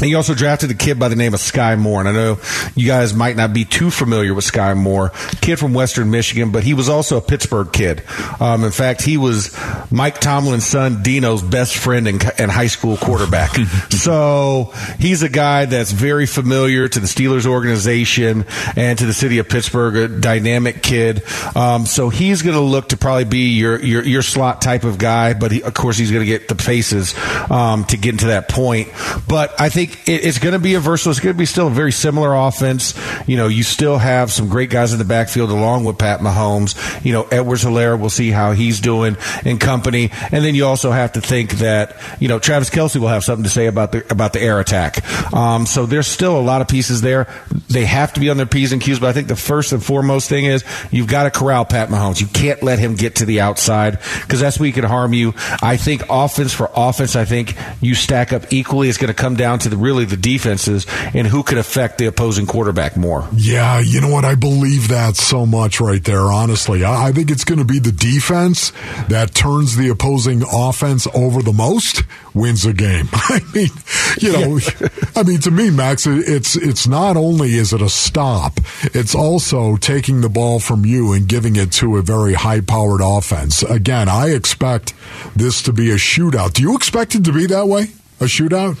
and 0.00 0.10
you 0.10 0.16
also 0.16 0.34
drafted 0.34 0.70
a 0.70 0.74
kid 0.74 0.98
by 0.98 1.08
the 1.08 1.16
name 1.16 1.34
of 1.34 1.40
Sky 1.40 1.76
Moore. 1.76 2.00
And 2.00 2.08
I 2.08 2.12
know 2.12 2.38
you 2.74 2.86
guys 2.86 3.14
might 3.14 3.36
not 3.36 3.52
be 3.52 3.64
too 3.64 3.90
familiar 3.90 4.34
with 4.34 4.44
Sky 4.44 4.74
Moore, 4.74 5.10
kid 5.40 5.58
from 5.58 5.74
Western 5.74 6.10
Michigan, 6.10 6.50
but 6.50 6.64
he 6.64 6.74
was 6.74 6.88
also 6.88 7.16
a 7.16 7.20
Pittsburgh 7.20 7.72
kid. 7.72 8.02
Um, 8.40 8.64
in 8.64 8.72
fact, 8.72 9.02
he 9.02 9.16
was 9.16 9.56
Mike 9.90 10.20
Tomlin's 10.20 10.66
son, 10.66 11.02
Dino's 11.02 11.42
best 11.42 11.76
friend 11.76 12.08
and, 12.08 12.22
and 12.38 12.50
high 12.50 12.66
school 12.66 12.96
quarterback. 12.96 13.54
so 13.90 14.72
he's 14.98 15.22
a 15.22 15.28
guy 15.28 15.64
that's 15.64 15.92
very 15.92 16.26
familiar 16.26 16.88
to 16.88 17.00
the 17.00 17.06
Steelers 17.06 17.46
organization 17.46 18.44
and 18.76 18.98
to 18.98 19.06
the 19.06 19.14
city 19.14 19.38
of 19.38 19.48
Pittsburgh, 19.48 19.96
a 19.96 20.20
dynamic 20.20 20.82
kid. 20.82 21.22
Um, 21.56 21.86
so 21.86 22.08
he's 22.08 22.42
going 22.42 22.56
to 22.56 22.60
look 22.60 22.90
to 22.90 22.96
probably 22.96 23.24
be 23.24 23.54
your, 23.54 23.80
your, 23.80 24.02
your 24.02 24.22
slot 24.22 24.60
type 24.60 24.84
of 24.84 24.98
guy, 24.98 25.32
but 25.34 25.52
he, 25.52 25.62
of 25.62 25.74
course 25.74 25.96
he's 25.96 26.10
going 26.10 26.24
to 26.24 26.26
get 26.26 26.48
the 26.48 26.54
paces 26.54 27.14
um, 27.50 27.84
to 27.86 27.96
get 27.96 28.10
into 28.10 28.26
that 28.26 28.48
point. 28.48 28.88
But 29.28 29.58
I 29.60 29.68
think 29.68 29.85
think 29.86 30.08
it, 30.08 30.24
it's 30.24 30.38
going 30.38 30.52
to 30.52 30.58
be 30.58 30.74
a 30.74 30.80
versatile. 30.80 31.12
It's 31.12 31.20
going 31.20 31.34
to 31.34 31.38
be 31.38 31.46
still 31.46 31.68
a 31.68 31.70
very 31.70 31.92
similar 31.92 32.34
offense. 32.34 32.94
You 33.26 33.36
know, 33.36 33.48
you 33.48 33.62
still 33.62 33.98
have 33.98 34.32
some 34.32 34.48
great 34.48 34.70
guys 34.70 34.92
in 34.92 34.98
the 34.98 35.04
backfield 35.04 35.50
along 35.50 35.84
with 35.84 35.98
Pat 35.98 36.20
Mahomes. 36.20 37.04
You 37.04 37.12
know, 37.12 37.22
Edwards 37.30 37.64
Helaire, 37.64 37.98
we'll 37.98 38.10
see 38.10 38.30
how 38.30 38.52
he's 38.52 38.80
doing 38.80 39.16
in 39.44 39.58
company. 39.58 40.10
And 40.32 40.44
then 40.44 40.54
you 40.54 40.66
also 40.66 40.90
have 40.90 41.12
to 41.12 41.20
think 41.20 41.52
that, 41.58 41.96
you 42.20 42.28
know, 42.28 42.38
Travis 42.38 42.70
Kelce 42.70 42.96
will 42.96 43.08
have 43.08 43.24
something 43.24 43.44
to 43.44 43.50
say 43.50 43.66
about 43.66 43.92
the, 43.92 44.10
about 44.10 44.32
the 44.32 44.40
air 44.40 44.60
attack. 44.60 45.04
Um, 45.32 45.66
so 45.66 45.86
there's 45.86 46.06
still 46.06 46.38
a 46.38 46.42
lot 46.42 46.60
of 46.60 46.68
pieces 46.68 47.00
there. 47.00 47.28
They 47.68 47.84
have 47.84 48.12
to 48.14 48.20
be 48.20 48.30
on 48.30 48.36
their 48.36 48.46
P's 48.46 48.72
and 48.72 48.82
Q's, 48.82 49.00
but 49.00 49.08
I 49.08 49.12
think 49.12 49.28
the 49.28 49.36
first 49.36 49.72
and 49.72 49.84
foremost 49.84 50.28
thing 50.28 50.44
is 50.44 50.64
you've 50.90 51.08
got 51.08 51.24
to 51.24 51.30
corral 51.30 51.64
Pat 51.64 51.88
Mahomes. 51.88 52.20
You 52.20 52.26
can't 52.26 52.62
let 52.62 52.78
him 52.78 52.94
get 52.94 53.16
to 53.16 53.24
the 53.24 53.40
outside 53.40 53.98
because 54.22 54.40
that's 54.40 54.58
where 54.58 54.66
he 54.66 54.72
can 54.72 54.84
harm 54.84 55.12
you. 55.12 55.34
I 55.62 55.76
think 55.76 56.04
offense 56.08 56.52
for 56.52 56.70
offense, 56.74 57.16
I 57.16 57.24
think 57.24 57.56
you 57.80 57.94
stack 57.94 58.32
up 58.32 58.52
equally. 58.52 58.88
It's 58.88 58.98
going 58.98 59.08
to 59.08 59.14
come 59.14 59.36
down 59.36 59.58
to 59.60 59.68
the, 59.68 59.75
really 59.76 60.04
the 60.04 60.16
defenses 60.16 60.86
and 61.14 61.26
who 61.26 61.42
could 61.42 61.58
affect 61.58 61.98
the 61.98 62.06
opposing 62.06 62.46
quarterback 62.46 62.96
more. 62.96 63.28
Yeah, 63.34 63.80
you 63.80 64.00
know 64.00 64.10
what? 64.10 64.24
I 64.24 64.34
believe 64.34 64.88
that 64.88 65.16
so 65.16 65.46
much 65.46 65.80
right 65.80 66.02
there, 66.02 66.22
honestly. 66.22 66.84
I, 66.84 67.08
I 67.08 67.12
think 67.12 67.30
it's 67.30 67.44
going 67.44 67.58
to 67.58 67.64
be 67.64 67.78
the 67.78 67.92
defense 67.92 68.72
that 69.08 69.34
turns 69.34 69.76
the 69.76 69.88
opposing 69.88 70.42
offense 70.50 71.06
over 71.14 71.42
the 71.42 71.52
most 71.52 72.02
wins 72.34 72.66
a 72.66 72.72
game. 72.72 73.08
I 73.12 73.40
mean, 73.54 73.68
you 74.20 74.32
know, 74.32 74.60
I 75.16 75.22
mean, 75.22 75.40
to 75.40 75.50
me, 75.50 75.70
Max, 75.70 76.06
it's 76.06 76.56
it's 76.56 76.86
not 76.86 77.16
only 77.16 77.54
is 77.54 77.72
it 77.72 77.82
a 77.82 77.88
stop, 77.88 78.60
it's 78.82 79.14
also 79.14 79.76
taking 79.76 80.20
the 80.20 80.28
ball 80.28 80.60
from 80.60 80.84
you 80.84 81.12
and 81.12 81.26
giving 81.26 81.56
it 81.56 81.72
to 81.72 81.96
a 81.96 82.02
very 82.02 82.34
high-powered 82.34 83.00
offense. 83.02 83.62
Again, 83.62 84.08
I 84.08 84.30
expect 84.30 84.94
this 85.34 85.62
to 85.62 85.72
be 85.72 85.90
a 85.90 85.96
shootout. 85.96 86.54
Do 86.54 86.62
you 86.62 86.76
expect 86.76 87.14
it 87.14 87.24
to 87.24 87.32
be 87.32 87.46
that 87.46 87.66
way? 87.66 87.84
A 88.20 88.24
shootout? 88.24 88.76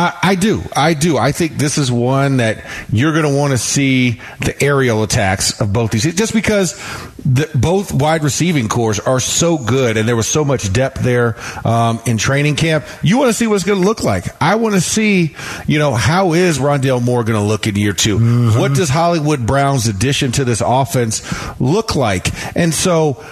I, 0.00 0.18
I 0.22 0.34
do. 0.34 0.62
I 0.74 0.94
do. 0.94 1.18
I 1.18 1.32
think 1.32 1.58
this 1.58 1.76
is 1.76 1.92
one 1.92 2.38
that 2.38 2.64
you're 2.90 3.12
going 3.12 3.30
to 3.30 3.36
want 3.36 3.50
to 3.50 3.58
see 3.58 4.18
the 4.40 4.56
aerial 4.62 5.02
attacks 5.02 5.60
of 5.60 5.74
both 5.74 5.90
these, 5.90 6.14
just 6.14 6.32
because 6.32 6.72
the, 7.18 7.50
both 7.54 7.92
wide 7.92 8.24
receiving 8.24 8.68
cores 8.68 8.98
are 8.98 9.20
so 9.20 9.58
good, 9.58 9.98
and 9.98 10.08
there 10.08 10.16
was 10.16 10.26
so 10.26 10.42
much 10.42 10.72
depth 10.72 11.02
there 11.02 11.36
um, 11.66 12.00
in 12.06 12.16
training 12.16 12.56
camp. 12.56 12.86
You 13.02 13.18
want 13.18 13.28
to 13.28 13.34
see 13.34 13.46
what 13.46 13.56
it's 13.56 13.64
going 13.64 13.80
to 13.80 13.84
look 13.84 14.02
like. 14.02 14.24
I 14.40 14.54
want 14.54 14.74
to 14.74 14.80
see, 14.80 15.36
you 15.66 15.78
know, 15.78 15.92
how 15.92 16.32
is 16.32 16.58
Rondale 16.58 17.02
Moore 17.02 17.22
going 17.22 17.38
to 17.38 17.46
look 17.46 17.66
in 17.66 17.76
year 17.76 17.92
2 17.92 18.18
Mm-hmm. 18.20 18.58
What 18.58 18.74
does 18.74 18.88
Hollywood 18.88 19.46
Brown's 19.46 19.86
addition 19.86 20.32
to 20.32 20.44
this 20.44 20.62
offense 20.64 21.22
look 21.60 21.94
like? 21.94 22.28
And 22.56 22.72
so 22.72 23.24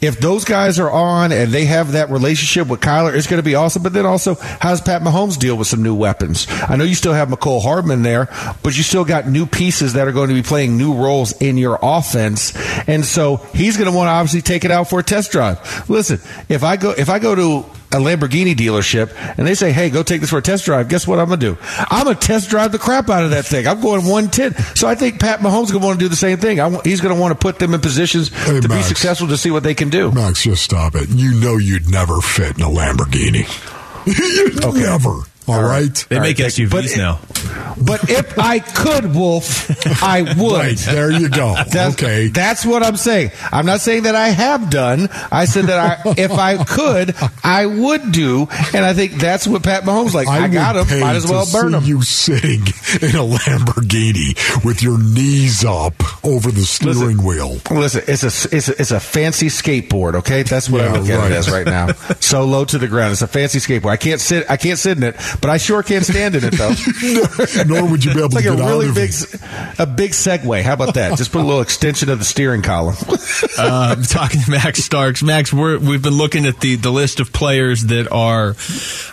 if 0.00 0.18
those 0.18 0.44
guys 0.44 0.78
are 0.78 0.90
on 0.90 1.32
and 1.32 1.52
they 1.52 1.66
have 1.66 1.92
that 1.92 2.10
relationship 2.10 2.68
with 2.68 2.80
Kyler, 2.80 3.14
it's 3.14 3.26
going 3.26 3.38
to 3.38 3.44
be 3.44 3.54
awesome. 3.54 3.82
But 3.82 3.92
then 3.92 4.06
also, 4.06 4.34
how 4.34 4.70
does 4.70 4.80
Pat 4.80 5.02
Mahomes 5.02 5.38
deal 5.38 5.56
with 5.56 5.66
some 5.66 5.82
new 5.82 5.94
weapons? 5.94 6.46
I 6.50 6.76
know 6.76 6.84
you 6.84 6.94
still 6.94 7.12
have 7.12 7.28
Mecole 7.28 7.62
Hardman 7.62 8.02
there, 8.02 8.28
but 8.62 8.76
you 8.76 8.82
still 8.82 9.04
got 9.04 9.28
new 9.28 9.46
pieces 9.46 9.92
that 9.94 10.08
are 10.08 10.12
going 10.12 10.28
to 10.28 10.34
be 10.34 10.42
playing 10.42 10.76
new 10.76 10.94
roles 10.94 11.32
in 11.40 11.58
your 11.58 11.78
offense. 11.82 12.52
And 12.88 13.04
so 13.04 13.36
he's 13.54 13.76
going 13.76 13.90
to 13.90 13.96
want 13.96 14.06
to 14.06 14.12
obviously 14.12 14.42
take 14.42 14.64
it 14.64 14.70
out 14.70 14.88
for 14.88 15.00
a 15.00 15.02
test 15.02 15.32
drive. 15.32 15.88
Listen, 15.90 16.20
if 16.48 16.64
I 16.64 16.76
go, 16.76 16.90
if 16.90 17.08
I 17.08 17.18
go 17.18 17.34
to 17.34 17.79
a 17.92 17.96
Lamborghini 17.96 18.54
dealership 18.54 19.10
and 19.36 19.46
they 19.46 19.54
say, 19.54 19.72
"Hey, 19.72 19.90
go 19.90 20.02
take 20.02 20.20
this 20.20 20.30
for 20.30 20.38
a 20.38 20.42
test 20.42 20.64
drive." 20.64 20.88
Guess 20.88 21.06
what 21.06 21.18
I'm 21.18 21.26
gonna 21.26 21.38
do? 21.38 21.56
I'm 21.90 22.04
gonna 22.04 22.16
test 22.16 22.50
drive 22.50 22.72
the 22.72 22.78
crap 22.78 23.10
out 23.10 23.24
of 23.24 23.30
that 23.30 23.46
thing. 23.46 23.66
I'm 23.66 23.80
going 23.80 24.04
110. 24.04 24.76
So 24.76 24.88
I 24.88 24.94
think 24.94 25.20
Pat 25.20 25.40
Mahomes 25.40 25.64
is 25.64 25.72
gonna 25.72 25.84
want 25.84 25.98
to 25.98 26.04
do 26.04 26.08
the 26.08 26.16
same 26.16 26.38
thing. 26.38 26.60
I 26.60 26.70
he's 26.84 27.00
gonna 27.00 27.14
want 27.14 27.32
to 27.32 27.38
put 27.38 27.58
them 27.58 27.74
in 27.74 27.80
positions 27.80 28.30
to 28.30 28.68
be 28.68 28.82
successful 28.82 29.28
to 29.28 29.36
see 29.36 29.50
what 29.50 29.62
they 29.62 29.74
can 29.74 29.90
do. 29.90 30.10
Max, 30.12 30.42
just 30.42 30.62
stop 30.62 30.94
it. 30.94 31.08
You 31.08 31.40
know 31.40 31.56
you'd 31.56 31.90
never 31.90 32.20
fit 32.20 32.56
in 32.56 32.62
a 32.62 32.68
Lamborghini. 32.68 33.46
you'd 34.06 34.74
never. 34.74 35.29
All 35.50 35.62
right. 35.62 35.94
They 36.08 36.20
make 36.20 36.36
SUVs 36.38 36.70
But- 36.70 36.96
now. 36.96 37.20
But 37.82 38.10
if 38.10 38.38
I 38.38 38.58
could, 38.58 39.14
Wolf, 39.14 39.70
I 40.02 40.22
would. 40.38 40.52
Right, 40.52 40.76
there 40.76 41.10
you 41.10 41.30
go. 41.30 41.54
That's, 41.54 41.94
okay. 41.94 42.26
That's 42.28 42.66
what 42.66 42.82
I'm 42.82 42.96
saying. 42.96 43.30
I'm 43.50 43.64
not 43.64 43.80
saying 43.80 44.02
that 44.02 44.14
I 44.14 44.28
have 44.28 44.68
done. 44.68 45.08
I 45.32 45.46
said 45.46 45.66
that 45.66 45.78
I, 46.06 46.10
if 46.18 46.30
I 46.30 46.62
could, 46.62 47.14
I 47.42 47.64
would 47.66 48.12
do. 48.12 48.48
And 48.74 48.84
I 48.84 48.92
think 48.92 49.12
that's 49.14 49.46
what 49.46 49.62
Pat 49.62 49.84
Mahomes 49.84 50.12
like. 50.12 50.28
I, 50.28 50.42
would 50.42 50.52
got 50.52 50.76
him. 50.76 51.00
Might 51.00 51.16
as 51.16 51.26
well 51.26 51.46
to 51.46 51.52
burn 51.52 51.70
see 51.72 51.78
him. 51.78 51.84
You 51.84 52.02
sitting 52.02 52.60
in 52.60 53.16
a 53.16 53.24
Lamborghini 53.24 54.64
with 54.64 54.82
your 54.82 54.98
knees 55.02 55.64
up 55.64 55.94
over 56.24 56.50
the 56.50 56.62
steering 56.62 57.22
wheel. 57.24 57.58
Listen, 57.70 58.02
it's 58.06 58.22
a 58.24 58.56
it's 58.56 58.68
a, 58.68 58.80
it's 58.80 58.90
a 58.90 59.00
fancy 59.00 59.46
skateboard. 59.46 60.14
Okay, 60.16 60.42
that's 60.42 60.68
what 60.68 60.82
I 60.82 60.84
Yeah, 60.86 60.92
look 61.00 61.08
at 61.08 61.18
right. 61.18 61.32
it 61.32 61.34
as 61.34 61.50
right 61.50 61.66
now. 61.66 61.86
so 62.20 62.44
low 62.44 62.64
to 62.66 62.78
the 62.78 62.88
ground. 62.88 63.12
It's 63.12 63.22
a 63.22 63.26
fancy 63.28 63.58
skateboard. 63.58 63.90
I 63.90 63.96
can't 63.96 64.20
sit. 64.20 64.50
I 64.50 64.56
can't 64.56 64.78
sit 64.78 64.96
in 64.98 65.02
it, 65.04 65.16
but 65.40 65.50
I 65.50 65.56
sure 65.56 65.82
can't 65.82 66.04
stand 66.04 66.34
in 66.34 66.44
it 66.44 66.52
though. 66.52 66.74
Nor 67.66 67.90
would 67.90 68.04
you 68.04 68.12
be 68.12 68.18
able 68.18 68.26
It's 68.26 68.34
like 68.34 68.44
to 68.44 68.52
a 68.52 68.56
really 68.56 68.86
out 68.86 68.90
of 68.90 68.94
big, 68.94 69.10
it. 69.10 69.78
a 69.78 69.86
big 69.86 70.10
Segway. 70.12 70.62
How 70.62 70.74
about 70.74 70.94
that? 70.94 71.16
Just 71.16 71.32
put 71.32 71.40
a 71.40 71.44
little 71.44 71.60
extension 71.60 72.10
of 72.10 72.18
the 72.18 72.24
steering 72.24 72.62
column. 72.62 72.96
uh, 73.58 73.94
I'm 73.96 74.02
talking 74.02 74.40
to 74.42 74.50
Max 74.50 74.82
Starks. 74.84 75.22
Max, 75.22 75.52
we're, 75.52 75.78
we've 75.78 76.02
been 76.02 76.16
looking 76.16 76.46
at 76.46 76.60
the, 76.60 76.76
the 76.76 76.90
list 76.90 77.20
of 77.20 77.32
players 77.32 77.84
that 77.84 78.10
are, 78.12 78.54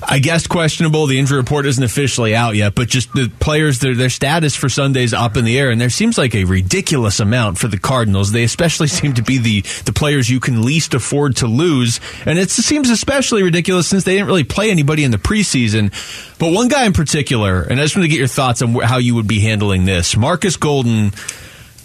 I 0.07 0.19
guess, 0.19 0.47
questionable. 0.47 1.07
The 1.07 1.19
injury 1.19 1.37
report 1.37 1.65
isn't 1.65 1.83
officially 1.83 2.35
out 2.35 2.55
yet, 2.55 2.75
but 2.75 2.87
just 2.87 3.13
the 3.13 3.31
players, 3.39 3.79
their, 3.79 3.95
their 3.95 4.09
status 4.09 4.55
for 4.55 4.69
Sunday's 4.69 5.13
up 5.13 5.37
in 5.37 5.45
the 5.45 5.57
air. 5.57 5.69
And 5.69 5.79
there 5.79 5.89
seems 5.89 6.17
like 6.17 6.35
a 6.35 6.43
ridiculous 6.43 7.19
amount 7.19 7.57
for 7.57 7.67
the 7.67 7.77
Cardinals. 7.77 8.31
They 8.31 8.43
especially 8.43 8.87
seem 8.87 9.13
to 9.13 9.21
be 9.21 9.37
the, 9.37 9.61
the 9.85 9.93
players 9.93 10.29
you 10.29 10.39
can 10.39 10.63
least 10.63 10.93
afford 10.93 11.37
to 11.37 11.47
lose. 11.47 11.99
And 12.25 12.37
it 12.37 12.49
seems 12.49 12.89
especially 12.89 13.43
ridiculous 13.43 13.87
since 13.87 14.03
they 14.03 14.13
didn't 14.13 14.27
really 14.27 14.43
play 14.43 14.71
anybody 14.71 15.03
in 15.03 15.11
the 15.11 15.17
preseason. 15.17 15.93
But 16.39 16.51
one 16.51 16.67
guy 16.67 16.85
in 16.85 16.93
particular, 16.93 17.61
and 17.61 17.79
I 17.79 17.83
just 17.83 17.95
want 17.95 18.03
to 18.05 18.09
get 18.09 18.19
your 18.19 18.27
thoughts 18.27 18.61
on 18.61 18.73
how 18.75 18.97
you 18.97 19.15
would 19.15 19.27
be 19.27 19.39
handling 19.39 19.85
this. 19.85 20.15
Marcus 20.15 20.55
Golden 20.55 21.11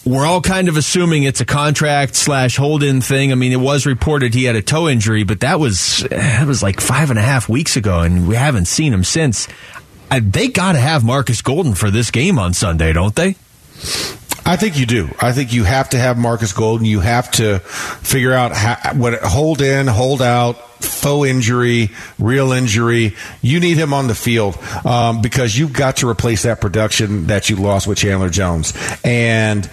we're 0.05 0.27
all 0.27 0.41
kind 0.41 0.69
of 0.69 0.77
assuming 0.77 1.23
it's 1.23 1.41
a 1.41 1.45
contract 1.45 2.17
slash 2.17 2.57
hold 2.57 2.83
in 2.83 3.01
thing. 3.01 3.31
I 3.31 3.37
mean, 3.37 3.53
it 3.53 3.61
was 3.61 3.87
reported 3.87 4.35
he 4.35 4.45
had 4.45 4.57
a 4.57 4.63
toe 4.63 4.89
injury, 4.89 5.23
but 5.23 5.41
that 5.41 5.61
was 5.61 6.05
that 6.11 6.47
was 6.47 6.63
like 6.63 6.81
five 6.81 7.11
and 7.11 7.19
a 7.19 7.23
half 7.23 7.49
weeks 7.49 7.77
ago, 7.77 8.01
and 8.01 8.27
we 8.27 8.35
haven't 8.35 8.67
seen 8.67 8.93
him 8.93 9.05
since. 9.05 9.49
I, 10.11 10.21
they 10.21 10.49
got 10.49 10.73
to 10.73 10.79
have 10.79 11.05
Marcus 11.05 11.41
Golden 11.41 11.75
for 11.75 11.91
this 11.91 12.11
game 12.11 12.39
on 12.39 12.53
Sunday, 12.53 12.93
don't 12.93 13.15
they? 13.15 13.37
I 14.45 14.57
think 14.57 14.79
you 14.79 14.87
do. 14.87 15.09
I 15.21 15.33
think 15.33 15.53
you 15.53 15.65
have 15.65 15.91
to 15.91 15.99
have 15.99 16.19
Marcus 16.19 16.53
Golden. 16.53 16.85
You 16.85 17.01
have 17.01 17.31
to 17.33 17.61
figure 17.61 18.33
out 18.33 18.53
how, 18.53 18.95
what 18.95 19.15
hold 19.23 19.63
in, 19.63 19.87
hold 19.87 20.21
out, 20.21 20.83
faux 20.83 21.29
injury, 21.29 21.91
real 22.19 22.51
injury. 22.51 23.15
You 23.41 23.61
need 23.61 23.77
him 23.77 23.95
on 23.95 24.09
the 24.09 24.15
field 24.15 24.59
um, 24.85 25.23
because 25.23 25.57
you've 25.57 25.73
got 25.73 25.99
to 25.99 26.09
replace 26.09 26.43
that 26.43 26.61
production 26.61 27.29
that 27.29 27.51
you 27.51 27.57
lost 27.57 27.87
with 27.87 27.99
Chandler 27.99 28.31
Jones. 28.31 28.73
And 29.05 29.71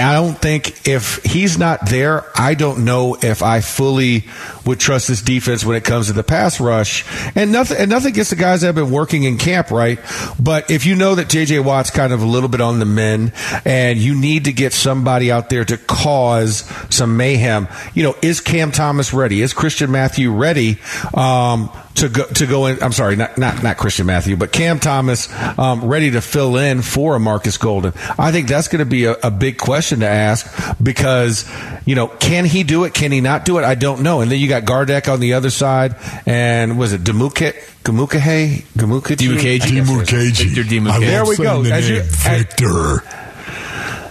I 0.00 0.14
don't 0.14 0.34
think 0.34 0.86
if 0.86 1.22
he's 1.24 1.58
not 1.58 1.88
there, 1.88 2.24
I 2.34 2.54
don't 2.54 2.84
know 2.84 3.16
if 3.20 3.42
I 3.42 3.60
fully 3.60 4.24
would 4.64 4.80
trust 4.80 5.08
this 5.08 5.22
defense 5.22 5.64
when 5.64 5.76
it 5.76 5.84
comes 5.84 6.08
to 6.08 6.12
the 6.12 6.24
pass 6.24 6.60
rush. 6.60 7.04
And 7.34 7.52
nothing, 7.52 7.76
and 7.78 7.90
nothing 7.90 8.12
against 8.12 8.30
the 8.30 8.36
guys 8.36 8.60
that 8.60 8.68
have 8.68 8.74
been 8.74 8.90
working 8.90 9.24
in 9.24 9.38
camp, 9.38 9.70
right? 9.70 9.98
But 10.40 10.70
if 10.70 10.86
you 10.86 10.96
know 10.96 11.14
that 11.14 11.28
J.J. 11.28 11.60
Watt's 11.60 11.90
kind 11.90 12.12
of 12.12 12.22
a 12.22 12.26
little 12.26 12.48
bit 12.48 12.60
on 12.60 12.78
the 12.78 12.84
men, 12.84 13.32
and 13.64 13.98
you 13.98 14.14
need 14.18 14.44
to 14.46 14.52
get 14.52 14.72
somebody 14.72 15.30
out 15.30 15.50
there 15.50 15.64
to 15.64 15.76
cause 15.76 16.70
some 16.90 17.16
mayhem, 17.16 17.68
you 17.94 18.02
know, 18.02 18.16
is 18.22 18.40
Cam 18.40 18.72
Thomas 18.72 19.12
ready? 19.12 19.42
Is 19.42 19.52
Christian 19.52 19.90
Matthew 19.90 20.32
ready? 20.32 20.78
Um, 21.14 21.70
to 21.96 22.08
go 22.08 22.24
to 22.26 22.46
go 22.46 22.66
in. 22.66 22.82
I'm 22.82 22.92
sorry, 22.92 23.16
not 23.16 23.36
not 23.38 23.62
not 23.62 23.76
Christian 23.76 24.06
Matthew, 24.06 24.36
but 24.36 24.52
Cam 24.52 24.78
Thomas 24.78 25.28
um, 25.58 25.84
ready 25.84 26.10
to 26.12 26.20
fill 26.20 26.56
in 26.56 26.82
for 26.82 27.16
a 27.16 27.20
Marcus 27.20 27.56
Golden. 27.58 27.92
I 28.18 28.32
think 28.32 28.48
that's 28.48 28.68
going 28.68 28.80
to 28.80 28.84
be 28.86 29.04
a, 29.04 29.12
a 29.22 29.30
big 29.30 29.58
question 29.58 30.00
to 30.00 30.06
ask 30.08 30.46
because 30.82 31.48
you 31.84 31.94
know 31.94 32.06
can 32.08 32.44
he 32.44 32.62
do 32.62 32.84
it? 32.84 32.94
Can 32.94 33.12
he 33.12 33.20
not 33.20 33.44
do 33.44 33.58
it? 33.58 33.64
I 33.64 33.74
don't 33.74 34.02
know. 34.02 34.20
And 34.20 34.30
then 34.30 34.38
you 34.40 34.48
got 34.48 34.64
Gardeck 34.64 35.12
on 35.12 35.20
the 35.20 35.34
other 35.34 35.50
side, 35.50 35.96
and 36.26 36.78
was 36.78 36.92
it 36.92 37.02
Demuket? 37.02 37.54
Gamukahe? 37.82 38.62
Gamukaji? 38.76 39.16
Dimukeje. 39.16 39.60
Dimukeje. 39.60 40.44
Victor 40.44 40.62
Dimukeje. 40.64 41.00
There 41.00 41.24
we 41.24 41.36
go. 41.36 41.62
the 41.62 41.72
As 41.72 41.88
you- 41.88 41.96
name 42.00 42.06
Victor. 42.08 43.02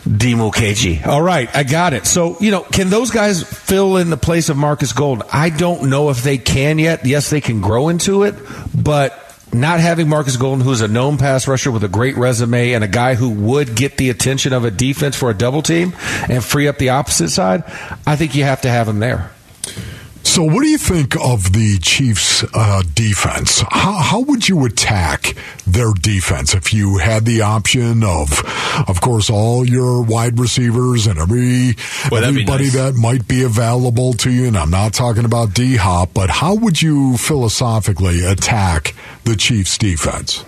Demo 0.05 0.51
KG. 0.51 1.05
All 1.05 1.21
right, 1.21 1.53
I 1.55 1.63
got 1.63 1.93
it. 1.93 2.05
So, 2.05 2.37
you 2.39 2.51
know, 2.51 2.61
can 2.61 2.89
those 2.89 3.11
guys 3.11 3.43
fill 3.43 3.97
in 3.97 4.09
the 4.09 4.17
place 4.17 4.49
of 4.49 4.57
Marcus 4.57 4.93
Gold? 4.93 5.23
I 5.31 5.49
don't 5.49 5.89
know 5.89 6.09
if 6.09 6.21
they 6.21 6.37
can 6.37 6.77
yet. 6.77 7.05
Yes, 7.05 7.29
they 7.29 7.41
can 7.41 7.61
grow 7.61 7.89
into 7.89 8.23
it, 8.23 8.35
but 8.75 9.21
not 9.51 9.79
having 9.79 10.07
Marcus 10.09 10.37
Golden, 10.37 10.63
who's 10.63 10.81
a 10.81 10.87
known 10.87 11.17
pass 11.17 11.47
rusher 11.47 11.71
with 11.71 11.83
a 11.83 11.87
great 11.87 12.17
resume 12.17 12.73
and 12.73 12.83
a 12.83 12.87
guy 12.87 13.15
who 13.15 13.29
would 13.29 13.75
get 13.75 13.97
the 13.97 14.09
attention 14.09 14.53
of 14.53 14.65
a 14.65 14.71
defense 14.71 15.15
for 15.15 15.29
a 15.29 15.33
double 15.33 15.61
team 15.61 15.95
and 16.29 16.43
free 16.43 16.67
up 16.67 16.77
the 16.77 16.89
opposite 16.89 17.29
side, 17.29 17.63
I 18.05 18.15
think 18.15 18.35
you 18.35 18.43
have 18.43 18.61
to 18.61 18.69
have 18.69 18.87
him 18.87 18.99
there. 18.99 19.31
So, 20.25 20.43
what 20.43 20.63
do 20.63 20.67
you 20.67 20.79
think 20.79 21.15
of 21.15 21.53
the 21.53 21.77
Chiefs' 21.81 22.43
uh, 22.53 22.81
defense? 22.93 23.63
How, 23.69 23.93
how 23.93 24.19
would 24.21 24.49
you 24.49 24.65
attack 24.65 25.35
their 25.65 25.93
defense 25.93 26.53
if 26.55 26.73
you 26.73 26.97
had 26.97 27.25
the 27.25 27.41
option 27.41 28.03
of, 28.03 28.43
of 28.89 28.99
course, 28.99 29.29
all 29.29 29.65
your 29.65 30.01
wide 30.01 30.37
receivers 30.39 31.07
and 31.07 31.19
every 31.19 31.75
Well, 32.11 32.25
everybody 32.25 32.65
nice. 32.65 32.73
that 32.73 32.95
might 32.95 33.27
be 33.27 33.43
available 33.43 34.13
to 34.13 34.31
you? 34.31 34.47
And 34.47 34.57
I'm 34.57 34.71
not 34.71 34.93
talking 34.93 35.23
about 35.25 35.53
D 35.53 35.77
Hop, 35.77 36.09
but 36.13 36.29
how 36.29 36.55
would 36.55 36.81
you 36.81 37.15
philosophically 37.17 38.25
attack 38.25 38.95
the 39.23 39.35
Chiefs' 39.35 39.77
defense? 39.77 40.43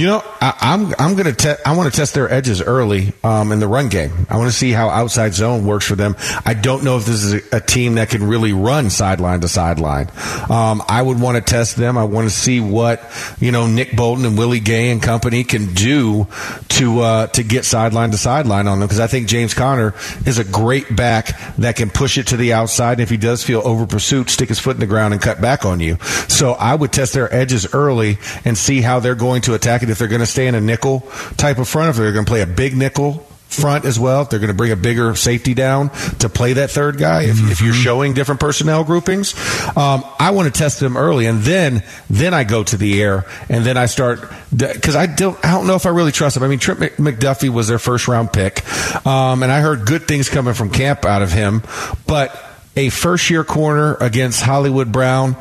You 0.00 0.06
know, 0.06 0.24
I, 0.40 0.56
I'm 0.62 0.94
I'm 0.98 1.14
gonna 1.14 1.34
te- 1.34 1.62
I 1.66 1.76
want 1.76 1.92
to 1.92 1.94
test 1.94 2.14
their 2.14 2.32
edges 2.32 2.62
early 2.62 3.12
um, 3.22 3.52
in 3.52 3.60
the 3.60 3.68
run 3.68 3.90
game. 3.90 4.10
I 4.30 4.38
want 4.38 4.50
to 4.50 4.56
see 4.56 4.70
how 4.70 4.88
outside 4.88 5.34
zone 5.34 5.66
works 5.66 5.84
for 5.84 5.94
them. 5.94 6.16
I 6.46 6.54
don't 6.54 6.84
know 6.84 6.96
if 6.96 7.04
this 7.04 7.22
is 7.22 7.34
a, 7.34 7.56
a 7.56 7.60
team 7.60 7.96
that 7.96 8.08
can 8.08 8.26
really 8.26 8.54
run 8.54 8.88
sideline 8.88 9.40
to 9.42 9.48
sideline. 9.48 10.10
Um, 10.48 10.82
I 10.88 11.02
would 11.02 11.20
want 11.20 11.36
to 11.36 11.42
test 11.42 11.76
them. 11.76 11.98
I 11.98 12.04
want 12.04 12.26
to 12.26 12.34
see 12.34 12.60
what 12.60 13.02
you 13.40 13.52
know 13.52 13.66
Nick 13.66 13.94
Bolton 13.94 14.24
and 14.24 14.38
Willie 14.38 14.60
Gay 14.60 14.90
and 14.90 15.02
company 15.02 15.44
can 15.44 15.74
do 15.74 16.26
to 16.70 17.00
uh, 17.00 17.26
to 17.26 17.42
get 17.42 17.66
sideline 17.66 18.10
to 18.12 18.16
sideline 18.16 18.68
on 18.68 18.80
them 18.80 18.88
because 18.88 19.00
I 19.00 19.06
think 19.06 19.28
James 19.28 19.52
Conner 19.52 19.92
is 20.24 20.38
a 20.38 20.44
great 20.44 20.96
back 20.96 21.38
that 21.58 21.76
can 21.76 21.90
push 21.90 22.16
it 22.16 22.28
to 22.28 22.38
the 22.38 22.54
outside. 22.54 22.92
And 22.92 23.02
if 23.02 23.10
he 23.10 23.18
does 23.18 23.44
feel 23.44 23.60
over 23.66 23.86
pursuit, 23.86 24.30
stick 24.30 24.48
his 24.48 24.58
foot 24.58 24.76
in 24.76 24.80
the 24.80 24.86
ground 24.86 25.12
and 25.12 25.22
cut 25.22 25.42
back 25.42 25.66
on 25.66 25.78
you. 25.78 25.98
So 26.28 26.52
I 26.52 26.74
would 26.74 26.90
test 26.90 27.12
their 27.12 27.30
edges 27.34 27.74
early 27.74 28.16
and 28.46 28.56
see 28.56 28.80
how 28.80 29.00
they're 29.00 29.14
going 29.14 29.42
to 29.42 29.52
attack 29.52 29.82
it. 29.82 29.89
If 29.90 29.98
they're 29.98 30.08
going 30.08 30.20
to 30.20 30.26
stay 30.26 30.46
in 30.46 30.54
a 30.54 30.60
nickel 30.60 31.00
type 31.36 31.58
of 31.58 31.68
front, 31.68 31.90
if 31.90 31.96
they're 31.96 32.12
going 32.12 32.24
to 32.24 32.30
play 32.30 32.42
a 32.42 32.46
big 32.46 32.76
nickel 32.76 33.26
front 33.50 33.84
as 33.84 33.98
well. 33.98 34.22
If 34.22 34.30
they're 34.30 34.38
going 34.38 34.48
to 34.48 34.54
bring 34.54 34.72
a 34.72 34.76
bigger 34.76 35.14
safety 35.16 35.54
down 35.54 35.90
to 36.20 36.28
play 36.28 36.54
that 36.54 36.70
third 36.70 36.98
guy, 36.98 37.24
if, 37.24 37.50
if 37.50 37.60
you're 37.60 37.74
showing 37.74 38.14
different 38.14 38.40
personnel 38.40 38.84
groupings, 38.84 39.34
um, 39.76 40.04
I 40.18 40.30
want 40.30 40.52
to 40.52 40.56
test 40.56 40.80
them 40.80 40.96
early, 40.96 41.26
and 41.26 41.40
then 41.40 41.82
then 42.08 42.32
I 42.32 42.44
go 42.44 42.62
to 42.62 42.76
the 42.76 43.02
air, 43.02 43.26
and 43.48 43.64
then 43.64 43.76
I 43.76 43.86
start 43.86 44.20
because 44.56 44.96
I 44.96 45.06
don't 45.06 45.42
I 45.44 45.50
don't 45.50 45.66
know 45.66 45.74
if 45.74 45.86
I 45.86 45.90
really 45.90 46.12
trust 46.12 46.34
them. 46.34 46.44
I 46.44 46.48
mean, 46.48 46.58
Trent 46.58 46.80
Mc- 46.80 46.96
McDuffie 46.96 47.50
was 47.50 47.68
their 47.68 47.78
first 47.78 48.08
round 48.08 48.32
pick, 48.32 48.64
um, 49.06 49.42
and 49.42 49.50
I 49.50 49.60
heard 49.60 49.84
good 49.84 50.06
things 50.06 50.28
coming 50.28 50.54
from 50.54 50.70
camp 50.70 51.04
out 51.04 51.22
of 51.22 51.32
him, 51.32 51.62
but 52.06 52.44
a 52.76 52.88
first 52.88 53.30
year 53.30 53.44
corner 53.44 53.96
against 53.96 54.42
Hollywood 54.42 54.92
Brown, 54.92 55.36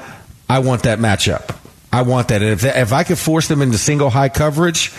I 0.49 0.59
want 0.59 0.83
that 0.83 0.99
matchup. 0.99 1.55
I 1.91 2.03
want 2.03 2.29
that. 2.29 2.41
And 2.41 2.51
if, 2.51 2.63
if 2.63 2.93
I 2.93 3.03
could 3.03 3.17
force 3.17 3.47
them 3.47 3.61
into 3.61 3.77
single 3.77 4.09
high 4.09 4.29
coverage, 4.29 4.91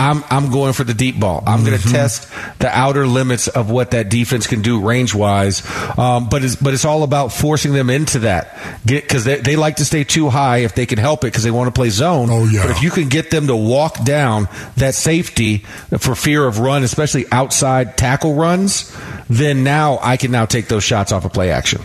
I'm 0.00 0.24
I'm 0.30 0.50
going 0.50 0.72
for 0.72 0.82
the 0.82 0.94
deep 0.94 1.20
ball. 1.20 1.42
I'm 1.46 1.62
going 1.62 1.78
to 1.78 1.88
test 1.88 2.26
the 2.58 2.68
outer 2.68 3.06
limits 3.06 3.48
of 3.48 3.70
what 3.70 3.90
that 3.90 4.08
defense 4.08 4.46
can 4.46 4.62
do 4.62 4.80
range 4.80 5.14
wise. 5.14 5.62
Um, 5.98 6.30
but 6.30 6.42
it's 6.42 6.56
but 6.56 6.72
it's 6.72 6.86
all 6.86 7.02
about 7.02 7.34
forcing 7.34 7.74
them 7.74 7.90
into 7.90 8.20
that 8.20 8.58
because 8.86 9.24
they, 9.24 9.36
they 9.36 9.56
like 9.56 9.76
to 9.76 9.84
stay 9.84 10.04
too 10.04 10.30
high 10.30 10.58
if 10.58 10.74
they 10.74 10.86
can 10.86 10.98
help 10.98 11.24
it 11.24 11.26
because 11.26 11.44
they 11.44 11.50
want 11.50 11.68
to 11.68 11.78
play 11.78 11.90
zone. 11.90 12.28
Oh 12.30 12.46
yeah. 12.46 12.62
But 12.62 12.70
if 12.70 12.82
you 12.82 12.90
can 12.90 13.10
get 13.10 13.30
them 13.30 13.48
to 13.48 13.56
walk 13.56 14.02
down 14.02 14.48
that 14.76 14.94
safety 14.94 15.58
for 15.98 16.14
fear 16.14 16.46
of 16.46 16.60
run, 16.60 16.82
especially 16.82 17.26
outside 17.30 17.98
tackle 17.98 18.34
runs, 18.34 18.96
then 19.28 19.64
now 19.64 19.98
I 20.00 20.16
can 20.16 20.30
now 20.30 20.46
take 20.46 20.68
those 20.68 20.82
shots 20.82 21.12
off 21.12 21.26
of 21.26 21.34
play 21.34 21.50
action. 21.50 21.82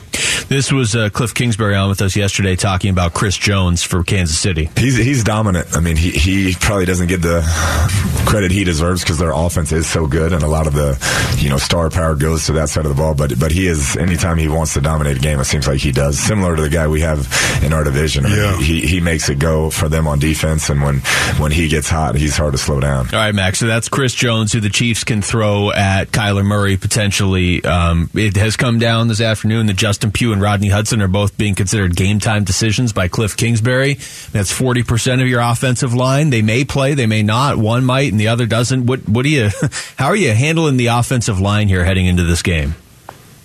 This 0.47 0.71
was 0.71 0.95
uh, 0.95 1.09
Cliff 1.09 1.33
Kingsbury 1.33 1.75
on 1.75 1.89
with 1.89 2.01
us 2.01 2.15
yesterday 2.15 2.55
talking 2.55 2.91
about 2.91 3.13
Chris 3.13 3.35
Jones 3.35 3.81
for 3.83 4.03
Kansas 4.03 4.37
City. 4.37 4.69
He's 4.77 4.95
he's 4.95 5.23
dominant. 5.23 5.75
I 5.75 5.79
mean, 5.79 5.95
he 5.95 6.11
he 6.11 6.53
probably 6.59 6.85
doesn't 6.85 7.07
get 7.07 7.21
the 7.21 7.41
credit 8.27 8.51
he 8.51 8.63
deserves 8.63 9.01
because 9.01 9.17
their 9.17 9.31
offense 9.31 9.71
is 9.71 9.87
so 9.87 10.05
good, 10.07 10.33
and 10.33 10.43
a 10.43 10.47
lot 10.47 10.67
of 10.67 10.73
the 10.73 10.97
you 11.39 11.49
know 11.49 11.57
star 11.57 11.89
power 11.89 12.15
goes 12.15 12.45
to 12.45 12.53
that 12.53 12.69
side 12.69 12.85
of 12.85 12.89
the 12.89 12.95
ball. 12.95 13.15
But 13.15 13.39
but 13.39 13.51
he 13.51 13.65
is 13.65 13.97
anytime 13.97 14.37
he 14.37 14.47
wants 14.47 14.75
to 14.75 14.81
dominate 14.81 15.17
a 15.17 15.19
game, 15.19 15.39
it 15.39 15.45
seems 15.45 15.67
like 15.67 15.79
he 15.79 15.91
does. 15.91 16.19
Similar 16.19 16.55
to 16.55 16.61
the 16.61 16.69
guy 16.69 16.87
we 16.87 17.01
have 17.01 17.27
in 17.63 17.73
our 17.73 17.83
division. 17.83 18.25
I 18.25 18.29
mean, 18.29 18.37
Yeah. 18.37 18.57
he 18.59 18.81
he 18.85 19.01
makes 19.01 19.29
it 19.29 19.39
go 19.39 19.71
for 19.71 19.89
them 19.89 20.07
on 20.07 20.19
defense, 20.19 20.69
and 20.69 20.81
when 20.83 20.99
when 21.39 21.51
he 21.51 21.67
gets 21.69 21.89
hot, 21.89 22.15
he's 22.15 22.37
hard 22.37 22.51
to 22.51 22.59
slow 22.59 22.79
down. 22.79 23.07
All 23.13 23.19
right, 23.19 23.33
Max. 23.33 23.57
So 23.59 23.65
that's 23.67 23.89
Chris 23.89 24.13
Jones, 24.13 24.53
who 24.53 24.59
the 24.59 24.69
Chiefs 24.69 25.03
can 25.03 25.23
throw 25.23 25.71
at 25.71 26.11
Kyler 26.11 26.45
Murray 26.45 26.77
potentially. 26.77 27.63
Um, 27.65 28.11
it 28.13 28.35
has 28.37 28.55
come 28.55 28.77
down 28.77 29.07
this 29.07 29.21
afternoon 29.21 29.65
that 29.65 29.75
Justin 29.75 30.11
Pugh 30.11 30.34
and 30.35 30.41
Rodney 30.41 30.67
Hudson 30.67 31.01
are 31.01 31.07
both 31.07 31.37
being 31.37 31.55
considered 31.55 31.95
game 31.95 32.19
time 32.19 32.43
decisions 32.43 32.91
by 32.91 33.07
Cliff 33.07 33.37
Kingsbury. 33.37 33.93
That's 34.33 34.51
forty 34.51 34.83
percent 34.83 35.21
of 35.21 35.27
your 35.29 35.39
offensive 35.39 35.93
line. 35.93 36.29
They 36.29 36.41
may 36.41 36.65
play, 36.65 36.93
they 36.93 37.05
may 37.07 37.23
not. 37.23 37.57
One 37.57 37.85
might, 37.85 38.11
and 38.11 38.19
the 38.19 38.27
other 38.27 38.45
doesn't. 38.45 38.85
What 38.85 39.07
what 39.07 39.23
do 39.23 39.29
you? 39.29 39.49
How 39.97 40.07
are 40.07 40.15
you 40.15 40.33
handling 40.33 40.75
the 40.75 40.87
offensive 40.87 41.39
line 41.39 41.69
here 41.69 41.85
heading 41.85 42.05
into 42.05 42.23
this 42.23 42.41
game? 42.43 42.75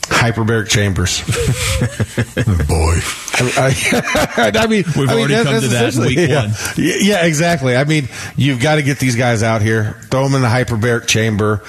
Hyperbaric 0.02 0.68
chambers. 0.68 1.20
boy. 2.66 2.98
I, 3.56 4.52
I 4.58 4.66
mean, 4.66 4.84
We've 4.96 5.08
I 5.08 5.14
mean, 5.14 5.18
already 5.18 5.34
that- 5.34 5.44
come 5.46 5.60
to 5.62 5.68
that 5.68 5.94
in 5.94 6.00
week 6.02 6.18
yeah. 6.18 6.40
one. 6.46 6.54
Yeah, 6.76 6.94
yeah, 6.98 7.24
exactly. 7.24 7.76
I 7.76 7.84
mean, 7.84 8.08
you've 8.36 8.60
got 8.60 8.74
to 8.74 8.82
get 8.82 8.98
these 8.98 9.14
guys 9.14 9.44
out 9.44 9.62
here, 9.62 9.92
throw 10.10 10.24
them 10.24 10.34
in 10.34 10.42
the 10.42 10.48
hyperbaric 10.48 11.06
chamber, 11.06 11.62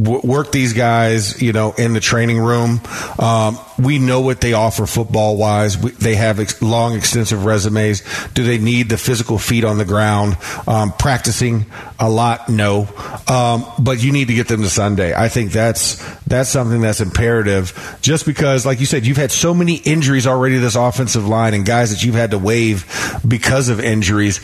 w- 0.00 0.20
work 0.24 0.52
these 0.52 0.72
guys, 0.72 1.40
you 1.42 1.52
know, 1.52 1.72
in 1.72 1.92
the 1.92 2.00
training 2.00 2.38
room. 2.38 2.80
Um, 3.18 3.58
we 3.78 3.98
know 3.98 4.20
what 4.20 4.40
they 4.40 4.52
offer 4.52 4.86
football 4.86 5.36
wise. 5.36 5.76
They 5.98 6.14
have 6.16 6.40
ex- 6.40 6.60
long, 6.62 6.96
extensive 6.96 7.44
resumes. 7.44 8.02
Do 8.34 8.44
they 8.44 8.58
need 8.58 8.88
the 8.88 8.98
physical 8.98 9.38
feet 9.38 9.64
on 9.64 9.78
the 9.78 9.84
ground? 9.84 10.36
Um, 10.66 10.92
practicing 10.92 11.66
a 11.98 12.08
lot? 12.08 12.48
No. 12.48 12.88
Um, 13.28 13.64
but 13.78 14.02
you 14.02 14.12
need 14.12 14.28
to 14.28 14.34
get 14.34 14.48
them 14.48 14.62
to 14.62 14.70
Sunday. 14.70 15.14
I 15.14 15.28
think 15.28 15.52
that's 15.52 15.96
that's 16.26 16.50
something 16.50 16.80
that's 16.80 17.00
imperative. 17.00 17.98
Just 18.02 18.26
because, 18.26 18.66
like 18.66 18.80
you 18.80 18.86
said, 18.86 19.06
you've 19.06 19.16
had 19.16 19.30
so 19.30 19.54
many 19.54 19.76
injuries 19.76 20.26
already 20.26 20.58
this 20.58 20.76
offensive 20.76 21.26
line 21.26 21.54
and 21.54 21.64
guys 21.64 21.90
that 21.90 22.04
you've 22.04 22.14
had 22.14 22.32
to 22.32 22.38
waive 22.38 22.86
because 23.26 23.68
of 23.68 23.80
injuries. 23.80 24.40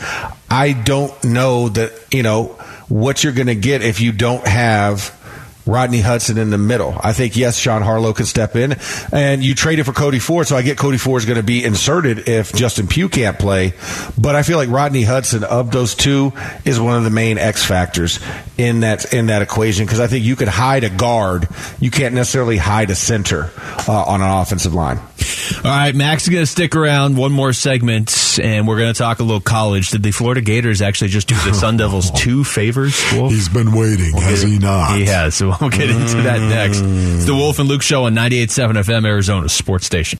I 0.49 0.73
don't 0.73 1.23
know 1.23 1.69
that 1.69 1.91
you 2.11 2.23
know 2.23 2.57
what 2.87 3.23
you're 3.23 3.33
going 3.33 3.47
to 3.47 3.55
get 3.55 3.81
if 3.81 3.99
you 3.99 4.11
don't 4.11 4.45
have. 4.47 5.14
Rodney 5.65 6.01
Hudson 6.01 6.37
in 6.37 6.49
the 6.49 6.57
middle. 6.57 6.95
I 7.01 7.13
think 7.13 7.35
yes, 7.35 7.57
Sean 7.57 7.81
Harlow 7.81 8.13
can 8.13 8.25
step 8.25 8.55
in, 8.55 8.75
and 9.11 9.43
you 9.43 9.55
traded 9.55 9.85
for 9.85 9.93
Cody 9.93 10.19
Ford, 10.19 10.47
so 10.47 10.55
I 10.55 10.61
get 10.61 10.77
Cody 10.77 10.97
Ford 10.97 11.21
is 11.21 11.25
going 11.25 11.37
to 11.37 11.43
be 11.43 11.63
inserted 11.63 12.27
if 12.27 12.53
Justin 12.53 12.87
Pugh 12.87 13.09
can't 13.09 13.39
play. 13.39 13.73
But 14.17 14.35
I 14.35 14.43
feel 14.43 14.57
like 14.57 14.69
Rodney 14.69 15.03
Hudson 15.03 15.43
of 15.43 15.71
those 15.71 15.95
two 15.95 16.33
is 16.63 16.79
one 16.79 16.97
of 16.97 17.03
the 17.03 17.09
main 17.09 17.37
X 17.37 17.65
factors 17.65 18.19
in 18.57 18.81
that 18.81 19.13
in 19.13 19.27
that 19.27 19.41
equation 19.41 19.85
because 19.85 19.99
I 19.99 20.07
think 20.07 20.23
you 20.23 20.35
could 20.35 20.47
hide 20.47 20.83
a 20.83 20.89
guard, 20.89 21.47
you 21.79 21.91
can't 21.91 22.13
necessarily 22.13 22.57
hide 22.57 22.89
a 22.89 22.95
center 22.95 23.51
uh, 23.87 24.03
on 24.03 24.21
an 24.21 24.29
offensive 24.29 24.73
line. 24.73 24.99
All 25.57 25.61
right, 25.71 25.93
Max 25.95 26.23
is 26.23 26.29
going 26.29 26.41
to 26.43 26.47
stick 26.47 26.75
around 26.75 27.17
one 27.17 27.31
more 27.31 27.53
segment, 27.53 28.39
and 28.41 28.67
we're 28.67 28.77
going 28.77 28.93
to 28.93 28.97
talk 28.97 29.19
a 29.19 29.23
little 29.23 29.41
college. 29.41 29.89
Did 29.89 30.03
the 30.03 30.11
Florida 30.11 30.41
Gators 30.41 30.81
actually 30.81 31.09
just 31.09 31.27
do 31.27 31.35
the 31.35 31.53
Sun 31.53 31.77
Devils 31.77 32.11
two 32.11 32.43
favors? 32.43 33.01
Wolf? 33.13 33.31
He's 33.31 33.49
been 33.49 33.71
waiting, 33.71 34.15
has 34.17 34.41
he 34.41 34.57
not? 34.59 34.97
He 34.97 35.05
has. 35.05 35.35
So 35.35 35.53
we'll 35.59 35.69
get 35.69 35.89
into 35.89 36.21
that 36.23 36.39
next. 36.39 36.81
It's 36.83 37.25
the 37.25 37.35
Wolf 37.35 37.59
and 37.59 37.67
Luke 37.69 37.81
Show 37.81 38.05
on 38.05 38.15
98.7 38.15 38.71
FM, 38.83 39.05
Arizona 39.05 39.49
Sports 39.49 39.85
Station. 39.85 40.19